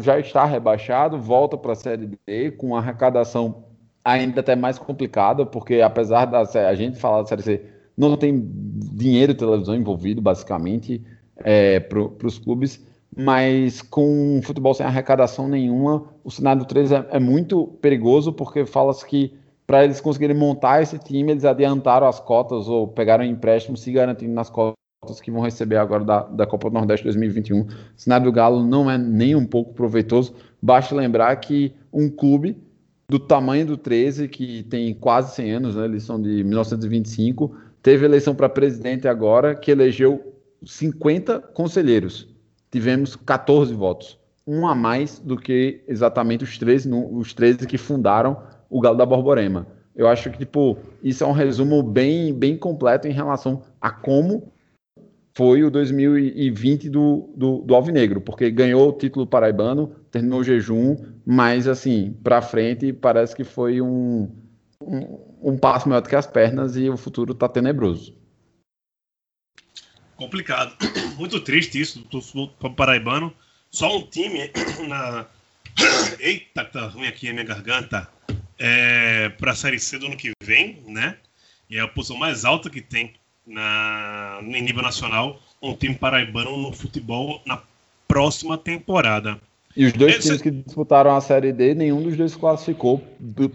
já 0.00 0.18
está 0.20 0.44
rebaixado, 0.44 1.18
volta 1.18 1.58
para 1.58 1.72
a 1.72 1.76
Série 1.76 2.10
D 2.26 2.52
com 2.52 2.76
arrecadação 2.76 3.64
ainda 4.04 4.40
até 4.40 4.54
mais 4.54 4.78
complicada, 4.78 5.44
porque 5.44 5.80
apesar 5.80 6.26
da 6.26 6.40
a 6.40 6.74
gente 6.74 6.98
falar 6.98 7.22
da 7.22 7.28
Série 7.28 7.42
C, 7.42 7.66
não 7.96 8.16
tem 8.16 8.46
dinheiro 8.92 9.32
e 9.32 9.34
televisão 9.34 9.74
envolvido, 9.74 10.20
basicamente, 10.20 11.02
é, 11.38 11.80
para 11.80 12.26
os 12.26 12.38
clubes, 12.38 12.84
mas 13.16 13.80
com 13.82 14.40
futebol 14.42 14.74
sem 14.74 14.84
arrecadação 14.84 15.48
nenhuma, 15.48 16.04
o 16.22 16.30
cenário 16.30 16.64
3 16.64 16.92
é, 16.92 17.06
é 17.10 17.20
muito 17.20 17.66
perigoso, 17.80 18.32
porque 18.32 18.66
fala-se 18.66 19.04
que 19.06 19.34
para 19.66 19.84
eles 19.84 20.00
conseguirem 20.00 20.36
montar 20.36 20.82
esse 20.82 20.98
time, 20.98 21.32
eles 21.32 21.44
adiantaram 21.44 22.06
as 22.06 22.20
cotas 22.20 22.68
ou 22.68 22.86
pegaram 22.88 23.24
empréstimo, 23.24 23.76
se 23.76 23.90
garantindo 23.92 24.32
nas 24.32 24.50
cotas 24.50 24.74
que 25.22 25.30
vão 25.30 25.42
receber 25.42 25.76
agora 25.76 26.04
da, 26.04 26.22
da 26.22 26.46
Copa 26.46 26.68
do 26.68 26.74
Nordeste 26.74 27.04
2021. 27.04 27.60
O 27.60 27.66
cenário 27.96 28.26
do 28.26 28.32
Galo 28.32 28.64
não 28.64 28.90
é 28.90 28.98
nem 28.98 29.34
um 29.34 29.46
pouco 29.46 29.72
proveitoso. 29.72 30.34
Basta 30.60 30.94
lembrar 30.94 31.34
que 31.36 31.74
um 31.92 32.10
clube 32.10 32.56
do 33.08 33.18
tamanho 33.18 33.66
do 33.66 33.76
13, 33.76 34.28
que 34.28 34.62
tem 34.64 34.94
quase 34.94 35.34
100 35.34 35.52
anos, 35.52 35.76
né, 35.76 35.84
eles 35.84 36.02
são 36.02 36.20
de 36.20 36.42
1925, 36.42 37.54
teve 37.82 38.04
eleição 38.04 38.34
para 38.34 38.48
presidente 38.48 39.06
agora, 39.06 39.54
que 39.54 39.70
elegeu 39.70 40.34
50 40.64 41.38
conselheiros. 41.38 42.33
Tivemos 42.74 43.14
14 43.14 43.72
votos, 43.72 44.18
um 44.44 44.66
a 44.66 44.74
mais 44.74 45.20
do 45.20 45.36
que 45.36 45.84
exatamente 45.86 46.42
os 46.42 46.58
13, 46.58 46.88
no- 46.88 47.18
os 47.18 47.32
13 47.32 47.68
que 47.68 47.78
fundaram 47.78 48.42
o 48.68 48.80
Galo 48.80 48.98
da 48.98 49.06
Borborema. 49.06 49.64
Eu 49.94 50.08
acho 50.08 50.28
que 50.28 50.38
tipo, 50.38 50.76
isso 51.00 51.22
é 51.22 51.26
um 51.28 51.30
resumo 51.30 51.84
bem, 51.84 52.34
bem 52.34 52.58
completo 52.58 53.06
em 53.06 53.12
relação 53.12 53.62
a 53.80 53.92
como 53.92 54.52
foi 55.36 55.62
o 55.62 55.70
2020 55.70 56.90
do, 56.90 57.32
do, 57.36 57.58
do 57.58 57.76
Alvinegro, 57.76 58.20
porque 58.20 58.50
ganhou 58.50 58.88
o 58.88 58.92
título 58.92 59.24
paraibano, 59.24 59.94
terminou 60.10 60.40
o 60.40 60.44
jejum, 60.44 60.96
mas 61.24 61.68
assim, 61.68 62.16
para 62.24 62.42
frente 62.42 62.92
parece 62.92 63.36
que 63.36 63.44
foi 63.44 63.80
um, 63.80 64.28
um, 64.82 65.52
um 65.52 65.56
passo 65.56 65.88
maior 65.88 66.00
do 66.00 66.08
que 66.08 66.16
as 66.16 66.26
pernas 66.26 66.76
e 66.76 66.90
o 66.90 66.96
futuro 66.96 67.34
está 67.34 67.48
tenebroso. 67.48 68.16
Complicado. 70.16 70.76
Muito 71.18 71.40
triste 71.40 71.80
isso 71.80 72.00
do 72.10 72.20
futebol 72.20 72.48
paraibano. 72.74 73.32
Só 73.70 73.96
um 73.96 74.02
time 74.02 74.50
na. 74.88 75.26
Eita, 76.20 76.64
tá 76.64 76.86
ruim 76.86 77.06
aqui 77.06 77.28
a 77.28 77.32
minha 77.32 77.44
garganta. 77.44 78.08
É, 78.58 79.30
para 79.30 79.50
a 79.50 79.54
Série 79.54 79.80
C 79.80 79.98
do 79.98 80.06
ano 80.06 80.16
que 80.16 80.30
vem, 80.42 80.78
né? 80.86 81.16
E 81.68 81.76
é 81.76 81.80
a 81.80 81.88
posição 81.88 82.16
mais 82.16 82.44
alta 82.44 82.70
que 82.70 82.80
tem 82.80 83.12
na, 83.44 84.38
em 84.42 84.62
nível 84.62 84.82
nacional 84.82 85.40
um 85.60 85.74
time 85.74 85.94
paraibano 85.94 86.56
no 86.56 86.72
futebol 86.72 87.42
na 87.44 87.60
próxima 88.06 88.56
temporada. 88.56 89.40
E 89.76 89.86
os 89.86 89.92
dois 89.92 90.12
Esse- 90.14 90.22
times 90.28 90.42
que 90.42 90.50
disputaram 90.52 91.16
a 91.16 91.20
Série 91.20 91.52
D, 91.52 91.74
nenhum 91.74 92.00
dos 92.00 92.16
dois 92.16 92.30
se 92.30 92.38
classificou 92.38 93.02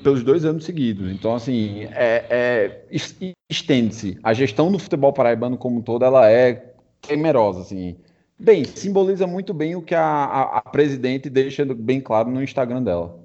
pelos 0.03 0.22
dois 0.22 0.43
anos 0.43 0.66
seguidos. 0.66 1.10
Então, 1.10 1.34
assim, 1.34 1.86
é, 1.93 2.26
é- 2.30 2.82
es- 2.91 3.16
estende-se. 3.49 4.18
A 4.22 4.34
gestão 4.34 4.70
do 4.70 4.78
futebol 4.78 5.14
paraibano 5.14 5.57
como 5.57 5.78
um 5.80 5.82
todo, 5.82 6.03
ela 6.03 6.30
é 6.30 6.68
temerosa, 7.02 7.62
assim. 7.62 7.95
Bem, 8.38 8.64
simboliza 8.64 9.28
muito 9.28 9.54
bem 9.54 9.76
o 9.76 9.82
que 9.82 9.93
a, 9.93 10.02
a- 10.04 10.58
a 10.58 10.62
presidente 10.62 11.30
deixa 11.30 11.66
bem 11.66 12.00
claro 12.00 12.30
no 12.30 12.41
Instagram 12.43 12.82
dela. 12.84 13.20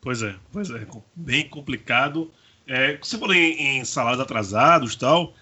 Pois 0.00 0.22
é, 0.22 0.36
pois 0.52 0.70
é, 0.70 0.86
bem 1.14 1.48
complicado. 1.48 2.30
É, 2.66 2.96
você 2.96 3.18
falou 3.18 3.34
em, 3.34 3.78
em 3.78 3.84
salários 3.84 4.20
atrasados 4.20 4.94
tal. 4.96 5.34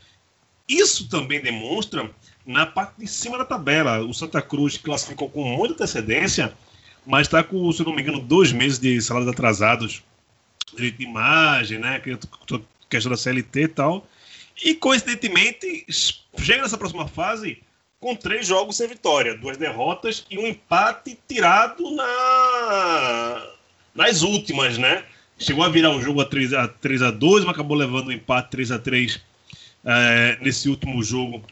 Isso 0.69 1.09
também 1.09 1.43
demonstra 1.43 2.11
na 2.47 2.65
parte 2.65 2.99
de 2.99 3.07
cima 3.07 3.37
da 3.37 3.45
tabela. 3.45 4.01
O 4.01 4.15
Santa 4.15 4.41
Cruz 4.41 4.79
classificou 4.79 5.29
com 5.29 5.43
muita 5.45 5.75
antecedência, 5.75 6.55
mas 7.05 7.27
está 7.27 7.43
com, 7.45 7.71
se 7.73 7.85
não 7.85 7.95
me 7.95 8.01
engano, 8.01 8.21
dois 8.21 8.53
meses 8.53 8.79
de 8.79 9.01
salários 9.03 9.31
atrasados. 9.31 10.03
Direito 10.75 10.99
de 10.99 11.05
imagem, 11.05 11.79
né? 11.79 12.01
que- 12.01 12.19
Questão 12.89 13.11
da 13.11 13.17
CLT 13.19 13.61
e 13.63 13.69
tal. 13.69 14.07
E 14.63 14.75
coincidentemente, 14.75 15.87
chega 16.39 16.63
nessa 16.63 16.79
próxima 16.79 17.09
fase 17.09 17.63
com 17.99 18.15
três 18.15 18.47
jogos 18.47 18.77
sem 18.77 18.87
vitória, 18.87 19.37
duas 19.37 19.57
derrotas 19.57 20.27
e 20.31 20.39
um 20.39 20.47
empate 20.47 21.19
tirado 21.27 21.91
na 21.91 23.51
nas 23.95 24.23
últimas, 24.23 24.77
né? 24.77 25.05
Chegou 25.39 25.65
a 25.65 25.69
virar 25.69 25.91
um 25.91 26.03
jogo 26.03 26.21
a 26.21 26.25
3 26.25 26.53
a 26.53 26.69
3 26.69 27.03
a 27.03 27.11
2, 27.11 27.45
mas 27.45 27.55
acabou 27.55 27.77
levando 27.77 28.09
um 28.09 28.13
empate 28.13 28.51
3 28.51 28.73
a 28.73 28.79
3 28.79 29.21
é, 29.85 30.39
nesse 30.41 30.69
último 30.69 31.03
jogo 31.03 31.43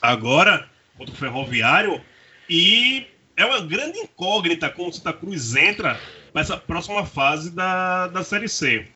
agora 0.00 0.68
contra 0.96 1.14
o 1.14 1.16
Ferroviário 1.16 2.00
e 2.48 3.06
é 3.36 3.44
uma 3.44 3.60
grande 3.60 3.98
incógnita 3.98 4.70
como 4.70 4.88
o 4.88 4.92
Santa 4.92 5.12
Cruz 5.12 5.54
entra 5.54 6.00
para 6.32 6.42
essa 6.42 6.56
próxima 6.56 7.04
fase 7.04 7.50
da, 7.50 8.08
da 8.08 8.24
Série 8.24 8.48
C. 8.48 8.86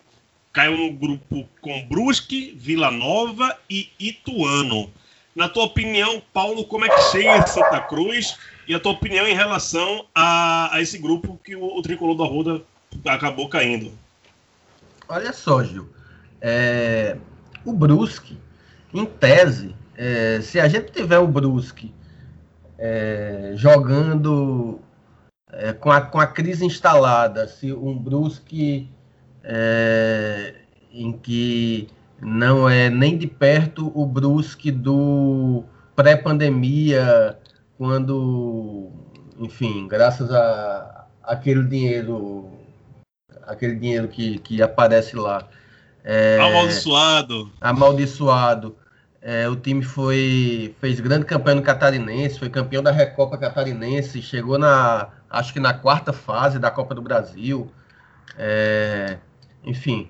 Caiu 0.53 0.76
no 0.76 0.92
grupo 0.92 1.48
com 1.61 1.86
Brusque, 1.86 2.55
Vila 2.57 2.90
Nova 2.90 3.59
e 3.70 3.88
Ituano. 3.98 4.92
Na 5.34 5.48
tua 5.48 5.64
opinião, 5.64 6.22
Paulo, 6.32 6.64
como 6.66 6.84
é 6.84 6.90
que 6.90 7.00
chega 7.11 7.46
Santa 7.46 7.80
Cruz 7.80 8.36
e 8.68 8.74
a 8.74 8.80
tua 8.80 8.92
opinião 8.92 9.26
em 9.26 9.34
relação 9.34 10.05
a, 10.14 10.74
a 10.74 10.80
esse 10.82 10.98
grupo 10.98 11.40
que 11.42 11.57
o, 11.57 11.64
o 11.64 11.80
Tricolor 11.80 12.16
da 12.16 12.24
Ruda 12.24 12.62
acabou 13.07 13.48
caindo? 13.48 13.92
Olha 15.09 15.32
só, 15.32 15.64
Gil. 15.64 15.88
É, 16.40 17.16
o 17.64 17.72
Brusque, 17.72 18.38
em 18.92 19.07
tese, 19.07 19.74
é, 19.96 20.40
se 20.42 20.61
a 20.61 20.68
gente 20.68 20.92
tiver 20.92 21.18
o 21.18 21.26
Brusque 21.26 21.94
é, 22.78 23.53
jogando 23.55 24.80
é, 25.50 25.72
com, 25.72 25.90
a, 25.90 26.00
com 26.00 26.20
a 26.20 26.26
crise 26.26 26.64
instalada, 26.64 27.48
se 27.48 27.72
um 27.72 27.96
Brusque 27.96 28.88
é, 29.45 30.55
em 30.93 31.12
que 31.12 31.88
não 32.20 32.68
é 32.68 32.88
nem 32.88 33.18
de 33.18 33.26
perto 33.26 33.90
o 33.95 34.07
Brusque 34.07 34.70
do 34.70 35.64
pré-pandemia, 35.97 37.38
quando, 37.76 38.90
enfim, 39.38 39.88
graças 39.88 40.30
a 40.32 41.03
aquele 41.22 41.64
dinheiro, 41.64 42.51
aquele 43.47 43.76
dinheiro 43.76 44.09
que, 44.09 44.38
que 44.38 44.62
aparece 44.62 45.16
lá. 45.16 45.47
É, 46.05 46.38
Amaldiçoado. 46.40 47.51
Amaldiçoado. 47.61 48.76
É, 49.20 49.49
o 49.49 49.55
time 49.55 49.84
foi 49.84 50.74
fez 50.80 50.99
grande 50.99 51.24
campanha 51.24 51.57
no 51.57 51.62
Catarinense, 51.62 52.40
foi 52.40 52.51
campeão 52.51 52.82
da 52.82 52.90
Recopa 52.90 53.38
Catarinense, 53.38 54.20
chegou 54.20 54.59
na 54.59 55.11
acho 55.30 55.53
que 55.53 55.61
na 55.61 55.72
quarta 55.72 56.12
fase 56.12 56.59
da 56.59 56.70
Copa 56.70 56.95
do 56.95 57.01
Brasil. 57.01 57.70
É, 58.36 59.18
enfim, 59.64 60.08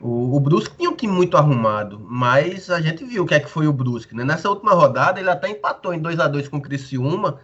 o, 0.00 0.36
o, 0.36 0.40
Brusque 0.40 0.76
tinha 0.76 0.90
um 0.90 0.96
time 0.96 1.12
muito 1.12 1.36
arrumado, 1.36 2.00
mas 2.00 2.70
a 2.70 2.80
gente 2.80 3.04
viu 3.04 3.22
o 3.22 3.26
que 3.26 3.34
é 3.34 3.40
que 3.40 3.50
foi 3.50 3.66
o 3.66 3.72
Brusque. 3.72 4.14
Né? 4.14 4.24
Nessa 4.24 4.48
última 4.48 4.72
rodada 4.72 5.20
ele 5.20 5.30
até 5.30 5.48
empatou 5.48 5.94
em 5.94 5.98
2 5.98 6.20
a 6.20 6.28
2 6.28 6.48
com 6.48 6.58
o 6.58 6.62
Criciúma. 6.62 7.38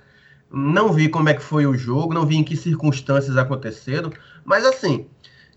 Não 0.52 0.92
vi 0.92 1.08
como 1.08 1.28
é 1.28 1.34
que 1.34 1.42
foi 1.42 1.66
o 1.66 1.76
jogo, 1.76 2.12
não 2.12 2.26
vi 2.26 2.36
em 2.36 2.44
que 2.44 2.56
circunstâncias 2.56 3.36
aconteceram, 3.36 4.10
mas 4.44 4.64
assim, 4.64 5.06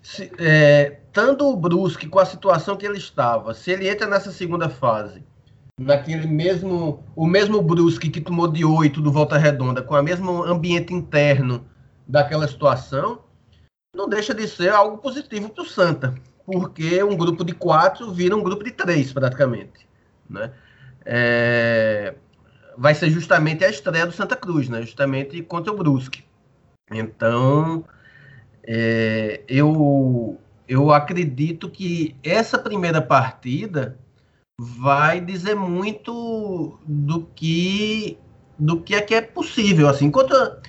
se, 0.03 0.31
é, 0.37 0.99
tanto 1.11 1.45
o 1.49 1.57
Brusque 1.57 2.07
com 2.07 2.19
a 2.19 2.25
situação 2.25 2.77
que 2.77 2.85
ele 2.85 2.99
estava, 2.99 3.55
se 3.55 3.71
ele 3.71 3.89
entra 3.89 4.05
nessa 4.05 4.31
segunda 4.31 4.69
fase 4.69 5.23
naquele 5.79 6.27
mesmo 6.27 7.03
o 7.15 7.25
mesmo 7.25 7.61
Brusque 7.61 8.09
que 8.09 8.21
tomou 8.21 8.47
de 8.47 8.63
oito 8.63 9.01
do 9.01 9.11
Volta 9.11 9.37
Redonda, 9.37 9.81
com 9.81 9.95
o 9.95 10.03
mesmo 10.03 10.43
ambiente 10.43 10.93
interno 10.93 11.65
daquela 12.07 12.47
situação, 12.47 13.19
não 13.93 14.09
deixa 14.09 14.33
de 14.33 14.47
ser 14.47 14.69
algo 14.69 14.97
positivo 14.97 15.49
para 15.49 15.63
o 15.63 15.67
Santa, 15.67 16.15
porque 16.45 17.01
um 17.03 17.15
grupo 17.15 17.43
de 17.43 17.53
quatro 17.53 18.11
vira 18.11 18.35
um 18.35 18.43
grupo 18.43 18.63
de 18.63 18.71
três 18.71 19.13
praticamente, 19.13 19.87
né? 20.29 20.51
É, 21.05 22.15
vai 22.77 22.95
ser 22.95 23.09
justamente 23.09 23.63
a 23.63 23.69
estreia 23.69 24.05
do 24.05 24.11
Santa 24.11 24.35
Cruz, 24.35 24.67
né? 24.67 24.81
Justamente 24.81 25.41
contra 25.43 25.71
o 25.71 25.77
Brusque. 25.77 26.23
Então, 26.91 27.85
é, 28.63 29.41
eu 29.47 30.39
eu 30.67 30.91
acredito 30.91 31.69
que 31.69 32.15
essa 32.23 32.57
primeira 32.57 33.01
partida 33.01 33.99
vai 34.57 35.19
dizer 35.19 35.55
muito 35.55 36.79
do 36.85 37.27
que 37.35 38.17
do 38.57 38.79
que 38.79 38.95
é 38.95 39.01
que 39.01 39.15
é 39.15 39.21
possível 39.21 39.89
assim 39.89 40.09
contra 40.09 40.61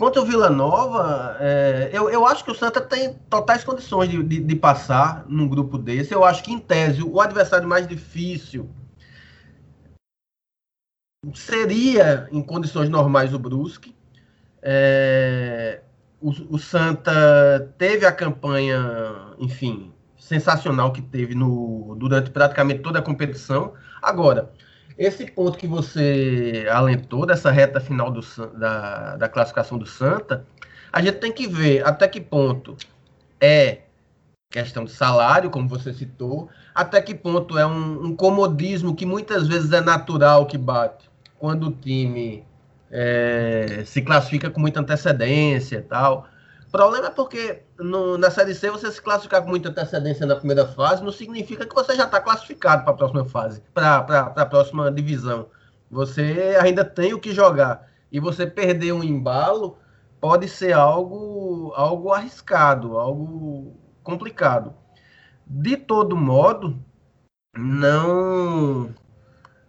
contra 0.00 0.22
o 0.22 0.24
Vila 0.24 0.48
Nova 0.48 1.36
é, 1.38 1.90
eu, 1.92 2.08
eu 2.08 2.26
acho 2.26 2.42
que 2.42 2.50
o 2.50 2.54
Santa 2.54 2.80
tem 2.80 3.12
totais 3.28 3.62
condições 3.62 4.08
de, 4.08 4.22
de, 4.22 4.40
de, 4.40 4.56
passar 4.56 5.26
num 5.28 5.46
grupo 5.46 5.76
desse 5.76 6.14
eu 6.14 6.24
acho 6.24 6.42
que 6.42 6.50
em 6.50 6.58
tese 6.58 7.02
o 7.02 7.20
adversário 7.20 7.68
mais 7.68 7.86
difícil 7.86 8.70
seria 11.34 12.26
em 12.32 12.42
condições 12.42 12.88
normais 12.88 13.34
o 13.34 13.38
Brusque 13.38 13.94
é, 14.62 15.82
o, 16.18 16.30
o 16.54 16.58
Santa 16.58 17.70
teve 17.76 18.06
a 18.06 18.12
campanha 18.12 19.34
enfim 19.38 19.92
sensacional 20.16 20.94
que 20.94 21.02
teve 21.02 21.34
no, 21.34 21.94
durante 21.98 22.30
praticamente 22.30 22.80
toda 22.80 23.00
a 23.00 23.02
competição. 23.02 23.72
Agora, 24.00 24.52
esse 24.98 25.26
ponto 25.30 25.58
que 25.58 25.66
você 25.66 26.66
alentou 26.70 27.26
dessa 27.26 27.50
reta 27.50 27.80
final 27.80 28.10
do, 28.10 28.20
da, 28.58 29.16
da 29.16 29.28
classificação 29.28 29.78
do 29.78 29.86
Santa, 29.86 30.44
a 30.92 31.00
gente 31.00 31.18
tem 31.18 31.32
que 31.32 31.46
ver 31.46 31.86
até 31.86 32.08
que 32.08 32.20
ponto 32.20 32.76
é 33.40 33.80
questão 34.50 34.84
de 34.84 34.90
salário, 34.90 35.48
como 35.48 35.68
você 35.68 35.92
citou, 35.92 36.48
até 36.74 37.00
que 37.00 37.14
ponto 37.14 37.56
é 37.56 37.64
um, 37.64 38.06
um 38.06 38.16
comodismo 38.16 38.94
que 38.96 39.06
muitas 39.06 39.46
vezes 39.46 39.72
é 39.72 39.80
natural 39.80 40.46
que 40.46 40.58
bate 40.58 41.08
quando 41.38 41.68
o 41.68 41.72
time 41.72 42.44
é, 42.90 43.84
se 43.86 44.02
classifica 44.02 44.50
com 44.50 44.60
muita 44.60 44.80
antecedência 44.80 45.76
e 45.78 45.82
tal. 45.82 46.26
O 46.70 46.78
problema 46.78 47.08
é 47.08 47.10
porque 47.10 47.64
no, 47.80 48.16
na 48.16 48.30
Série 48.30 48.54
C 48.54 48.70
você 48.70 48.92
se 48.92 49.02
classificar 49.02 49.42
com 49.42 49.48
muita 49.48 49.70
antecedência 49.70 50.24
na 50.24 50.36
primeira 50.36 50.64
fase 50.68 51.02
não 51.02 51.10
significa 51.10 51.66
que 51.66 51.74
você 51.74 51.96
já 51.96 52.04
está 52.04 52.20
classificado 52.20 52.84
para 52.84 52.92
a 52.92 52.96
próxima 52.96 53.24
fase, 53.24 53.60
para 53.74 54.32
a 54.36 54.46
próxima 54.46 54.88
divisão. 54.88 55.48
Você 55.90 56.56
ainda 56.62 56.84
tem 56.84 57.12
o 57.12 57.18
que 57.18 57.34
jogar. 57.34 57.90
E 58.12 58.20
você 58.20 58.46
perder 58.46 58.92
um 58.92 59.02
embalo 59.02 59.78
pode 60.20 60.46
ser 60.46 60.72
algo, 60.72 61.72
algo 61.74 62.12
arriscado, 62.12 62.96
algo 62.96 63.76
complicado. 64.04 64.72
De 65.44 65.76
todo 65.76 66.16
modo, 66.16 66.78
não 67.58 68.94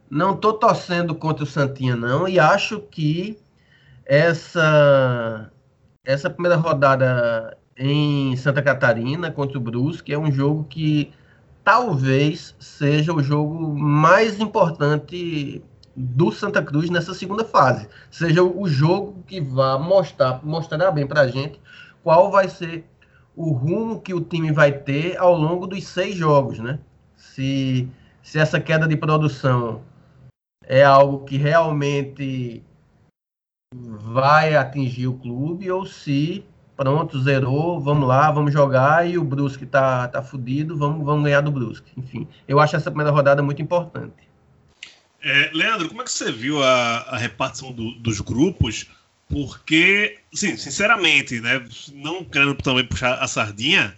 não 0.07 0.37
tô 0.37 0.53
torcendo 0.53 1.15
contra 1.15 1.45
o 1.45 1.47
Santinha 1.47 1.95
não 1.95 2.27
e 2.27 2.39
acho 2.39 2.79
que 2.79 3.39
essa 4.05 5.51
essa 6.05 6.29
primeira 6.29 6.57
rodada 6.57 7.57
em 7.77 8.35
Santa 8.35 8.61
Catarina 8.61 9.31
contra 9.31 9.57
o 9.57 9.61
Brusque 9.61 10.13
é 10.13 10.17
um 10.17 10.31
jogo 10.31 10.63
que 10.65 11.13
talvez 11.63 12.55
seja 12.59 13.13
o 13.13 13.21
jogo 13.21 13.77
mais 13.77 14.39
importante 14.39 15.63
do 15.95 16.31
Santa 16.31 16.63
Cruz 16.63 16.89
nessa 16.89 17.13
segunda 17.13 17.45
fase. 17.45 17.87
Seja 18.09 18.43
o 18.43 18.67
jogo 18.67 19.23
que 19.27 19.39
vai 19.39 19.77
mostrar, 19.79 20.43
mostrará 20.43 20.89
bem 20.91 21.05
para 21.05 21.21
a 21.21 21.27
gente 21.27 21.59
qual 22.03 22.31
vai 22.31 22.49
ser 22.49 22.85
o 23.35 23.51
rumo 23.51 24.01
que 24.01 24.13
o 24.13 24.21
time 24.21 24.51
vai 24.51 24.71
ter 24.71 25.17
ao 25.17 25.35
longo 25.35 25.67
dos 25.67 25.85
seis 25.85 26.15
jogos, 26.15 26.59
né? 26.59 26.79
Se, 27.15 27.87
se 28.23 28.39
essa 28.39 28.59
queda 28.59 28.87
de 28.87 28.97
produção 28.97 29.81
é 30.65 30.83
algo 30.83 31.23
que 31.25 31.37
realmente 31.37 32.63
vai 33.73 34.55
atingir 34.55 35.07
o 35.07 35.17
clube 35.17 35.71
ou 35.71 35.85
se 35.85 36.43
pronto, 36.75 37.21
zerou, 37.21 37.79
vamos 37.79 38.07
lá, 38.07 38.31
vamos 38.31 38.51
jogar 38.51 39.07
e 39.07 39.17
o 39.17 39.23
Brusque 39.23 39.65
tá, 39.65 40.07
tá 40.07 40.21
fudido, 40.21 40.75
vamos, 40.75 41.05
vamos 41.05 41.23
ganhar 41.23 41.41
do 41.41 41.51
Brusque. 41.51 41.91
Enfim, 41.95 42.27
eu 42.47 42.59
acho 42.59 42.75
essa 42.75 42.89
primeira 42.89 43.11
rodada 43.11 43.43
muito 43.43 43.61
importante. 43.61 44.29
É, 45.21 45.51
Leandro, 45.53 45.87
como 45.87 46.01
é 46.01 46.05
que 46.05 46.11
você 46.11 46.31
viu 46.31 46.61
a, 46.63 46.97
a 47.01 47.17
repartição 47.17 47.71
do, 47.71 47.91
dos 47.99 48.19
grupos? 48.19 48.87
Porque, 49.29 50.19
sim, 50.33 50.57
sinceramente, 50.57 51.39
né, 51.39 51.63
não 51.93 52.25
querendo 52.25 52.55
também 52.55 52.85
puxar 52.85 53.13
a 53.19 53.27
sardinha, 53.27 53.97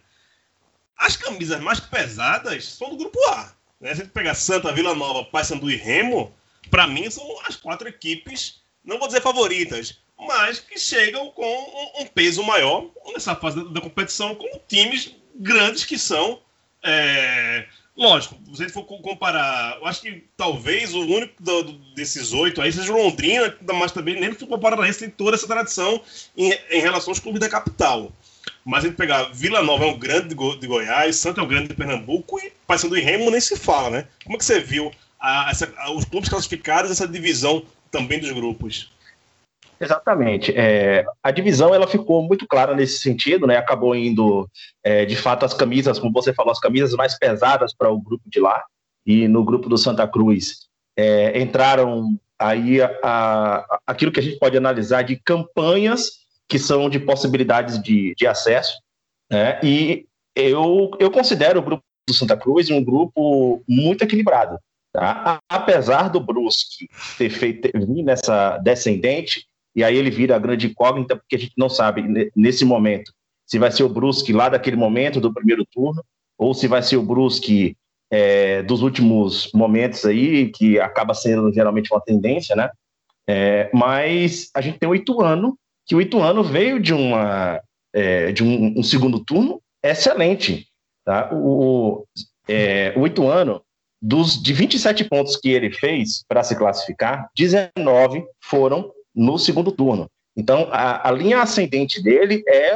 as 0.97 1.15
camisas 1.15 1.61
mais 1.61 1.79
pesadas 1.79 2.65
são 2.65 2.89
do 2.89 2.97
grupo 2.97 3.17
A. 3.29 3.53
Né? 3.79 3.95
Se 3.95 4.01
a 4.01 4.03
gente 4.03 4.09
pegar 4.09 4.35
Santa, 4.35 4.73
Vila 4.73 4.93
Nova, 4.93 5.23
Paysandu 5.23 5.71
e 5.71 5.77
Remo, 5.77 6.33
para 6.69 6.85
mim 6.85 7.09
são 7.09 7.25
as 7.47 7.55
quatro 7.55 7.87
equipes 7.87 8.62
não 8.83 8.99
vou 8.99 9.07
dizer 9.07 9.21
favoritas, 9.21 9.99
mas 10.17 10.59
que 10.59 10.79
chegam 10.79 11.29
com 11.31 11.45
um, 11.45 12.01
um 12.03 12.05
peso 12.07 12.43
maior 12.43 12.85
nessa 13.13 13.35
fase 13.35 13.63
da, 13.63 13.69
da, 13.69 13.81
competição, 13.81 14.35
com 14.35 14.59
times 14.67 15.15
grandes 15.35 15.85
que 15.85 15.97
são. 15.97 16.39
É, 16.83 17.65
lógico, 17.95 18.35
se 18.53 18.61
a 18.61 18.65
gente 18.65 18.73
for 18.73 18.83
comparar, 18.83 19.77
eu 19.79 19.87
acho 19.87 20.01
que 20.01 20.23
talvez 20.35 20.93
o 20.93 20.99
único 20.99 21.41
do, 21.41 21.63
do, 21.63 21.73
desses 21.95 22.33
oito 22.33 22.61
aí 22.61 22.71
seja 22.71 22.91
o 22.91 22.97
Londrina, 22.97 23.55
mas 23.73 23.91
também 23.91 24.19
nem 24.19 24.33
se 24.33 24.45
comparar 24.45 24.81
a 24.81 24.93
tem 24.93 25.09
toda 25.09 25.35
essa 25.35 25.47
tradição 25.47 26.01
em, 26.35 26.51
em, 26.69 26.81
relação 26.81 27.11
aos 27.11 27.19
clubes 27.19 27.39
da 27.39 27.49
capital. 27.49 28.11
Mas 28.65 28.83
a 28.83 28.87
gente 28.87 28.97
pegar 28.97 29.23
Vila 29.33 29.61
Nova 29.61 29.85
é 29.85 29.87
um 29.87 29.97
grande 29.97 30.29
de, 30.29 30.35
Go, 30.35 30.57
de 30.57 30.67
Goiás, 30.67 31.17
Santa 31.17 31.41
é 31.41 31.43
um 31.43 31.47
grande 31.47 31.69
de 31.69 31.73
Pernambuco 31.73 32.39
e 32.39 32.51
Paysandu 32.67 32.97
e 32.97 33.01
Remo 33.01 33.31
nem 33.31 33.39
se 33.39 33.57
fala, 33.57 33.89
né? 33.89 34.07
Como 34.23 34.35
é 34.35 34.37
que 34.37 34.45
você 34.45 34.59
viu 34.59 34.91
a, 35.19 35.49
essa, 35.49 35.73
a, 35.77 35.91
os 35.91 36.05
clubes 36.05 36.29
classificados, 36.29 36.91
essa 36.91 37.07
divisão 37.07 37.65
também 37.93 38.19
dos 38.19 38.31
grupos. 38.31 38.91
Exatamente. 39.79 40.51
É, 40.55 41.05
a 41.21 41.29
divisão 41.29 41.73
ela 41.75 41.87
ficou 41.87 42.23
muito 42.23 42.47
clara 42.47 42.75
nesse 42.75 42.97
sentido, 42.99 43.45
né? 43.45 43.57
Acabou 43.57 43.95
indo, 43.95 44.49
é, 44.83 45.05
de 45.05 45.15
fato, 45.15 45.45
as 45.45 45.53
camisas, 45.53 45.99
como 45.99 46.11
você 46.11 46.33
falou, 46.33 46.51
as 46.51 46.59
camisas 46.59 46.93
mais 46.93 47.17
pesadas 47.17 47.73
para 47.73 47.91
o 47.91 48.01
grupo 48.01 48.23
de 48.27 48.39
lá. 48.39 48.63
E 49.05 49.27
no 49.27 49.43
grupo 49.43 49.69
do 49.69 49.77
Santa 49.77 50.07
Cruz 50.07 50.67
é, 50.97 51.39
entraram 51.39 52.17
aí 52.39 52.81
a, 52.81 52.97
a, 53.03 53.79
aquilo 53.85 54.11
que 54.11 54.19
a 54.19 54.23
gente 54.23 54.39
pode 54.39 54.57
analisar 54.57 55.03
de 55.03 55.17
campanhas 55.17 56.23
que 56.47 56.57
são 56.57 56.89
de 56.89 56.99
possibilidades 56.99 57.81
de, 57.81 58.15
de 58.15 58.25
acesso. 58.25 58.73
Né? 59.29 59.59
E 59.61 60.05
eu, 60.35 60.91
eu 60.99 61.11
considero 61.11 61.59
o 61.59 61.63
grupo 61.63 61.83
do 62.07 62.13
Santa 62.13 62.37
Cruz 62.37 62.69
um 62.69 62.83
grupo 62.83 63.61
muito 63.67 64.03
equilibrado. 64.03 64.57
Tá? 64.93 65.39
Apesar 65.49 66.07
do 66.09 66.19
Brusque 66.19 66.87
ter 67.17 67.29
feito 67.31 67.67
vir 67.73 68.03
nessa 68.03 68.59
descendente, 68.59 69.47
e 69.75 69.83
aí 69.83 69.97
ele 69.97 70.11
vira 70.11 70.35
a 70.35 70.39
grande 70.39 70.67
incógnita, 70.67 71.15
porque 71.15 71.35
a 71.35 71.39
gente 71.39 71.53
não 71.57 71.67
sabe 71.67 72.31
nesse 72.35 72.63
momento 72.63 73.11
se 73.45 73.59
vai 73.59 73.71
ser 73.71 73.83
o 73.83 73.89
Brusque 73.89 74.31
lá 74.31 74.49
daquele 74.49 74.75
momento 74.75 75.19
do 75.19 75.33
primeiro 75.33 75.65
turno, 75.65 76.03
ou 76.37 76.53
se 76.53 76.67
vai 76.67 76.81
ser 76.81 76.97
o 76.97 77.03
Brusque 77.03 77.75
é, 78.11 78.61
dos 78.63 78.81
últimos 78.81 79.49
momentos 79.53 80.05
aí, 80.05 80.51
que 80.51 80.79
acaba 80.79 81.13
sendo 81.13 81.51
geralmente 81.51 81.91
uma 81.91 82.01
tendência, 82.01 82.55
né? 82.55 82.69
É, 83.27 83.69
mas 83.73 84.49
a 84.55 84.61
gente 84.61 84.77
tem 84.77 84.87
o 84.87 84.95
Ituano, 84.95 85.57
que 85.85 85.95
o 85.95 86.01
Ituano 86.01 86.43
veio 86.43 86.79
de, 86.79 86.93
uma, 86.93 87.61
é, 87.93 88.31
de 88.31 88.43
um, 88.43 88.79
um, 88.79 88.83
segundo 88.83 89.23
turno 89.23 89.61
excelente. 89.83 90.67
Tá? 91.05 91.29
O, 91.33 92.05
é, 92.47 92.93
o 92.95 93.05
Ituano, 93.07 93.61
dos, 94.03 94.41
de 94.41 94.51
27 94.51 95.05
pontos 95.05 95.37
que 95.37 95.49
ele 95.49 95.71
fez 95.71 96.25
para 96.27 96.43
se 96.43 96.57
classificar, 96.57 97.29
19 97.37 98.25
foram 98.41 98.91
no 99.15 99.39
segundo 99.39 99.71
turno. 99.71 100.07
Então, 100.35 100.67
a, 100.71 101.07
a 101.07 101.11
linha 101.11 101.41
ascendente 101.41 102.03
dele 102.03 102.43
é, 102.45 102.73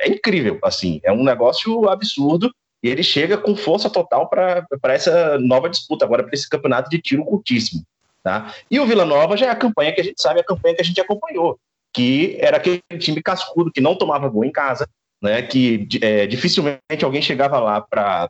é 0.00 0.08
incrível, 0.08 0.58
assim, 0.64 1.00
é 1.04 1.12
um 1.12 1.22
negócio 1.22 1.88
absurdo 1.88 2.50
e 2.82 2.88
ele 2.88 3.04
chega 3.04 3.38
com 3.38 3.54
força 3.54 3.88
total 3.88 4.28
para 4.28 4.66
essa 4.88 5.38
nova 5.38 5.70
disputa, 5.70 6.04
agora 6.04 6.24
para 6.24 6.34
esse 6.34 6.48
campeonato 6.48 6.90
de 6.90 7.00
tiro 7.00 7.24
curtíssimo. 7.24 7.84
Tá? 8.24 8.52
E 8.68 8.80
o 8.80 8.86
Vila 8.86 9.04
Nova 9.04 9.36
já 9.36 9.46
é 9.46 9.50
a 9.50 9.56
campanha 9.56 9.94
que 9.94 10.00
a 10.00 10.04
gente 10.04 10.20
sabe, 10.20 10.40
a 10.40 10.44
campanha 10.44 10.74
que 10.74 10.82
a 10.82 10.84
gente 10.84 11.00
acompanhou, 11.00 11.60
que 11.94 12.36
era 12.40 12.56
aquele 12.56 12.82
time 12.98 13.22
cascudo, 13.22 13.70
que 13.70 13.80
não 13.80 13.94
tomava 13.94 14.28
gol 14.28 14.44
em 14.44 14.50
casa, 14.50 14.88
né, 15.22 15.42
que 15.42 15.86
é, 16.02 16.26
dificilmente 16.26 17.04
alguém 17.04 17.22
chegava 17.22 17.60
lá 17.60 17.80
para 17.80 18.28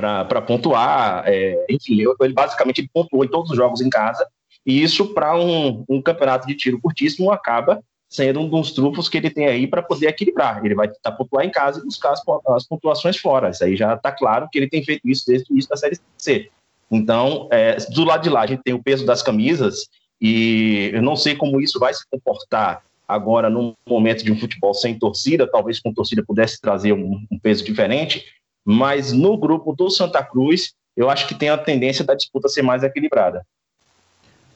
para 0.00 0.42
pontuar, 0.42 1.24
é, 1.26 1.66
enfim, 1.68 2.00
ele 2.20 2.32
basicamente 2.32 2.88
pontuou 2.92 3.24
em 3.24 3.28
todos 3.28 3.50
os 3.50 3.56
jogos 3.56 3.80
em 3.80 3.90
casa, 3.90 4.26
e 4.64 4.82
isso 4.82 5.14
para 5.14 5.36
um, 5.36 5.84
um 5.88 6.02
campeonato 6.02 6.46
de 6.46 6.54
tiro 6.54 6.80
curtíssimo 6.80 7.32
acaba 7.32 7.82
sendo 8.08 8.40
um 8.40 8.48
dos 8.48 8.72
trunfos 8.72 9.08
que 9.08 9.16
ele 9.16 9.30
tem 9.30 9.46
aí 9.46 9.68
para 9.68 9.82
poder 9.82 10.08
equilibrar. 10.08 10.64
Ele 10.64 10.74
vai 10.74 10.88
tentar 10.88 11.12
pontuar 11.12 11.46
em 11.46 11.50
casa 11.50 11.78
e 11.78 11.84
buscar 11.84 12.10
as, 12.10 12.20
as 12.48 12.66
pontuações 12.66 13.16
fora. 13.16 13.50
Isso 13.50 13.62
aí 13.62 13.76
já 13.76 13.94
está 13.94 14.10
claro 14.10 14.48
que 14.50 14.58
ele 14.58 14.68
tem 14.68 14.84
feito 14.84 15.08
isso 15.08 15.24
desde 15.26 15.50
o 15.50 15.54
início 15.54 15.70
da 15.70 15.76
Série 15.76 15.96
C. 16.18 16.50
Então, 16.90 17.48
é, 17.52 17.76
do 17.76 18.02
lado 18.02 18.22
de 18.22 18.28
lá, 18.28 18.42
a 18.42 18.46
gente 18.48 18.64
tem 18.64 18.74
o 18.74 18.82
peso 18.82 19.06
das 19.06 19.22
camisas 19.22 19.88
e 20.20 20.90
eu 20.92 21.00
não 21.00 21.14
sei 21.14 21.36
como 21.36 21.60
isso 21.60 21.78
vai 21.78 21.94
se 21.94 22.04
comportar 22.10 22.82
agora 23.06 23.48
num 23.48 23.74
momento 23.88 24.24
de 24.24 24.32
um 24.32 24.38
futebol 24.38 24.74
sem 24.74 24.98
torcida, 24.98 25.46
talvez 25.46 25.78
com 25.78 25.92
torcida 25.92 26.24
pudesse 26.24 26.60
trazer 26.60 26.92
um, 26.92 27.24
um 27.30 27.38
peso 27.38 27.64
diferente, 27.64 28.24
mas 28.64 29.12
no 29.12 29.36
grupo 29.36 29.74
do 29.74 29.90
Santa 29.90 30.22
Cruz, 30.22 30.74
eu 30.96 31.08
acho 31.08 31.26
que 31.26 31.34
tem 31.34 31.48
a 31.48 31.58
tendência 31.58 32.04
da 32.04 32.14
disputa 32.14 32.48
ser 32.48 32.62
mais 32.62 32.82
equilibrada. 32.82 33.46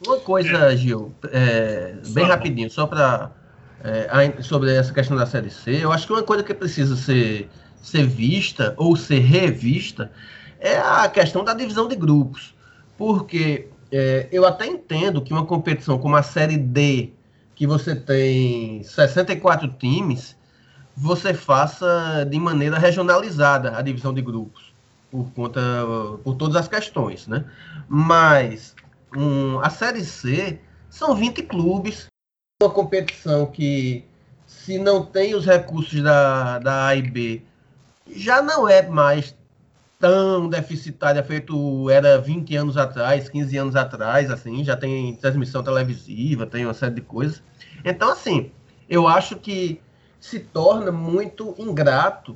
Uma 0.05 0.17
coisa, 0.17 0.75
Gil, 0.75 1.13
é, 1.31 1.95
bem 2.09 2.25
rapidinho, 2.25 2.69
só 2.69 2.85
para 2.85 3.31
é, 3.83 4.41
sobre 4.41 4.73
essa 4.75 4.93
questão 4.93 5.15
da 5.15 5.25
Série 5.25 5.49
C, 5.49 5.83
eu 5.83 5.91
acho 5.91 6.07
que 6.07 6.13
uma 6.13 6.23
coisa 6.23 6.43
que 6.43 6.53
precisa 6.53 6.95
ser, 6.95 7.49
ser 7.81 8.05
vista 8.05 8.73
ou 8.77 8.95
ser 8.95 9.19
revista 9.19 10.11
é 10.59 10.77
a 10.77 11.07
questão 11.07 11.43
da 11.43 11.53
divisão 11.53 11.87
de 11.87 11.95
grupos. 11.95 12.55
Porque 12.97 13.67
é, 13.91 14.27
eu 14.31 14.45
até 14.45 14.65
entendo 14.65 15.21
que 15.21 15.31
uma 15.31 15.45
competição 15.45 15.99
como 15.99 16.15
a 16.15 16.23
Série 16.23 16.57
D, 16.57 17.11
que 17.53 17.67
você 17.67 17.95
tem 17.95 18.81
64 18.83 19.67
times, 19.77 20.35
você 20.95 21.33
faça 21.33 22.25
de 22.29 22.39
maneira 22.39 22.77
regionalizada 22.77 23.77
a 23.77 23.81
divisão 23.81 24.13
de 24.13 24.21
grupos, 24.21 24.73
por 25.11 25.29
conta 25.31 25.61
por 26.23 26.35
todas 26.35 26.55
as 26.55 26.67
questões, 26.67 27.27
né? 27.27 27.45
Mas 27.87 28.75
um, 29.15 29.59
a 29.59 29.69
Série 29.69 30.03
C 30.03 30.59
são 30.89 31.15
20 31.15 31.43
clubes 31.43 32.07
uma 32.63 32.71
competição 32.71 33.45
que, 33.45 34.05
se 34.47 34.79
não 34.79 35.05
tem 35.05 35.35
os 35.35 35.45
recursos 35.45 36.01
da, 36.01 36.57
da 36.59 36.87
A 36.87 36.95
e 36.95 37.01
B, 37.01 37.41
já 38.15 38.41
não 38.41 38.67
é 38.67 38.81
mais 38.87 39.35
tão 39.99 40.47
deficitária 40.47 41.21
feito 41.21 41.89
era 41.89 42.17
20 42.17 42.55
anos 42.55 42.77
atrás, 42.77 43.27
15 43.27 43.57
anos 43.57 43.75
atrás, 43.75 44.31
assim, 44.31 44.63
já 44.63 44.77
tem 44.77 45.15
transmissão 45.17 45.61
televisiva, 45.61 46.45
tem 46.45 46.65
uma 46.65 46.73
série 46.73 46.95
de 46.95 47.01
coisas. 47.01 47.43
Então, 47.83 48.09
assim, 48.09 48.51
eu 48.87 49.05
acho 49.05 49.35
que 49.35 49.81
se 50.25 50.39
torna 50.39 50.91
muito 50.91 51.53
ingrato 51.55 52.35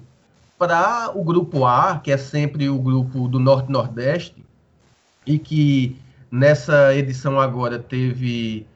para 0.60 1.10
o 1.16 1.24
grupo 1.24 1.66
A, 1.66 1.98
que 1.98 2.12
é 2.12 2.18
sempre 2.18 2.70
o 2.70 2.78
grupo 2.78 3.28
do 3.28 3.40
Norte-Nordeste, 3.40 4.46
e 5.26 5.40
que 5.40 6.00
nessa 6.32 6.94
edição 6.94 7.40
agora 7.40 7.80
teve 7.80 8.68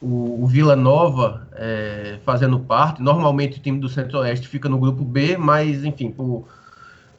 o, 0.00 0.42
o 0.42 0.46
Vila 0.46 0.74
Nova 0.74 1.46
é, 1.52 2.18
fazendo 2.24 2.58
parte. 2.60 3.02
Normalmente 3.02 3.58
o 3.58 3.62
time 3.62 3.78
do 3.78 3.90
Centro-Oeste 3.90 4.48
fica 4.48 4.70
no 4.70 4.78
grupo 4.78 5.04
B, 5.04 5.36
mas, 5.36 5.84
enfim, 5.84 6.10
por, 6.10 6.48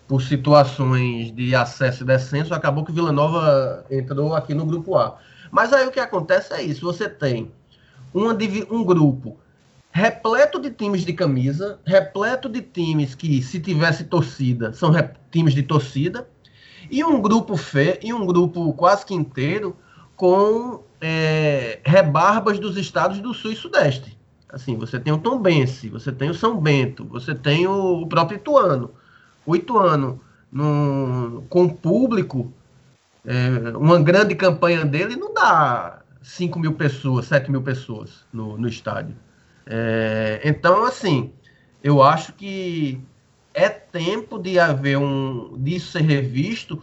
por 0.07 0.23
situações 0.23 1.31
de 1.35 1.53
acesso 1.53 2.01
e 2.01 2.07
descenso, 2.07 2.51
acabou 2.55 2.83
que 2.83 2.89
o 2.89 2.95
Vila 2.95 3.11
Nova 3.11 3.85
entrou 3.91 4.33
aqui 4.33 4.55
no 4.55 4.65
grupo 4.65 4.97
A. 4.97 5.19
Mas 5.51 5.71
aí 5.71 5.85
o 5.85 5.91
que 5.91 5.99
acontece 5.99 6.51
é 6.51 6.63
isso: 6.63 6.83
você 6.83 7.07
tem 7.07 7.51
uma, 8.11 8.35
um 8.71 8.83
grupo 8.83 9.37
repleto 9.93 10.59
de 10.59 10.71
times 10.71 11.05
de 11.05 11.13
camisa, 11.13 11.79
repleto 11.85 12.49
de 12.49 12.61
times 12.61 13.13
que, 13.13 13.43
se 13.43 13.59
tivesse 13.59 14.05
torcida, 14.05 14.73
são 14.73 14.91
times 15.31 15.53
de 15.53 15.61
torcida, 15.61 16.27
e 16.89 17.03
um 17.03 17.21
grupo 17.21 17.55
fé, 17.55 17.99
e 18.01 18.11
um 18.11 18.25
grupo 18.25 18.73
quase 18.73 19.05
que 19.05 19.13
inteiro 19.13 19.77
com 20.15 20.83
é, 20.99 21.79
rebarbas 21.85 22.57
dos 22.57 22.75
estados 22.75 23.19
do 23.19 23.35
Sul 23.35 23.51
e 23.51 23.55
Sudeste. 23.55 24.17
Assim, 24.49 24.75
você 24.77 24.99
tem 24.99 25.13
o 25.13 25.19
Tombense, 25.19 25.89
você 25.89 26.11
tem 26.11 26.29
o 26.29 26.33
São 26.33 26.59
Bento, 26.59 27.05
você 27.05 27.35
tem 27.35 27.67
o, 27.67 28.05
próprio 28.07 28.37
Ituano. 28.37 28.91
O 29.45 29.55
Ituano, 29.55 30.19
no, 30.51 31.43
com 31.49 31.69
público, 31.69 32.51
é, 33.23 33.77
uma 33.77 34.01
grande 34.01 34.33
campanha 34.33 34.83
dele 34.85 35.15
não 35.15 35.33
dá 35.33 35.99
5 36.23 36.59
mil 36.59 36.73
pessoas, 36.73 37.25
7 37.25 37.51
mil 37.51 37.61
pessoas 37.61 38.25
no, 38.33 38.57
no 38.57 38.67
estádio. 38.67 39.15
É, 39.65 40.41
então, 40.43 40.85
assim, 40.85 41.33
eu 41.83 42.01
acho 42.01 42.33
que 42.33 43.01
é 43.53 43.69
tempo 43.69 44.39
de 44.39 44.59
haver 44.59 44.97
um. 44.97 45.55
disso 45.57 45.91
ser 45.91 46.01
revisto 46.01 46.81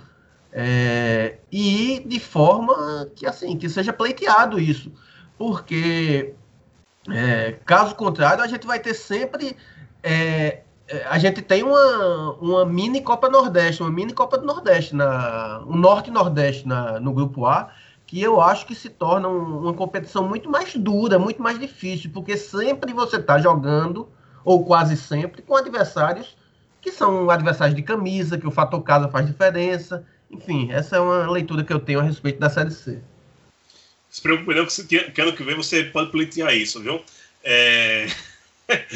é, 0.53 1.39
e 1.51 2.03
de 2.07 2.19
forma 2.19 3.09
que 3.15 3.27
assim 3.27 3.57
que 3.57 3.69
seja 3.69 3.93
pleiteado 3.93 4.59
isso, 4.59 4.93
porque 5.39 6.35
é, 7.09 7.53
caso 7.65 7.95
contrário 7.95 8.43
a 8.43 8.47
gente 8.49 8.67
vai 8.67 8.79
ter 8.79 8.95
sempre 8.95 9.57
é, 10.03 10.63
é, 10.89 11.05
a 11.09 11.19
gente 11.19 11.41
tem 11.41 11.63
uma, 11.63 12.33
uma 12.41 12.67
mini 12.67 13.01
Copa 13.01 13.29
Nordeste, 13.29 13.81
uma 13.81 13.93
mini 13.93 14.13
Copa 14.13 14.39
do 14.39 14.45
Nordeste 14.45 14.95
na 14.95 15.63
um 15.67 15.77
Norte 15.77 16.11
Nordeste 16.11 16.67
na, 16.67 16.99
no 16.99 17.13
grupo 17.13 17.47
A 17.47 17.71
que 18.11 18.21
eu 18.21 18.41
acho 18.41 18.67
que 18.67 18.75
se 18.75 18.89
torna 18.89 19.29
um, 19.29 19.61
uma 19.61 19.73
competição 19.73 20.29
muito 20.29 20.51
mais 20.51 20.75
dura, 20.75 21.17
muito 21.17 21.41
mais 21.41 21.61
difícil, 21.61 22.11
porque 22.13 22.37
sempre 22.37 22.93
você 22.93 23.19
está 23.19 23.39
jogando 23.39 24.09
ou 24.45 24.65
quase 24.65 24.97
sempre 24.97 25.43
com 25.43 25.55
adversários 25.55 26.37
que 26.81 26.91
são 26.91 27.31
adversários 27.31 27.77
de 27.77 27.83
camisa, 27.83 28.37
que 28.37 28.49
o 28.49 28.51
fator 28.51 28.83
casa 28.83 29.09
faz 29.09 29.27
diferença 29.27 30.05
enfim, 30.31 30.71
essa 30.71 30.97
é 30.97 31.01
uma 31.01 31.31
leitura 31.31 31.65
que 31.65 31.73
eu 31.73 31.81
tenho 31.81 31.99
a 31.99 32.03
respeito 32.03 32.39
da 32.39 32.49
Série 32.49 32.71
C. 32.71 33.01
Se 34.09 34.23
preocupe 34.23 34.55
não, 34.55 34.67
que, 34.67 35.11
que 35.11 35.21
ano 35.21 35.33
que 35.33 35.43
vem 35.43 35.57
você 35.57 35.85
pode 35.85 36.11
pleitear 36.11 36.55
isso, 36.55 36.81
viu? 36.81 37.03
É... 37.43 38.07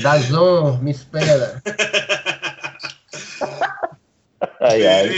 Dazon, 0.01 0.79
me 0.79 0.93
espera. 0.93 1.61
ai, 4.61 4.87
ai. 4.87 5.11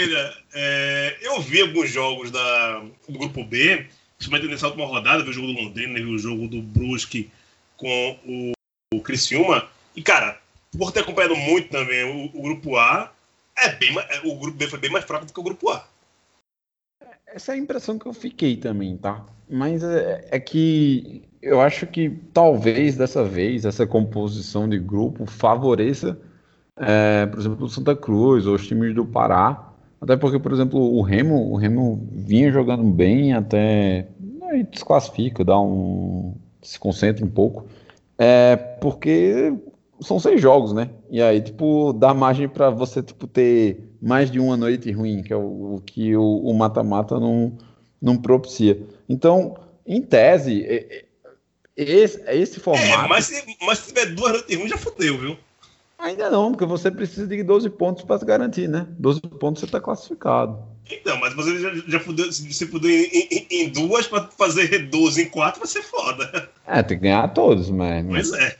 É, 0.54 1.16
eu 1.22 1.40
vi 1.40 1.60
alguns 1.60 1.90
jogos 1.90 2.30
da, 2.30 2.82
do 3.08 3.18
grupo 3.18 3.44
B, 3.44 3.86
principalmente 4.16 4.50
nessa 4.50 4.66
última 4.66 4.86
rodada, 4.86 5.22
vi 5.22 5.30
o 5.30 5.32
jogo 5.32 5.48
do 5.48 5.60
Londrina, 5.60 5.94
vi 5.94 6.04
o 6.04 6.18
jogo 6.18 6.48
do 6.48 6.62
Brusque 6.62 7.30
com 7.76 8.18
o, 8.26 8.52
o 8.96 9.00
Criciúma. 9.00 9.68
E, 9.94 10.02
cara, 10.02 10.38
por 10.76 10.92
ter 10.92 11.00
acompanhado 11.00 11.36
muito 11.36 11.70
também 11.70 12.04
o, 12.04 12.38
o 12.38 12.42
grupo 12.42 12.76
A, 12.76 13.12
é 13.56 13.70
bem, 13.72 13.96
o 14.24 14.36
grupo 14.36 14.56
B 14.56 14.68
foi 14.68 14.78
bem 14.78 14.90
mais 14.90 15.04
fraco 15.04 15.26
do 15.26 15.32
que 15.32 15.40
o 15.40 15.44
grupo 15.44 15.70
A. 15.70 15.86
Essa 17.26 17.52
é 17.52 17.54
a 17.54 17.58
impressão 17.58 17.98
que 17.98 18.06
eu 18.06 18.14
fiquei 18.14 18.56
também, 18.56 18.96
tá? 18.96 19.26
Mas 19.48 19.82
é, 19.82 20.28
é, 20.30 20.40
que 20.40 21.22
eu 21.42 21.60
acho 21.60 21.86
que 21.86 22.10
talvez 22.32 22.96
dessa 22.96 23.24
vez 23.24 23.64
essa 23.64 23.86
composição 23.86 24.68
de 24.68 24.78
grupo 24.78 25.26
favoreça, 25.26 26.18
é, 26.78 27.26
por 27.26 27.40
exemplo, 27.40 27.64
o 27.64 27.68
Santa 27.68 27.96
Cruz 27.96 28.46
ou 28.46 28.54
os 28.54 28.66
times 28.66 28.94
do 28.94 29.04
Pará. 29.04 29.72
Até 30.00 30.16
porque, 30.16 30.38
por 30.38 30.52
exemplo, 30.52 30.78
o 30.78 31.00
Remo, 31.00 31.50
o 31.50 31.56
Remo 31.56 32.06
vinha 32.12 32.52
jogando 32.52 32.84
bem 32.84 33.32
até. 33.32 34.08
Aí 34.42 34.62
desclassifica, 34.62 35.44
dá 35.44 35.58
um. 35.58 36.34
se 36.62 36.78
concentra 36.78 37.24
um 37.24 37.30
pouco. 37.30 37.66
É, 38.18 38.56
porque 38.56 39.54
são 40.00 40.20
seis 40.20 40.40
jogos, 40.40 40.72
né? 40.72 40.90
E 41.10 41.20
aí, 41.22 41.40
tipo, 41.40 41.92
dá 41.94 42.12
margem 42.12 42.48
para 42.48 42.70
você, 42.70 43.02
tipo, 43.02 43.26
ter 43.26 43.80
mais 44.00 44.30
de 44.30 44.38
uma 44.38 44.56
noite 44.56 44.90
ruim, 44.92 45.22
que 45.22 45.32
é 45.32 45.36
o, 45.36 45.76
o 45.76 45.82
que 45.84 46.14
o 46.16 46.52
mata-mata 46.52 47.18
não, 47.18 47.52
não 48.00 48.16
propicia. 48.16 48.78
Então, 49.08 49.56
em 49.86 50.02
tese, 50.02 50.64
esse, 51.76 52.22
esse 52.28 52.60
formato... 52.60 52.86
É, 52.86 53.08
mas, 53.08 53.26
se, 53.26 53.56
mas 53.62 53.78
se 53.78 53.88
tiver 53.88 54.14
duas 54.14 54.32
noites 54.32 54.56
ruins, 54.56 54.70
já 54.70 54.78
fodeu, 54.78 55.18
viu? 55.18 55.36
Ainda 55.98 56.30
não, 56.30 56.52
porque 56.52 56.66
você 56.66 56.90
precisa 56.90 57.26
de 57.26 57.42
12 57.42 57.70
pontos 57.70 58.04
para 58.04 58.18
se 58.18 58.24
garantir, 58.24 58.68
né? 58.68 58.86
12 58.98 59.20
pontos 59.20 59.60
você 59.60 59.66
está 59.66 59.80
classificado. 59.80 60.58
Então, 60.90 61.18
mas 61.18 61.34
você 61.34 61.58
já, 61.58 61.74
já 61.88 62.00
fudeu, 62.00 62.30
se 62.30 62.66
fudeu 62.66 62.90
em, 62.90 63.06
em- 63.30 63.46
em 63.50 63.68
duas 63.70 64.06
pra 64.06 64.24
fazer 64.28 64.86
12 64.88 65.22
em 65.22 65.28
quatro, 65.28 65.60
vai 65.60 65.68
ser 65.68 65.82
foda. 65.82 66.48
É, 66.66 66.82
tem 66.82 66.98
que 66.98 67.04
ganhar 67.04 67.26
todos, 67.28 67.70
mas. 67.70 68.04
Mas 68.04 68.32
é. 68.32 68.56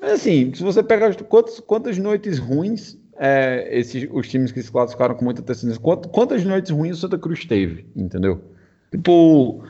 Mas 0.00 0.12
assim, 0.12 0.54
se 0.54 0.62
você 0.62 0.82
pegar 0.82 1.14
quantas, 1.24 1.60
quantas 1.60 1.98
noites 1.98 2.38
ruins 2.38 2.96
é, 3.18 3.68
esses, 3.72 4.08
os 4.12 4.28
times 4.28 4.52
que 4.52 4.62
se 4.62 4.70
classificaram 4.70 5.14
com 5.14 5.24
muita 5.24 5.40
antecedência, 5.42 5.80
quant- 5.80 6.06
quantas 6.08 6.44
noites 6.44 6.70
ruins 6.70 6.98
o 6.98 7.00
Santa 7.00 7.18
Cruz 7.18 7.44
teve, 7.44 7.86
entendeu? 7.96 8.42
Tipo, 8.90 9.64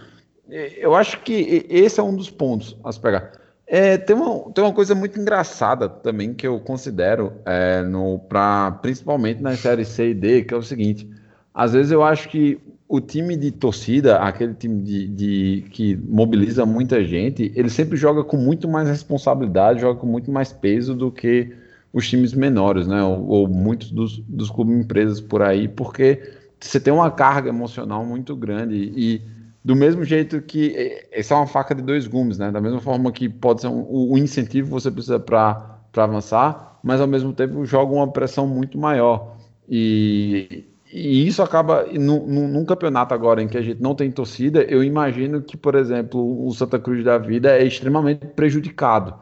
eu 0.48 0.94
acho 0.94 1.20
que 1.22 1.66
esse 1.68 1.98
é 1.98 2.02
um 2.02 2.14
dos 2.14 2.30
pontos 2.30 2.76
a 2.84 2.92
se 2.92 3.00
pegar. 3.00 3.32
É, 3.66 3.96
tem, 3.96 4.14
uma, 4.14 4.52
tem 4.52 4.62
uma 4.62 4.72
coisa 4.74 4.94
muito 4.94 5.18
engraçada 5.18 5.88
também 5.88 6.34
que 6.34 6.46
eu 6.46 6.60
considero, 6.60 7.32
é, 7.46 7.82
no, 7.82 8.18
pra, 8.18 8.72
principalmente 8.82 9.40
na 9.42 9.56
série 9.56 9.84
C 9.84 10.10
e 10.10 10.14
D, 10.14 10.44
que 10.44 10.52
é 10.52 10.56
o 10.56 10.62
seguinte: 10.62 11.08
às 11.52 11.72
vezes 11.72 11.90
eu 11.90 12.02
acho 12.02 12.28
que 12.28 12.60
o 12.86 13.00
time 13.00 13.36
de 13.36 13.50
torcida, 13.50 14.18
aquele 14.18 14.54
time 14.54 14.82
de, 14.82 15.08
de- 15.08 15.64
que 15.70 15.96
mobiliza 15.96 16.66
muita 16.66 17.02
gente, 17.02 17.50
ele 17.56 17.70
sempre 17.70 17.96
joga 17.96 18.22
com 18.22 18.36
muito 18.36 18.68
mais 18.68 18.86
responsabilidade, 18.88 19.80
joga 19.80 19.98
com 19.98 20.06
muito 20.06 20.30
mais 20.30 20.52
peso 20.52 20.94
do 20.94 21.10
que 21.10 21.56
os 21.92 22.06
times 22.08 22.34
menores, 22.34 22.86
né? 22.86 23.02
Ou, 23.02 23.26
ou 23.28 23.48
muitos 23.48 23.90
dos, 23.90 24.18
dos 24.18 24.50
clubes 24.50 24.76
empresas 24.78 25.20
por 25.22 25.40
aí, 25.42 25.68
porque 25.68 26.20
você 26.60 26.78
tem 26.78 26.92
uma 26.92 27.10
carga 27.10 27.48
emocional 27.48 28.04
muito 28.04 28.36
grande 28.36 28.74
e 28.94 29.22
do 29.64 29.74
mesmo 29.74 30.04
jeito 30.04 30.42
que 30.42 30.74
eh, 30.76 31.08
essa 31.12 31.34
é 31.34 31.36
uma 31.38 31.46
faca 31.46 31.74
de 31.74 31.82
dois 31.82 32.06
gumes, 32.06 32.38
né? 32.38 32.50
Da 32.50 32.60
mesma 32.60 32.80
forma 32.80 33.10
que 33.12 33.28
pode 33.28 33.62
ser 33.62 33.68
um, 33.68 33.84
o 34.12 34.18
incentivo 34.18 34.68
você 34.70 34.90
precisa 34.90 35.18
para 35.18 35.78
avançar, 35.96 36.78
mas 36.82 37.00
ao 37.00 37.06
mesmo 37.06 37.32
tempo 37.32 37.64
joga 37.64 37.92
uma 37.94 38.10
pressão 38.12 38.46
muito 38.46 38.78
maior. 38.78 39.36
E, 39.68 40.64
e 40.92 41.26
isso 41.26 41.42
acaba, 41.42 41.84
num, 41.92 42.26
num- 42.48 42.64
campeonato 42.66 43.14
agora 43.14 43.42
em 43.42 43.48
que 43.48 43.56
a 43.56 43.62
gente 43.62 43.80
não 43.82 43.94
tem 43.94 44.10
torcida, 44.10 44.62
eu 44.64 44.84
imagino 44.84 45.40
que, 45.42 45.56
por 45.56 45.74
exemplo, 45.74 46.46
o 46.46 46.52
Santa 46.52 46.78
Cruz 46.78 47.02
da 47.04 47.16
Vida 47.18 47.56
é 47.56 47.64
extremamente 47.64 48.26
prejudicado. 48.26 49.14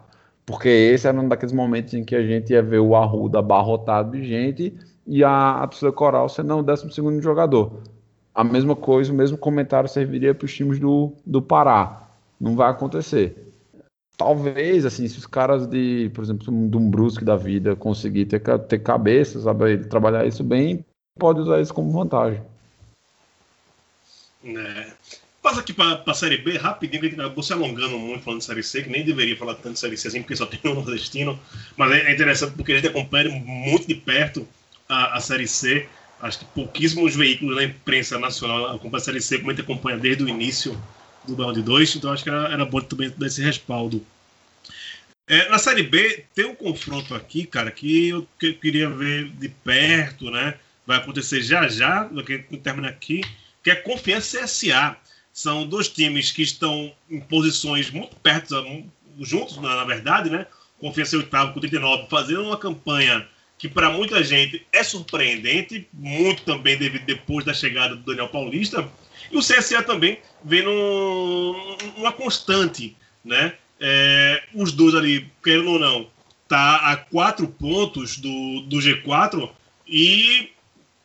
Porque 0.45 0.69
esse 0.69 1.07
era 1.07 1.19
um 1.21 1.29
daqueles 1.29 1.53
momentos 1.55 1.95
em 1.95 2.05
que 2.05 2.17
a 2.17 2.23
gente 2.27 2.53
ia 2.53 2.63
ver 2.63 2.81
o 2.81 2.97
Arruda 2.97 3.39
abarrotado 3.39 4.11
de 4.13 4.25
gente 4.25 4.75
e 5.07 5.23
a, 5.23 5.63
a 5.63 5.67
torcida 5.69 5.93
coral 5.93 6.29
sendo 6.29 6.57
o 6.57 6.63
12 6.63 7.21
jogador. 7.21 7.81
A 8.35 8.43
mesma 8.43 8.75
coisa, 8.75 9.13
o 9.13 9.15
mesmo 9.15 9.37
comentário 9.37 9.89
serviria 9.89 10.35
para 10.35 10.47
os 10.47 10.55
times 10.55 10.79
do, 10.79 11.13
do 11.25 11.43
Pará. 11.43 12.09
Não 12.41 12.57
vai 12.57 12.71
acontecer. 12.71 13.37
Talvez, 14.17 14.85
assim, 14.87 15.07
se 15.09 15.19
os 15.19 15.27
caras 15.27 15.67
de, 15.67 16.11
por 16.15 16.25
exemplo, 16.25 16.47
de 16.47 16.77
um 16.77 16.91
Brusque 16.91 17.25
da 17.25 17.37
vida 17.37 17.77
conseguir 17.77 18.27
ter, 18.27 18.41
ter 18.41 18.79
cabeça, 18.79 19.41
saber 19.41 19.87
trabalhar 19.89 20.27
isso 20.27 20.45
bem, 20.45 20.85
pode 21.19 21.41
usar 21.41 21.61
isso 21.61 21.75
como 21.75 21.91
vantagem. 21.91 22.43
né? 24.43 24.93
Passa 25.43 25.59
aqui 25.59 25.73
pra, 25.73 25.97
pra 25.97 26.15
Série 26.15 26.39
B 26.39 26.57
rapidinho, 26.57 27.01
que 27.01 27.07
a 27.07 27.11
gente 27.11 27.21
acabou 27.21 27.43
se 27.43 27.53
alongando 27.53 27.99
muito 27.99 28.23
falando 28.23 28.39
de 28.39 28.47
Série 28.47 28.63
C, 28.63 28.83
que 28.83 28.91
nem 28.91 29.05
deveria 29.05 29.37
falar 29.37 29.57
tanto 29.57 29.73
de 29.73 29.81
Série 29.81 29.97
C 29.97 30.07
assim, 30.09 30.23
porque 30.23 30.37
só 30.37 30.47
tem 30.47 30.61
um 30.71 30.75
nordestino. 30.75 31.39
Mas 31.77 31.91
é, 31.91 32.11
é 32.11 32.15
interessante 32.15 32.55
porque 32.55 32.73
a 32.73 32.77
gente 32.77 32.89
acompanha 32.89 33.29
muito 33.31 33.89
de 33.89 33.97
perto 33.97 34.47
a, 34.89 35.17
a 35.17 35.21
Série 35.21 35.49
C. 35.49 35.89
Acho 36.23 36.39
que 36.39 36.45
pouquíssimos 36.45 37.17
veículos 37.17 37.57
na 37.57 37.65
imprensa 37.65 38.17
nacional 38.17 38.77
acompanham 38.77 38.97
a 38.97 39.01
Série 39.01 39.21
C, 39.21 39.39
como 39.39 39.51
a 39.51 39.55
gente 39.55 39.65
acompanha 39.65 39.99
desde 39.99 40.23
o 40.23 40.29
início 40.29 40.81
do 41.27 41.53
de 41.53 41.63
2. 41.63 41.97
Então 41.97 42.13
acho 42.13 42.23
que 42.23 42.31
era, 42.31 42.49
era 42.53 42.65
bom 42.65 42.81
também 42.81 43.11
dar 43.11 43.27
esse 43.27 43.43
respaldo. 43.43 44.07
É, 45.27 45.49
na 45.49 45.59
Série 45.59 45.83
B, 45.83 46.25
tem 46.33 46.47
um 46.47 46.55
confronto 46.55 47.13
aqui, 47.13 47.45
cara, 47.45 47.73
que 47.73 48.09
eu, 48.09 48.29
que 48.39 48.47
eu 48.47 48.55
queria 48.55 48.89
ver 48.89 49.31
de 49.31 49.49
perto, 49.49 50.31
né? 50.31 50.55
Vai 50.87 50.99
acontecer 50.99 51.43
já 51.43 51.67
já, 51.69 52.05
no 52.05 52.25
que 52.25 52.39
termina 52.59 52.89
aqui, 52.89 53.23
que 53.63 53.71
é 53.71 53.75
Confiança 53.75 54.43
CSA. 54.45 54.97
São 55.33 55.67
dois 55.67 55.89
times 55.89 56.31
que 56.31 56.43
estão 56.43 56.93
em 57.11 57.19
posições 57.19 57.91
muito 57.91 58.15
perto, 58.17 58.55
juntos, 59.21 59.57
na, 59.57 59.77
na 59.77 59.85
verdade, 59.85 60.31
né? 60.31 60.47
Confiança 60.79 61.17
em 61.17 61.21
oitavo 61.21 61.53
com 61.53 61.61
39, 61.61 62.09
fazendo 62.09 62.45
uma 62.45 62.59
campanha 62.59 63.27
que 63.63 63.69
para 63.69 63.91
muita 63.91 64.25
gente 64.25 64.67
é 64.73 64.83
surpreendente, 64.83 65.87
muito 65.93 66.43
também 66.43 66.77
devido 66.77 67.05
depois 67.05 67.45
da 67.45 67.55
chegada 67.55 67.95
do 67.95 68.03
Daniel 68.03 68.27
Paulista. 68.27 68.89
E 69.31 69.37
o 69.37 69.41
CSA 69.41 69.85
também 69.85 70.19
vem 70.45 70.65
num- 70.65 71.77
uma 71.97 72.11
constante, 72.11 72.97
né? 73.25 73.55
É, 73.79 74.43
os 74.53 74.73
dois 74.73 74.97
ali, 74.97 75.31
querendo 75.45 75.71
ou 75.71 75.79
não, 75.79 76.11
tá 76.49 76.91
a 76.91 76.97
quatro 76.97 77.47
pontos 77.47 78.19
do, 78.19 78.63
do 78.63 78.79
G4 78.79 79.49
e 79.87 80.51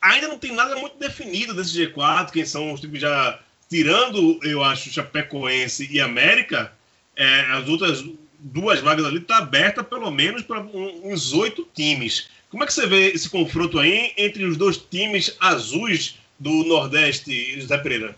ainda 0.02 0.26
não 0.26 0.36
tem 0.36 0.52
nada 0.52 0.74
muito 0.74 0.98
definido 0.98 1.54
desse 1.54 1.78
G4, 1.78 2.32
quem 2.32 2.44
são 2.44 2.72
os 2.72 2.80
times 2.80 3.00
já 3.00 3.38
tirando, 3.70 4.40
eu 4.42 4.64
acho, 4.64 4.90
Chapecoense 4.90 5.88
e 5.92 6.00
América, 6.00 6.72
é, 7.14 7.40
as 7.52 7.68
outras 7.68 8.04
duas 8.40 8.80
vagas 8.80 9.06
ali 9.06 9.20
tá 9.20 9.38
aberta 9.38 9.84
pelo 9.84 10.10
menos 10.10 10.42
para 10.42 10.60
uns 10.60 11.32
oito 11.32 11.68
times. 11.72 12.36
Como 12.50 12.62
é 12.62 12.66
que 12.66 12.72
você 12.72 12.86
vê 12.86 13.08
esse 13.10 13.28
confronto 13.28 13.78
aí 13.78 14.12
entre 14.16 14.44
os 14.44 14.56
dois 14.56 14.76
times 14.78 15.36
azuis 15.38 16.18
do 16.38 16.64
Nordeste, 16.64 17.60
José 17.60 17.76
Pereira? 17.78 18.16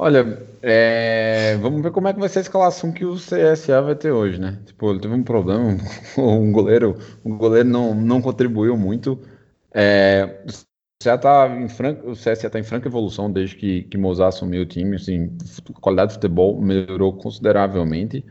Olha, 0.00 0.46
é, 0.62 1.56
vamos 1.60 1.82
ver 1.82 1.90
como 1.90 2.06
é 2.06 2.14
que 2.14 2.20
vai 2.20 2.28
ser 2.28 2.38
a 2.38 2.42
escalação 2.42 2.92
que 2.92 3.04
o 3.04 3.16
CSA 3.16 3.82
vai 3.82 3.96
ter 3.96 4.12
hoje, 4.12 4.38
né? 4.38 4.56
Tipo, 4.64 4.92
ele 4.92 5.00
teve 5.00 5.12
um 5.12 5.24
problema, 5.24 5.76
um 6.16 6.52
goleiro, 6.52 6.96
o 7.24 7.34
goleiro 7.34 7.68
não, 7.68 7.92
não 7.96 8.22
contribuiu 8.22 8.76
muito. 8.76 9.20
É, 9.74 10.44
o 10.46 10.52
CSA 11.02 11.18
tá 11.18 11.48
em 11.48 11.68
franca, 11.68 12.08
o 12.08 12.12
CSA 12.12 12.48
tá 12.48 12.60
em 12.60 12.62
franca 12.62 12.86
evolução 12.86 13.28
desde 13.28 13.56
que, 13.56 13.82
que 13.84 13.98
Mozart 13.98 14.34
assumiu 14.34 14.62
o 14.62 14.66
time, 14.66 14.94
assim, 14.94 15.36
a 15.68 15.80
qualidade 15.80 16.10
de 16.10 16.14
futebol 16.14 16.60
melhorou 16.60 17.14
consideravelmente. 17.14 18.24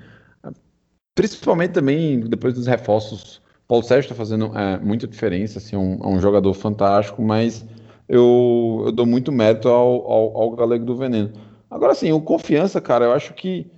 Principalmente 1.13 1.71
também 1.71 2.21
depois 2.21 2.53
dos 2.53 2.65
reforços. 2.65 3.41
Paulo 3.67 3.83
Sérgio 3.83 4.05
está 4.05 4.15
fazendo 4.15 4.57
é, 4.57 4.79
muita 4.79 5.07
diferença, 5.07 5.59
assim, 5.59 5.75
é 5.75 5.79
um, 5.79 5.99
é 6.01 6.07
um 6.07 6.19
jogador 6.19 6.53
fantástico, 6.53 7.21
mas 7.21 7.65
eu, 8.07 8.83
eu 8.85 8.91
dou 8.91 9.05
muito 9.05 9.31
mérito 9.31 9.67
ao, 9.67 10.09
ao, 10.09 10.37
ao 10.37 10.51
Galego 10.51 10.85
do 10.85 10.95
Veneno. 10.95 11.33
Agora, 11.69 11.91
assim, 11.91 12.11
o 12.13 12.21
confiança, 12.21 12.79
cara, 12.79 13.05
eu 13.05 13.11
acho 13.11 13.33
que. 13.33 13.69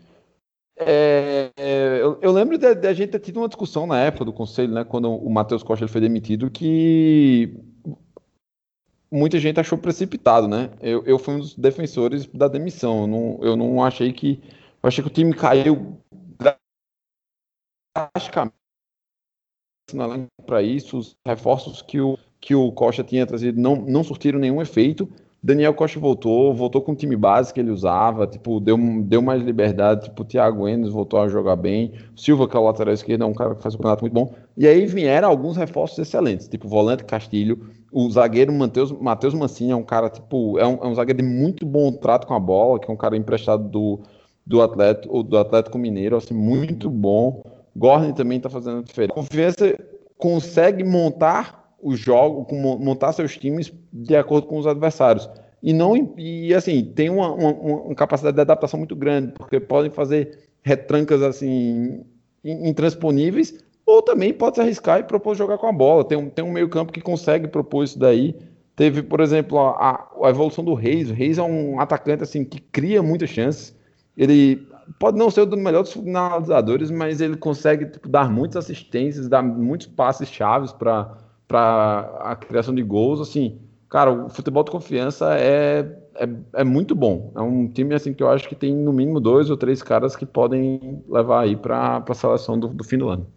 é, 0.77 1.49
é, 1.57 1.97
eu, 1.99 2.19
eu 2.21 2.31
lembro 2.31 2.57
de, 2.57 2.75
de 2.75 2.87
a 2.87 2.93
gente 2.93 3.09
ter 3.09 3.19
tido 3.19 3.37
uma 3.37 3.47
discussão 3.47 3.87
na 3.87 3.99
época 3.99 4.25
do 4.25 4.33
conselho, 4.33 4.73
né, 4.73 4.83
quando 4.83 5.11
o 5.11 5.29
Matheus 5.29 5.63
Costa 5.63 5.85
ele 5.85 5.91
foi 5.91 6.01
demitido, 6.01 6.51
que 6.51 7.51
muita 9.11 9.39
gente 9.39 9.59
achou 9.59 9.77
precipitado, 9.77 10.47
né? 10.47 10.69
Eu, 10.79 11.03
eu 11.05 11.17
fui 11.17 11.33
um 11.35 11.39
dos 11.39 11.55
defensores 11.55 12.27
da 12.27 12.47
demissão. 12.47 13.01
Eu 13.01 13.07
não, 13.07 13.39
eu 13.41 13.55
não 13.55 13.83
achei 13.83 14.13
que. 14.13 14.39
Eu 14.81 14.87
achei 14.87 15.03
que 15.03 15.09
o 15.09 15.13
time 15.13 15.33
caiu 15.33 15.99
drasticamente 17.95 18.58
para 20.45 20.61
isso. 20.61 20.97
Os 20.97 21.15
reforços 21.25 21.81
que 21.81 21.99
o, 21.99 22.17
que 22.39 22.55
o 22.55 22.71
Costa 22.71 23.03
tinha 23.03 23.25
trazido 23.25 23.59
não, 23.59 23.75
não 23.75 24.03
surtiram 24.03 24.39
nenhum 24.39 24.61
efeito. 24.61 25.09
Daniel 25.41 25.73
Costa 25.73 25.97
voltou, 25.99 26.53
voltou 26.53 26.81
com 26.81 26.91
o 26.91 26.95
time 26.95 27.15
base 27.15 27.53
que 27.53 27.61
ele 27.61 27.71
usava, 27.71 28.27
tipo, 28.27 28.59
deu, 28.59 28.77
deu 29.03 29.21
mais 29.21 29.41
liberdade, 29.41 30.05
tipo, 30.05 30.21
o 30.21 30.25
Thiago 30.25 30.67
Enes 30.67 30.89
voltou 30.89 31.21
a 31.21 31.29
jogar 31.29 31.55
bem, 31.55 31.93
Silva, 32.13 32.45
que 32.45 32.57
é 32.57 32.59
o 32.59 32.63
lateral 32.65 32.93
esquerdo, 32.93 33.23
é 33.23 33.25
um 33.25 33.33
cara 33.33 33.55
que 33.55 33.63
faz 33.63 33.73
um 33.73 33.77
campeonato 33.77 34.03
muito 34.03 34.13
bom, 34.13 34.33
e 34.57 34.67
aí 34.67 34.85
vieram 34.85 35.29
alguns 35.29 35.55
reforços 35.55 35.97
excelentes, 35.97 36.49
tipo, 36.49 36.67
volante 36.67 37.05
Castilho, 37.05 37.69
o 37.89 38.09
zagueiro 38.09 38.51
Matheus, 38.51 38.91
Matheus 38.91 39.33
Mancini 39.33 39.71
é 39.71 39.75
um 39.77 39.83
cara, 39.83 40.09
tipo, 40.09 40.59
é 40.59 40.67
um, 40.67 40.75
é 40.83 40.87
um 40.87 40.93
zagueiro 40.93 41.23
de 41.23 41.27
muito 41.27 41.65
bom 41.65 41.89
trato 41.93 42.27
com 42.27 42.33
a 42.33 42.39
bola, 42.39 42.77
que 42.77 42.91
é 42.91 42.93
um 42.93 42.97
cara 42.97 43.15
emprestado 43.15 43.63
do, 43.63 44.01
do, 44.45 44.61
Atlético, 44.61 45.23
do 45.23 45.37
Atlético 45.37 45.77
Mineiro, 45.77 46.17
assim, 46.17 46.33
muito 46.33 46.89
bom, 46.89 47.41
Gordon 47.75 48.11
também 48.13 48.39
tá 48.39 48.49
fazendo 48.49 48.83
diferença. 48.83 49.13
Confiança 49.13 49.77
consegue 50.17 50.83
montar 50.83 51.73
o 51.81 51.95
jogo, 51.95 52.45
montar 52.53 53.13
seus 53.13 53.37
times 53.37 53.71
de 53.91 54.15
acordo 54.15 54.47
com 54.47 54.57
os 54.57 54.67
adversários. 54.67 55.29
E 55.63 55.71
não 55.73 56.13
e 56.17 56.53
assim, 56.53 56.83
tem 56.83 57.09
uma, 57.09 57.33
uma- 57.33 57.51
uma 57.53 57.95
capacidade 57.95 58.35
de 58.35 58.41
adaptação 58.41 58.77
muito 58.77 58.95
grande, 58.95 59.31
porque 59.33 59.59
podem 59.59 59.89
fazer 59.91 60.39
retrancas 60.61 61.21
assim 61.21 62.03
in- 62.43 62.69
intransponíveis, 62.69 63.53
ou 63.85 64.01
também 64.01 64.33
pode 64.33 64.55
se 64.55 64.61
arriscar 64.61 64.99
e 64.99 65.03
propor 65.03 65.35
jogar 65.35 65.57
com 65.57 65.67
a 65.67 65.71
bola. 65.71 66.03
Tem 66.03 66.17
um, 66.17 66.29
tem 66.29 66.43
um 66.45 66.51
meio-campo 66.51 66.91
que 66.91 67.01
consegue 67.01 67.47
propor 67.47 67.83
isso 67.83 67.97
daí. 67.97 68.35
Teve, 68.75 69.01
por 69.01 69.19
exemplo, 69.19 69.57
a- 69.59 70.07
a 70.23 70.29
evolução 70.29 70.63
do 70.63 70.73
Reis. 70.73 71.09
O 71.09 71.13
Reis 71.13 71.37
é 71.37 71.43
um 71.43 71.79
atacante 71.79 72.23
assim 72.23 72.43
que 72.45 72.59
cria 72.61 73.01
muitas 73.03 73.29
chances. 73.29 73.75
Ele 74.15 74.67
pode 74.97 75.17
não 75.17 75.29
ser 75.29 75.41
o 75.41 75.57
melhor 75.57 75.83
dos 75.83 75.93
finalizadores, 75.93 76.89
mas 76.89 77.21
ele 77.21 77.37
consegue 77.37 77.85
tipo, 77.85 78.07
dar 78.07 78.29
muitas 78.29 78.65
assistências, 78.65 79.27
dar 79.27 79.43
muitos 79.43 79.87
passes 79.87 80.29
chaves 80.29 80.71
para 80.71 81.17
a 82.19 82.35
criação 82.35 82.73
de 82.73 82.81
gols. 82.81 83.19
Assim, 83.21 83.59
cara, 83.89 84.11
o 84.11 84.29
futebol 84.29 84.63
de 84.63 84.71
confiança 84.71 85.35
é, 85.37 85.85
é, 86.15 86.29
é 86.53 86.63
muito 86.63 86.95
bom. 86.95 87.31
É 87.35 87.41
um 87.41 87.67
time 87.67 87.93
assim 87.93 88.13
que 88.13 88.23
eu 88.23 88.29
acho 88.29 88.47
que 88.47 88.55
tem 88.55 88.73
no 88.73 88.91
mínimo 88.93 89.19
dois 89.19 89.49
ou 89.49 89.57
três 89.57 89.83
caras 89.83 90.15
que 90.15 90.25
podem 90.25 91.03
levar 91.07 91.41
aí 91.41 91.55
para 91.55 92.03
a 92.07 92.13
seleção 92.13 92.59
do, 92.59 92.69
do 92.69 92.83
fim 92.83 92.97
do 92.97 93.09
ano. 93.09 93.27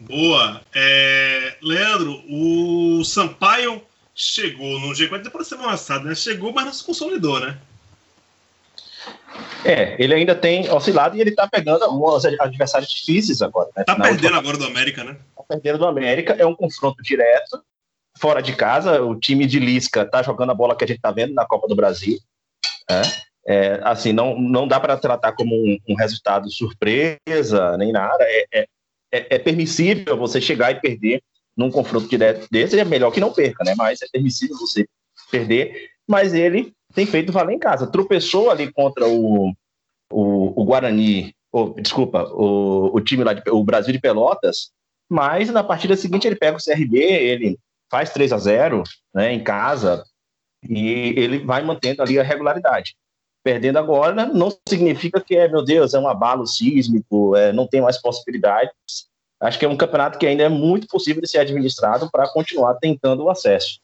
Boa. 0.00 0.60
É, 0.74 1.56
Leandro, 1.62 2.22
o 2.28 3.04
Sampaio 3.04 3.82
chegou 4.14 4.80
no 4.80 4.92
G4 4.92 5.22
depois 5.22 5.48
da 5.48 5.56
semana 5.56 5.72
passada, 5.72 6.04
né? 6.04 6.14
Chegou, 6.14 6.52
mas 6.52 6.64
não 6.64 6.72
se 6.72 6.84
consolidou, 6.84 7.38
né? 7.40 7.58
É, 9.64 9.96
ele 10.02 10.14
ainda 10.14 10.34
tem 10.34 10.70
oscilado 10.70 11.16
e 11.16 11.20
ele 11.20 11.32
tá 11.32 11.46
pegando 11.46 11.84
alguns 11.84 12.24
adversários 12.24 12.90
difíceis 12.90 13.42
agora. 13.42 13.70
Né? 13.76 13.84
Tá 13.84 13.96
Na 13.96 14.04
perdendo 14.04 14.36
agora 14.36 14.56
do 14.56 14.64
América, 14.64 15.04
né? 15.04 15.16
tá 15.36 15.44
perdendo 15.48 15.78
do 15.78 15.86
América, 15.86 16.34
é 16.38 16.46
um 16.46 16.54
confronto 16.54 17.02
direto, 17.02 17.62
fora 18.18 18.40
de 18.42 18.54
casa, 18.54 19.02
o 19.02 19.18
time 19.18 19.46
de 19.46 19.58
Lisca 19.58 20.04
tá 20.04 20.22
jogando 20.22 20.50
a 20.50 20.54
bola 20.54 20.76
que 20.76 20.84
a 20.84 20.86
gente 20.86 21.00
tá 21.00 21.10
vendo 21.10 21.34
na 21.34 21.46
Copa 21.46 21.68
do 21.68 21.76
Brasil, 21.76 22.18
né? 22.88 23.02
É, 23.46 23.80
assim, 23.82 24.12
não, 24.12 24.38
não 24.38 24.68
dá 24.68 24.78
para 24.78 24.96
tratar 24.96 25.32
como 25.32 25.54
um, 25.54 25.78
um 25.88 25.94
resultado 25.94 26.50
surpresa, 26.50 27.76
nem 27.78 27.90
nada, 27.90 28.22
é, 28.22 28.44
é, 28.52 28.66
é- 29.12 29.26
é 29.36 29.38
permissível 29.38 30.16
você 30.16 30.40
chegar 30.40 30.70
e 30.70 30.80
perder 30.80 31.22
num 31.56 31.70
confronto 31.70 32.06
direto 32.08 32.46
desse, 32.50 32.78
é 32.78 32.84
melhor 32.84 33.10
que 33.10 33.20
não 33.20 33.32
perca, 33.32 33.64
né, 33.64 33.74
mas 33.76 34.02
é 34.02 34.06
permissível 34.12 34.56
você 34.56 34.86
perder, 35.30 35.90
mas 36.06 36.34
ele 36.34 36.72
tem 36.94 37.06
feito 37.06 37.32
valer 37.32 37.54
em 37.54 37.58
casa, 37.58 37.86
tropeçou 37.86 38.50
ali 38.50 38.72
contra 38.72 39.06
o, 39.06 39.52
o, 40.10 40.60
o 40.60 40.64
Guarani, 40.64 41.34
ou, 41.52 41.74
desculpa, 41.74 42.24
o, 42.24 42.94
o 42.94 43.00
time 43.00 43.24
lá, 43.24 43.32
de, 43.32 43.42
o 43.50 43.62
Brasil 43.64 43.92
de 43.92 44.00
Pelotas, 44.00 44.70
mas 45.08 45.50
na 45.50 45.64
partida 45.64 45.96
seguinte 45.96 46.26
ele 46.26 46.36
pega 46.36 46.56
o 46.56 46.62
CRB, 46.62 46.98
ele 46.98 47.58
faz 47.90 48.10
3 48.10 48.32
a 48.32 48.38
0 48.38 48.82
né, 49.12 49.32
em 49.32 49.42
casa 49.42 50.04
e 50.62 51.14
ele 51.16 51.38
vai 51.38 51.62
mantendo 51.62 52.02
ali 52.02 52.18
a 52.18 52.22
regularidade. 52.22 52.94
Perdendo 53.42 53.78
agora 53.78 54.26
não 54.26 54.50
significa 54.68 55.20
que 55.20 55.34
é, 55.34 55.48
meu 55.48 55.64
Deus, 55.64 55.94
é 55.94 55.98
um 55.98 56.08
abalo 56.08 56.46
sísmico, 56.46 57.34
é, 57.34 57.52
não 57.52 57.66
tem 57.66 57.80
mais 57.80 58.00
possibilidades. 58.00 58.72
Acho 59.40 59.58
que 59.58 59.64
é 59.64 59.68
um 59.68 59.76
campeonato 59.76 60.18
que 60.18 60.26
ainda 60.26 60.42
é 60.42 60.48
muito 60.48 60.86
possível 60.86 61.22
de 61.22 61.28
ser 61.28 61.38
administrado 61.38 62.10
para 62.10 62.28
continuar 62.28 62.74
tentando 62.74 63.24
o 63.24 63.30
acesso. 63.30 63.80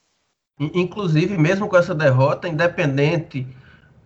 In- 0.59 0.71
Inclusive, 0.75 1.37
mesmo 1.37 1.69
com 1.69 1.77
essa 1.77 1.95
derrota, 1.95 2.49
independente 2.49 3.47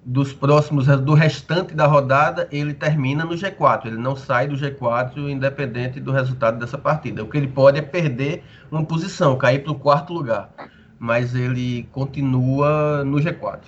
dos 0.04 0.32
próximos, 0.32 0.86
do 0.86 1.14
restante 1.14 1.74
da 1.74 1.86
rodada, 1.86 2.48
ele 2.50 2.72
termina 2.74 3.24
no 3.24 3.34
G4. 3.34 3.86
Ele 3.86 3.98
não 3.98 4.16
sai 4.16 4.48
do 4.48 4.56
G4, 4.56 5.28
independente 5.28 6.00
do 6.00 6.10
resultado 6.10 6.58
dessa 6.58 6.78
partida. 6.78 7.22
O 7.22 7.28
que 7.28 7.36
ele 7.36 7.48
pode 7.48 7.78
é 7.78 7.82
perder 7.82 8.42
uma 8.70 8.84
posição, 8.84 9.36
cair 9.36 9.62
para 9.62 9.72
o 9.72 9.78
quarto 9.78 10.12
lugar. 10.12 10.50
Mas 10.98 11.34
ele 11.34 11.84
continua 11.92 13.04
no 13.04 13.18
G4. 13.18 13.60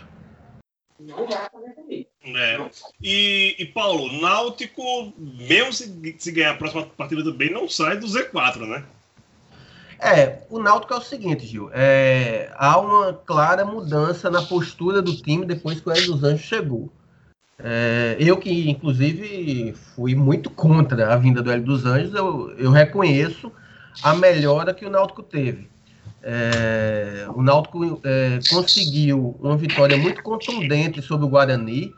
É. 2.24 2.70
E, 3.02 3.56
e, 3.58 3.66
Paulo, 3.66 4.20
Náutico, 4.20 5.12
mesmo 5.18 5.72
se, 5.72 6.16
se 6.18 6.32
ganhar 6.32 6.52
a 6.52 6.56
próxima 6.56 6.84
partida 6.86 7.30
bem, 7.32 7.50
não 7.52 7.68
sai 7.68 7.98
do 7.98 8.06
Z4, 8.06 8.66
né? 8.66 8.84
É, 10.02 10.40
o 10.50 10.58
Náutico 10.58 10.92
é 10.92 10.96
o 10.96 11.00
seguinte, 11.00 11.46
Gil. 11.46 11.70
É, 11.72 12.50
há 12.56 12.76
uma 12.80 13.12
clara 13.12 13.64
mudança 13.64 14.28
na 14.28 14.42
postura 14.42 15.00
do 15.00 15.14
time 15.14 15.46
depois 15.46 15.80
que 15.80 15.88
o 15.88 15.92
Hélio 15.92 16.12
dos 16.12 16.24
Anjos 16.24 16.44
chegou. 16.44 16.90
É, 17.56 18.16
eu 18.18 18.36
que, 18.36 18.68
inclusive, 18.68 19.72
fui 19.94 20.16
muito 20.16 20.50
contra 20.50 21.14
a 21.14 21.16
vinda 21.16 21.40
do 21.40 21.52
Hélio 21.52 21.64
dos 21.64 21.86
Anjos, 21.86 22.12
eu, 22.14 22.50
eu 22.58 22.72
reconheço 22.72 23.52
a 24.02 24.12
melhora 24.14 24.74
que 24.74 24.84
o 24.84 24.90
Náutico 24.90 25.22
teve. 25.22 25.70
É, 26.20 27.26
o 27.32 27.40
Náutico 27.40 28.00
é, 28.02 28.40
conseguiu 28.50 29.36
uma 29.40 29.56
vitória 29.56 29.96
muito 29.96 30.20
contundente 30.20 31.00
sobre 31.00 31.26
o 31.26 31.28
Guarani, 31.28 31.94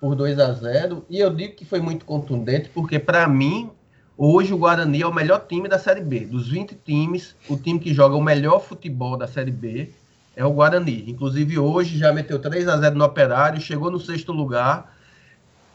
por 0.00 0.16
2 0.16 0.38
a 0.38 0.52
0 0.52 1.06
e 1.08 1.18
eu 1.18 1.30
digo 1.30 1.54
que 1.54 1.64
foi 1.64 1.80
muito 1.80 2.04
contundente 2.04 2.68
porque, 2.74 2.98
para 2.98 3.26
mim, 3.28 3.70
Hoje 4.16 4.54
o 4.54 4.58
Guarani 4.58 5.02
é 5.02 5.06
o 5.06 5.12
melhor 5.12 5.44
time 5.48 5.68
da 5.68 5.76
Série 5.76 6.00
B. 6.00 6.20
Dos 6.20 6.48
20 6.48 6.76
times, 6.84 7.34
o 7.48 7.56
time 7.56 7.80
que 7.80 7.92
joga 7.92 8.14
o 8.14 8.22
melhor 8.22 8.60
futebol 8.60 9.16
da 9.16 9.26
Série 9.26 9.50
B 9.50 9.90
é 10.36 10.44
o 10.44 10.52
Guarani. 10.52 11.10
Inclusive 11.10 11.58
hoje 11.58 11.98
já 11.98 12.12
meteu 12.12 12.38
3 12.38 12.68
a 12.68 12.76
0 12.76 12.94
no 12.94 13.04
Operário, 13.04 13.60
chegou 13.60 13.90
no 13.90 13.98
sexto 13.98 14.30
lugar. 14.30 14.96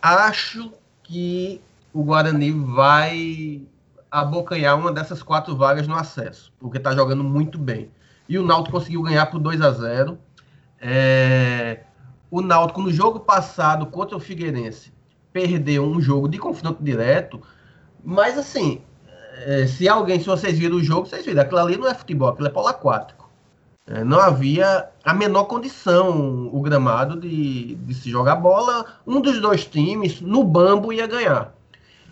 Acho 0.02 0.72
que 1.04 1.60
o 1.94 2.02
Guarani 2.02 2.52
vai 2.52 3.62
abocanhar 4.10 4.80
uma 4.80 4.94
dessas 4.94 5.22
quatro 5.22 5.54
vagas 5.54 5.86
no 5.86 5.96
acesso, 5.96 6.54
porque 6.58 6.78
está 6.78 6.96
jogando 6.96 7.26
muito 7.26 7.58
bem. 7.58 7.92
E 8.30 8.40
o 8.40 8.46
Náutico 8.46 8.78
conseguiu 8.78 9.02
ganhar 9.02 9.26
por 9.26 9.40
2 9.42 9.62
a 9.62 9.72
0. 9.72 10.18
É... 10.80 11.82
O 12.32 12.40
Náutico 12.40 12.82
no 12.82 12.90
jogo 12.90 13.20
passado 13.20 13.86
contra 13.88 14.16
o 14.16 14.20
Figueirense 14.20 14.94
perdeu 15.34 15.84
um 15.84 16.00
jogo 16.00 16.30
de 16.30 16.38
confronto 16.38 16.82
direto 16.82 17.42
mas 18.04 18.38
assim, 18.38 18.82
é, 19.46 19.68
se 19.68 19.88
alguém, 19.88 20.20
se 20.20 20.26
vocês 20.26 20.58
viram 20.58 20.78
o 20.78 20.84
jogo, 20.84 21.08
vocês 21.08 21.26
viram, 21.26 21.42
aquilo 21.42 21.60
ali 21.60 21.78
não 21.78 21.88
é 21.88 21.94
futebol, 21.94 22.30
aquilo 22.30 22.48
é 22.48 22.52
polo 22.52 22.68
aquático. 22.68 23.30
É, 23.88 24.04
não 24.04 24.20
havia 24.20 24.88
a 25.04 25.14
menor 25.14 25.46
condição 25.46 26.48
o 26.54 26.62
gramado 26.62 27.20
de, 27.20 27.76
de 27.76 27.94
se 27.94 28.10
jogar 28.10 28.36
bola. 28.36 28.86
Um 29.06 29.20
dos 29.20 29.42
dois 29.42 29.66
times, 29.66 30.22
no 30.22 30.44
bambo, 30.44 30.94
ia 30.94 31.08
ganhar. 31.08 31.56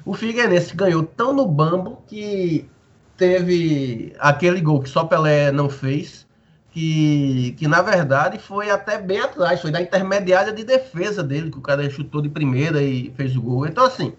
O 0.03 0.13
Figueirense 0.13 0.75
ganhou 0.75 1.03
tão 1.03 1.33
no 1.33 1.45
bambo 1.45 2.01
que 2.07 2.67
teve 3.15 4.15
aquele 4.19 4.61
gol 4.61 4.81
que 4.81 4.89
só 4.89 5.03
Pelé 5.03 5.51
não 5.51 5.69
fez, 5.69 6.25
que, 6.71 7.55
que 7.57 7.67
na 7.67 7.81
verdade 7.81 8.39
foi 8.39 8.69
até 8.69 8.97
bem 8.99 9.19
atrás, 9.19 9.61
foi 9.61 9.71
da 9.71 9.81
intermediária 9.81 10.53
de 10.53 10.63
defesa 10.63 11.23
dele, 11.23 11.51
que 11.51 11.57
o 11.57 11.61
cara 11.61 11.87
chutou 11.89 12.21
de 12.21 12.29
primeira 12.29 12.81
e 12.81 13.11
fez 13.17 13.35
o 13.35 13.41
gol. 13.41 13.67
Então, 13.67 13.85
assim, 13.85 14.13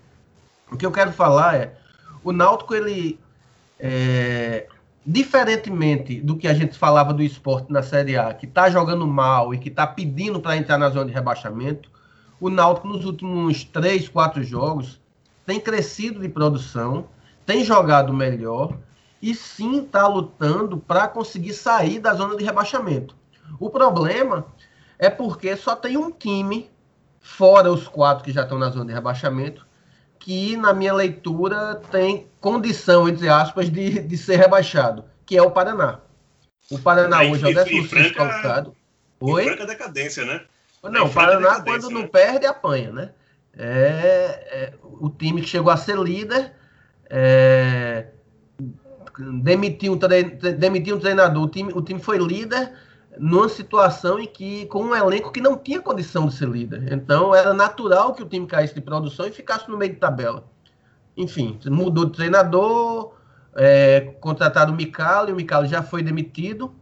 o 0.71 0.77
que 0.77 0.87
eu 0.87 0.93
quero 0.93 1.13
falar 1.13 1.57
é, 1.57 1.75
o 2.23 2.33
Náutico, 2.33 2.75
ele, 2.75 3.19
é, 3.79 4.67
diferentemente 5.05 6.21
do 6.21 6.37
que 6.37 6.47
a 6.47 6.55
gente 6.55 6.77
falava 6.77 7.13
do 7.13 7.23
esporte 7.23 7.73
na 7.73 7.83
Série 7.83 8.17
A, 8.17 8.35
que 8.35 8.47
está 8.47 8.69
jogando 8.69 9.07
mal 9.07 9.55
e 9.55 9.59
que 9.59 9.69
está 9.69 9.87
pedindo 9.87 10.41
para 10.41 10.57
entrar 10.57 10.79
na 10.79 10.91
zona 10.91 11.07
de 11.07 11.13
rebaixamento, 11.13 11.91
o 12.41 12.51
Náutico 12.51 12.89
nos 12.89 13.05
últimos 13.05 13.65
três, 13.65 14.09
quatro 14.09 14.43
jogos 14.43 15.01
tem 15.47 15.59
crescido 15.59 16.21
de 16.21 16.29
produção, 16.29 17.09
tem 17.47 17.65
jogado 17.65 18.13
melhor 18.13 18.77
e 19.23 19.35
sim 19.35 19.83
está 19.83 20.07
lutando 20.07 20.77
para 20.77 21.09
conseguir 21.09 21.55
sair 21.55 21.99
da 21.99 22.13
zona 22.13 22.37
de 22.37 22.45
rebaixamento. 22.45 23.17
O 23.59 23.71
problema 23.71 24.45
é 24.99 25.09
porque 25.09 25.57
só 25.57 25.75
tem 25.75 25.97
um 25.97 26.11
time, 26.11 26.71
fora 27.21 27.73
os 27.73 27.89
quatro 27.89 28.25
que 28.25 28.33
já 28.33 28.43
estão 28.43 28.59
na 28.59 28.69
zona 28.69 28.85
de 28.85 28.93
rebaixamento, 28.93 29.67
que, 30.19 30.57
na 30.57 30.73
minha 30.73 30.93
leitura, 30.93 31.77
tem 31.91 32.27
condição, 32.41 33.09
entre 33.09 33.29
aspas, 33.29 33.71
de, 33.71 34.01
de 34.01 34.17
ser 34.19 34.37
rebaixado, 34.37 35.05
que 35.25 35.37
é 35.37 35.43
o 35.43 35.51
Paraná. 35.51 36.01
O 36.71 36.79
Paraná 36.79 37.25
E- 37.25 37.31
hoje 37.31 37.45
é 37.45 37.47
o 37.47 37.51
e- 37.51 37.53
e 37.53 37.55
16 37.55 37.87
Franca- 37.89 38.15
colocado. 38.17 38.75
Oi? 39.21 39.45
franca 39.45 39.67
decadência, 39.67 40.25
né? 40.25 40.43
Não, 40.83 41.05
o 41.05 41.09
em 41.09 41.11
franca 41.11 41.31
Paraná, 41.41 41.61
quando 41.63 41.89
né? 41.89 41.95
não 41.95 42.07
perde, 42.09 42.47
apanha, 42.47 42.93
né? 42.93 43.11
É, 43.57 44.49
é 44.51 44.73
o 44.83 45.09
time 45.11 45.41
que 45.41 45.49
chegou 45.49 45.73
a 45.73 45.77
ser 45.77 45.99
líder, 45.99 46.53
é, 47.11 48.07
demitiu, 49.43 49.95
um 49.95 49.99
tre- 49.99 50.23
demitiu 50.23 50.97
um 50.97 51.01
treinador, 51.01 51.43
o 51.45 51.49
time, 51.49 51.73
o 51.73 51.83
time 51.83 52.01
foi 52.01 52.19
líder 52.19 52.73
numa 53.19 53.49
situação 53.49 54.19
em 54.19 54.27
que, 54.27 54.67
com 54.67 54.85
um 54.85 54.95
elenco 54.95 55.33
que 55.33 55.41
não 55.41 55.57
tinha 55.57 55.81
condição 55.81 56.27
de 56.27 56.35
ser 56.35 56.49
líder. 56.49 56.93
Então, 56.93 57.35
era 57.35 57.53
natural 57.53 58.15
que 58.15 58.23
o 58.23 58.29
time 58.29 58.47
caísse 58.47 58.75
de 58.75 58.81
produção 58.81 59.27
e 59.27 59.33
ficasse 59.33 59.69
no 59.69 59.77
meio 59.77 59.93
de 59.93 59.99
tabela. 59.99 60.45
Enfim, 61.17 61.59
mudou 61.67 62.05
de 62.05 62.13
treinador, 62.13 63.13
é, 63.55 64.15
contrataram 64.21 64.73
o 64.73 64.77
Micali, 64.77 65.33
o 65.33 65.37
Micali 65.37 65.69
já 65.69 65.83
foi 65.83 66.03
demitido, 66.03 66.73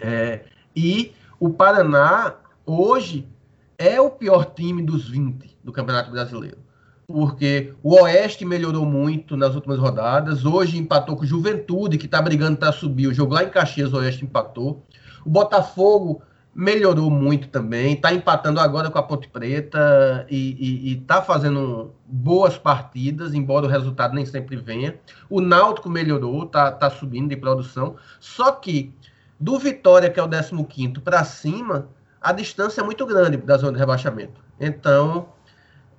é, 0.00 0.44
e 0.74 1.12
o 1.40 1.50
Paraná, 1.50 2.36
hoje, 2.64 3.28
é 3.76 4.00
o 4.00 4.10
pior 4.10 4.44
time 4.54 4.82
dos 4.82 5.08
20 5.08 5.58
do 5.62 5.72
Campeonato 5.72 6.10
Brasileiro. 6.10 6.58
Porque 7.06 7.72
o 7.82 7.94
Oeste 8.02 8.44
melhorou 8.44 8.84
muito 8.84 9.36
nas 9.36 9.54
últimas 9.54 9.78
rodadas. 9.78 10.44
Hoje 10.44 10.76
empatou 10.76 11.16
com 11.16 11.22
o 11.22 11.26
Juventude, 11.26 11.96
que 11.96 12.04
está 12.04 12.20
brigando 12.20 12.58
para 12.58 12.70
subir. 12.70 13.06
O 13.06 13.14
jogo 13.14 13.32
lá 13.32 13.44
em 13.44 13.48
Caxias, 13.48 13.92
o 13.92 13.96
Oeste 13.96 14.24
empatou. 14.24 14.84
O 15.24 15.30
Botafogo 15.30 16.22
melhorou 16.54 17.10
muito 17.10 17.48
também. 17.48 17.94
Está 17.94 18.12
empatando 18.12 18.60
agora 18.60 18.90
com 18.90 18.98
a 18.98 19.02
Ponte 19.02 19.28
Preta 19.28 20.26
e 20.28 20.98
está 21.00 21.22
fazendo 21.22 21.94
boas 22.04 22.58
partidas, 22.58 23.34
embora 23.34 23.66
o 23.66 23.68
resultado 23.68 24.14
nem 24.14 24.26
sempre 24.26 24.56
venha. 24.56 24.98
O 25.30 25.40
Náutico 25.40 25.88
melhorou, 25.88 26.44
está 26.44 26.72
tá 26.72 26.90
subindo 26.90 27.28
de 27.28 27.36
produção. 27.36 27.96
Só 28.18 28.52
que 28.52 28.92
do 29.38 29.58
Vitória, 29.58 30.10
que 30.10 30.18
é 30.18 30.22
o 30.22 30.28
15 30.64 31.00
para 31.00 31.22
cima, 31.22 31.88
a 32.20 32.32
distância 32.32 32.80
é 32.80 32.84
muito 32.84 33.06
grande 33.06 33.36
da 33.36 33.56
zona 33.56 33.72
de 33.72 33.78
rebaixamento. 33.78 34.40
Então, 34.58 35.28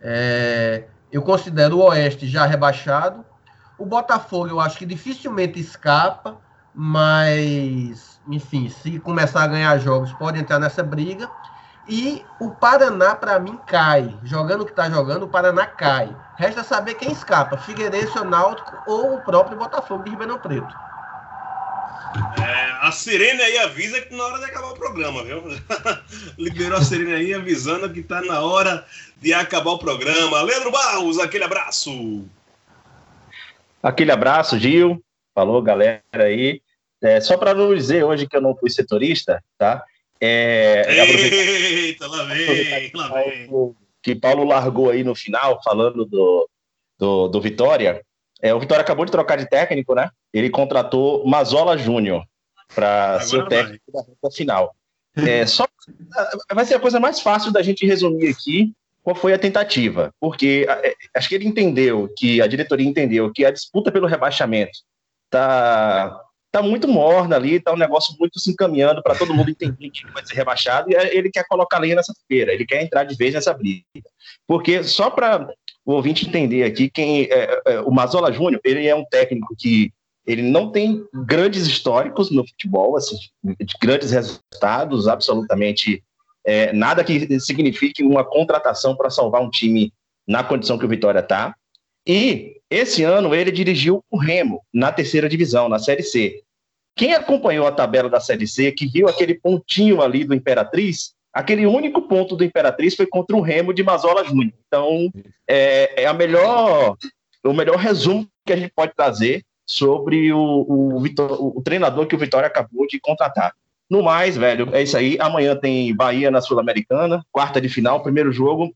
é, 0.01 0.85
eu 1.11 1.21
considero 1.21 1.77
o 1.77 1.83
Oeste 1.83 2.27
já 2.27 2.45
rebaixado. 2.45 3.23
O 3.77 3.85
Botafogo 3.85 4.49
eu 4.49 4.59
acho 4.59 4.77
que 4.77 4.85
dificilmente 4.85 5.59
escapa, 5.59 6.37
mas, 6.73 8.08
enfim, 8.29 8.69
se 8.69 8.99
começar 8.99 9.43
a 9.43 9.47
ganhar 9.47 9.77
jogos, 9.79 10.13
pode 10.13 10.39
entrar 10.39 10.59
nessa 10.59 10.83
briga. 10.83 11.29
E 11.87 12.23
o 12.39 12.51
Paraná, 12.51 13.15
para 13.15 13.39
mim, 13.39 13.57
cai. 13.65 14.15
Jogando 14.23 14.61
o 14.61 14.65
que 14.65 14.71
está 14.71 14.87
jogando, 14.89 15.23
o 15.23 15.27
Paraná 15.27 15.65
cai. 15.65 16.15
Resta 16.37 16.63
saber 16.63 16.93
quem 16.93 17.11
escapa: 17.11 17.57
Figueirense, 17.57 18.17
o 18.19 18.23
Náutico 18.23 18.77
ou 18.85 19.15
o 19.15 19.21
próprio 19.21 19.57
Botafogo 19.57 20.03
de 20.03 20.11
Ribeirão 20.11 20.37
Preto. 20.37 20.71
É, 22.39 22.87
a 22.87 22.91
Sirene 22.91 23.41
aí 23.41 23.57
avisa 23.59 24.01
que 24.01 24.15
na 24.15 24.23
hora 24.23 24.39
de 24.39 24.45
acabar 24.45 24.69
o 24.69 24.75
programa, 24.75 25.23
viu? 25.23 25.43
Liberou 26.37 26.77
a 26.77 26.83
Sirene 26.83 27.13
aí 27.13 27.33
avisando 27.33 27.91
que 27.91 28.03
tá 28.03 28.21
na 28.21 28.41
hora 28.41 28.85
de 29.17 29.33
acabar 29.33 29.71
o 29.71 29.79
programa. 29.79 30.41
Leandro 30.43 30.71
Barros, 30.71 31.19
aquele 31.19 31.43
abraço. 31.43 32.25
Aquele 33.81 34.11
abraço, 34.11 34.59
Gil. 34.59 35.03
Falou, 35.33 35.61
galera 35.61 36.01
aí. 36.13 36.61
É, 37.01 37.21
só 37.21 37.37
para 37.37 37.53
não 37.53 37.73
dizer 37.73 38.03
hoje 38.03 38.27
que 38.27 38.35
eu 38.35 38.41
não 38.41 38.55
fui 38.55 38.69
setorista, 38.69 39.41
tá? 39.57 39.83
É, 40.21 40.85
Eita, 40.87 42.07
lá 42.07 42.23
vem, 42.23 42.91
lá 42.93 43.07
vem. 43.09 43.75
Que 44.01 44.15
Paulo 44.15 44.43
largou 44.43 44.89
aí 44.89 45.03
no 45.03 45.15
final, 45.15 45.61
falando 45.63 46.05
do, 46.05 46.49
do, 46.97 47.27
do 47.29 47.41
Vitória. 47.41 48.03
É, 48.41 48.53
o 48.53 48.59
Vitória 48.59 48.81
acabou 48.81 49.05
de 49.05 49.11
trocar 49.11 49.37
de 49.37 49.49
técnico, 49.49 49.95
né? 49.95 50.09
Ele 50.33 50.49
contratou 50.49 51.25
Mazola 51.25 51.77
Júnior 51.77 52.23
para 52.73 53.19
ser 53.21 53.37
o 53.37 53.47
técnico 53.47 53.83
vai. 53.91 54.03
da 54.03 54.09
reta 54.09 54.35
final. 54.35 54.75
É, 55.15 55.45
só 55.45 55.67
vai 56.53 56.65
ser 56.65 56.75
a 56.75 56.79
coisa 56.79 56.99
mais 56.99 57.19
fácil 57.19 57.51
da 57.51 57.61
gente 57.61 57.85
resumir 57.85 58.29
aqui 58.29 58.73
qual 59.03 59.15
foi 59.15 59.33
a 59.33 59.39
tentativa, 59.39 60.13
porque 60.19 60.67
é, 60.69 60.93
acho 61.15 61.29
que 61.29 61.35
ele 61.35 61.47
entendeu 61.47 62.13
que 62.17 62.41
a 62.41 62.47
diretoria 62.47 62.87
entendeu 62.87 63.31
que 63.31 63.45
a 63.45 63.51
disputa 63.51 63.91
pelo 63.91 64.07
rebaixamento 64.07 64.79
tá 65.29 66.21
tá 66.51 66.61
muito 66.61 66.87
morna 66.87 67.35
ali, 67.35 67.59
tá 67.59 67.73
um 67.73 67.77
negócio 67.77 68.15
muito 68.19 68.39
se 68.39 68.51
encaminhando 68.51 69.01
para 69.03 69.15
todo 69.15 69.33
mundo 69.33 69.49
entender 69.49 69.89
que 69.89 70.05
vai 70.11 70.25
ser 70.25 70.35
rebaixado 70.35 70.89
e 70.91 70.95
ele 70.95 71.29
quer 71.29 71.45
colocar 71.47 71.79
lenha 71.79 71.95
nessa 71.95 72.13
feira, 72.27 72.53
ele 72.53 72.65
quer 72.65 72.81
entrar 72.81 73.03
de 73.03 73.15
vez 73.15 73.33
nessa 73.33 73.53
briga. 73.53 73.83
Porque 74.47 74.83
só 74.83 75.09
para 75.09 75.47
o 75.85 75.93
ouvinte 75.93 76.27
entender 76.27 76.63
aqui, 76.63 76.89
quem 76.89 77.23
é, 77.23 77.61
é, 77.65 77.81
o 77.81 77.91
Mazola 77.91 78.31
Júnior, 78.31 78.61
ele 78.63 78.87
é 78.87 78.95
um 78.95 79.05
técnico 79.05 79.55
que 79.57 79.91
ele 80.25 80.43
não 80.43 80.71
tem 80.71 81.03
grandes 81.13 81.65
históricos 81.65 82.29
no 82.29 82.47
futebol, 82.47 82.95
assim, 82.95 83.15
de 83.43 83.73
grandes 83.81 84.11
resultados, 84.11 85.07
absolutamente 85.07 86.03
é, 86.45 86.71
nada 86.73 87.03
que 87.03 87.39
signifique 87.39 88.03
uma 88.03 88.23
contratação 88.23 88.95
para 88.95 89.09
salvar 89.09 89.41
um 89.41 89.49
time 89.49 89.91
na 90.27 90.43
condição 90.43 90.77
que 90.77 90.85
o 90.85 90.89
Vitória 90.89 91.19
está. 91.19 91.55
E 92.07 92.58
esse 92.69 93.03
ano 93.03 93.33
ele 93.33 93.51
dirigiu 93.51 94.03
o 94.09 94.17
Remo 94.17 94.61
na 94.73 94.91
terceira 94.91 95.27
divisão, 95.27 95.67
na 95.67 95.79
Série 95.79 96.03
C. 96.03 96.41
Quem 96.95 97.13
acompanhou 97.13 97.65
a 97.65 97.71
tabela 97.71 98.09
da 98.09 98.19
Série 98.19 98.47
C, 98.47 98.71
que 98.71 98.85
viu 98.85 99.07
aquele 99.07 99.33
pontinho 99.33 100.01
ali 100.01 100.23
do 100.23 100.35
Imperatriz, 100.35 101.13
aquele 101.33 101.65
único 101.65 102.01
ponto 102.03 102.35
do 102.35 102.43
Imperatriz 102.43 102.95
foi 102.95 103.07
contra 103.07 103.35
o 103.35 103.41
Remo 103.41 103.73
de 103.73 103.83
Mazola 103.83 104.23
Júnior. 104.23 104.53
Então, 104.67 105.11
é, 105.47 106.03
é, 106.03 106.05
a 106.05 106.13
melhor, 106.13 106.95
o 107.43 107.53
melhor 107.53 107.77
resumo 107.77 108.27
que 108.45 108.53
a 108.53 108.57
gente 108.57 108.73
pode 108.75 108.93
trazer 108.93 109.43
sobre 109.65 110.33
o, 110.33 110.39
o, 110.39 110.97
o, 110.97 111.57
o 111.57 111.61
treinador 111.63 112.05
que 112.05 112.15
o 112.15 112.19
Vitória 112.19 112.47
acabou 112.47 112.85
de 112.85 112.99
contratar. 112.99 113.53
No 113.89 114.03
mais, 114.03 114.37
velho, 114.37 114.69
é 114.75 114.83
isso 114.83 114.97
aí. 114.97 115.17
Amanhã 115.19 115.55
tem 115.55 115.95
Bahia 115.95 116.29
na 116.29 116.41
Sul-Americana, 116.41 117.25
quarta 117.31 117.59
de 117.59 117.69
final, 117.69 118.03
primeiro 118.03 118.31
jogo 118.31 118.71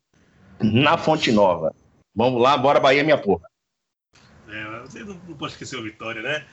na 0.60 0.98
Fonte 0.98 1.32
Nova. 1.32 1.74
Vamos 2.16 2.42
lá, 2.42 2.58
bora 2.58 2.80
Bahia, 2.80 3.04
minha 3.04 3.18
porra. 3.18 3.53
Você 4.86 5.00
não, 5.00 5.16
não 5.28 5.36
pode 5.36 5.54
esquecer 5.54 5.78
o 5.78 5.84
Vitória, 5.84 6.22
né? 6.22 6.44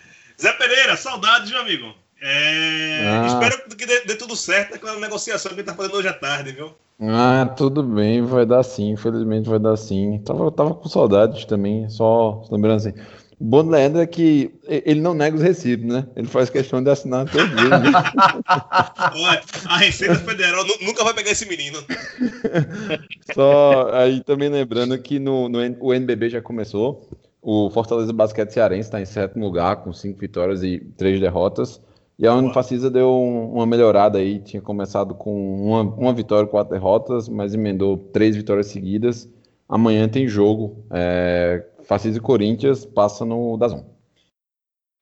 Zé 0.40 0.52
Pereira, 0.52 0.96
saudades, 0.96 1.50
meu 1.50 1.60
amigo. 1.60 1.94
É, 2.22 3.00
Ah. 3.08 3.26
Espero 3.26 3.76
que 3.76 3.86
dê, 3.86 4.00
dê 4.04 4.14
tudo 4.14 4.36
certo 4.36 4.72
naquela 4.72 4.98
negociação 4.98 5.52
que 5.52 5.60
ele 5.60 5.66
tá 5.66 5.74
fazendo 5.74 5.94
hoje 5.96 6.08
à 6.08 6.12
tarde, 6.12 6.52
viu? 6.52 6.72
Ah, 7.02 7.46
tudo 7.56 7.82
bem, 7.82 8.20
vai 8.22 8.44
dar 8.44 8.62
sim, 8.62 8.90
infelizmente 8.90 9.48
vai 9.48 9.58
dar 9.58 9.76
sim. 9.76 10.18
Tava, 10.24 10.52
tava 10.52 10.74
com 10.74 10.86
saudades 10.88 11.46
também, 11.46 11.88
só 11.88 12.42
lembrando 12.50 12.76
assim. 12.76 12.92
O 13.40 13.44
bom 13.44 13.64
do 13.64 13.70
Leandro 13.70 14.02
é 14.02 14.06
que 14.06 14.52
ele 14.68 15.00
não 15.00 15.14
nega 15.14 15.34
os 15.34 15.42
recibos, 15.42 15.86
né? 15.90 16.06
Ele 16.14 16.26
faz 16.26 16.50
questão 16.50 16.82
de 16.84 16.90
assinar 16.90 17.24
todo 17.24 17.48
dia. 17.48 17.70
Né? 17.78 17.90
Olha, 19.16 19.42
a 19.64 19.78
Receita 19.78 20.16
Federal 20.16 20.62
nu- 20.66 20.76
nunca 20.82 21.02
vai 21.02 21.14
pegar 21.14 21.30
esse 21.30 21.46
menino. 21.48 21.78
Só 23.34 23.90
aí 23.94 24.22
também 24.22 24.50
lembrando 24.50 24.98
que 24.98 25.18
no, 25.18 25.48
no 25.48 25.58
o 25.80 25.94
NBB 25.94 26.28
já 26.28 26.42
começou. 26.42 27.08
O 27.42 27.70
Fortaleza 27.70 28.12
Basquete 28.12 28.50
Cearense 28.50 28.88
está 28.88 29.00
em 29.00 29.06
sétimo 29.06 29.44
lugar, 29.44 29.76
com 29.76 29.92
cinco 29.92 30.18
vitórias 30.20 30.62
e 30.62 30.78
três 30.96 31.18
derrotas. 31.20 31.80
E 32.18 32.26
a 32.26 32.34
Unifacisa 32.34 32.90
deu 32.90 33.10
um- 33.10 33.54
uma 33.54 33.66
melhorada 33.66 34.18
aí. 34.18 34.40
Tinha 34.40 34.60
começado 34.60 35.14
com 35.14 35.64
uma, 35.66 35.80
uma 35.80 36.12
vitória 36.12 36.46
e 36.46 36.50
quatro 36.50 36.72
derrotas, 36.74 37.28
mas 37.28 37.54
emendou 37.54 37.96
três 37.96 38.36
vitórias 38.36 38.66
seguidas. 38.66 39.26
Amanhã 39.66 40.06
tem 40.06 40.28
jogo. 40.28 40.84
É, 40.90 41.64
Facisa 41.84 42.18
e 42.18 42.20
Corinthians 42.20 42.84
passa 42.84 43.24
no 43.24 43.56
Dazon. 43.56 43.84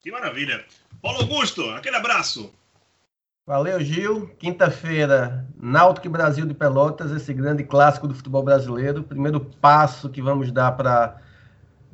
Que 0.01 0.13
maravilha. 0.13 0.65
Paulo 1.03 1.19
Augusto, 1.23 1.63
aquele 1.71 1.97
abraço. 1.97 2.53
Valeu, 3.45 3.81
Gil. 3.81 4.29
Quinta-feira, 4.39 5.45
Náutico 5.61 6.07
e 6.07 6.11
Brasil 6.11 6.47
de 6.47 6.55
Pelotas, 6.55 7.11
esse 7.11 7.33
grande 7.35 7.65
clássico 7.65 8.07
do 8.07 8.15
futebol 8.15 8.43
brasileiro. 8.45 9.03
Primeiro 9.03 9.41
passo 9.41 10.09
que 10.09 10.23
vamos 10.23 10.53
dar 10.53 10.73
para, 10.77 11.21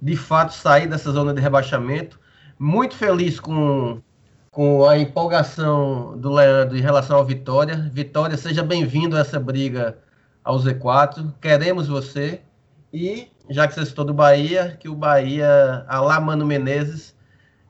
de 0.04 0.16
fato, 0.16 0.52
sair 0.52 0.86
dessa 0.86 1.10
zona 1.10 1.32
de 1.32 1.40
rebaixamento. 1.40 2.20
Muito 2.58 2.94
feliz 2.94 3.40
com, 3.40 4.02
com 4.50 4.86
a 4.86 4.98
empolgação 4.98 6.14
do 6.18 6.30
Leandro 6.30 6.76
em 6.76 6.80
relação 6.82 7.16
ao 7.16 7.24
Vitória. 7.24 7.90
Vitória, 7.90 8.36
seja 8.36 8.62
bem-vindo 8.62 9.16
a 9.16 9.20
essa 9.20 9.40
briga 9.40 9.96
ao 10.44 10.58
Z4. 10.58 11.32
Queremos 11.40 11.88
você. 11.88 12.42
E, 12.92 13.28
já 13.48 13.66
que 13.66 13.72
você 13.74 13.86
citou 13.86 14.04
do 14.04 14.12
Bahia, 14.12 14.76
que 14.78 14.90
o 14.90 14.94
Bahia, 14.94 15.86
a 15.88 16.00
lá 16.02 16.20
Mano 16.20 16.44
Menezes, 16.44 17.16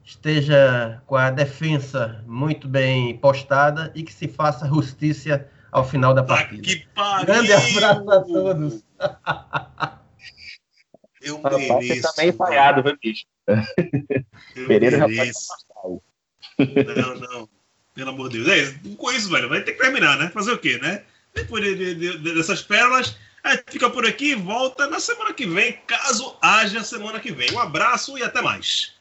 esteja 0.03 1.01
com 1.07 1.15
a 1.15 1.31
defesa 1.31 2.21
muito 2.27 2.67
bem 2.67 3.17
postada 3.19 3.93
e 3.95 4.03
que 4.03 4.13
se 4.13 4.27
faça 4.27 4.67
justiça 4.67 5.47
ao 5.71 5.85
final 5.85 6.13
da 6.13 6.23
Tá 6.25 6.35
partida. 6.35 6.63
que 6.63 6.85
pariu. 6.97 7.27
Grande 7.27 7.53
abraço 7.53 8.11
a 8.11 8.21
todos. 8.23 8.85
Eu 11.25 11.41
você 11.41 11.59
mereço. 11.79 12.03
tá 12.03 12.13
meio 12.19 12.33
falhado, 12.35 12.83
viu, 12.83 12.97
bicho? 13.03 13.25
Pereira 14.67 14.99
já 14.99 15.07
pode 15.09 15.33
o- 15.85 16.03
Não, 16.59 17.15
não. 17.17 17.49
Pelo 17.95 18.11
amor 18.11 18.29
de 18.29 18.43
Deus. 18.43 18.49
É, 18.49 18.95
com 18.97 19.13
isso, 19.13 19.29
velho, 19.31 19.49
vai 19.49 19.63
ter 19.63 19.73
que 19.73 19.79
terminar, 19.83 20.19
né? 20.19 20.29
Fazer 20.31 20.53
o 20.53 20.59
quê, 20.59 20.79
né? 20.79 21.03
Depois 21.35 21.63
de- 21.65 21.95
de- 21.95 22.19
de- 22.19 22.35
dessas 22.35 22.63
pérolas, 22.63 23.17
a 23.43 23.53
gente 23.53 23.65
fica 23.71 23.89
por 23.91 24.07
aqui 24.07 24.31
e 24.33 24.35
volta 24.35 24.87
na 24.89 24.99
semana 24.99 25.33
que 25.33 25.47
vem, 25.47 25.79
caso 25.87 26.37
haja 26.43 26.83
semana 26.83 27.21
que 27.21 27.33
vem. 27.33 27.51
Um 27.53 27.59
abraço 27.61 28.17
e 28.19 28.23
até 28.23 28.41
mais. 28.43 28.94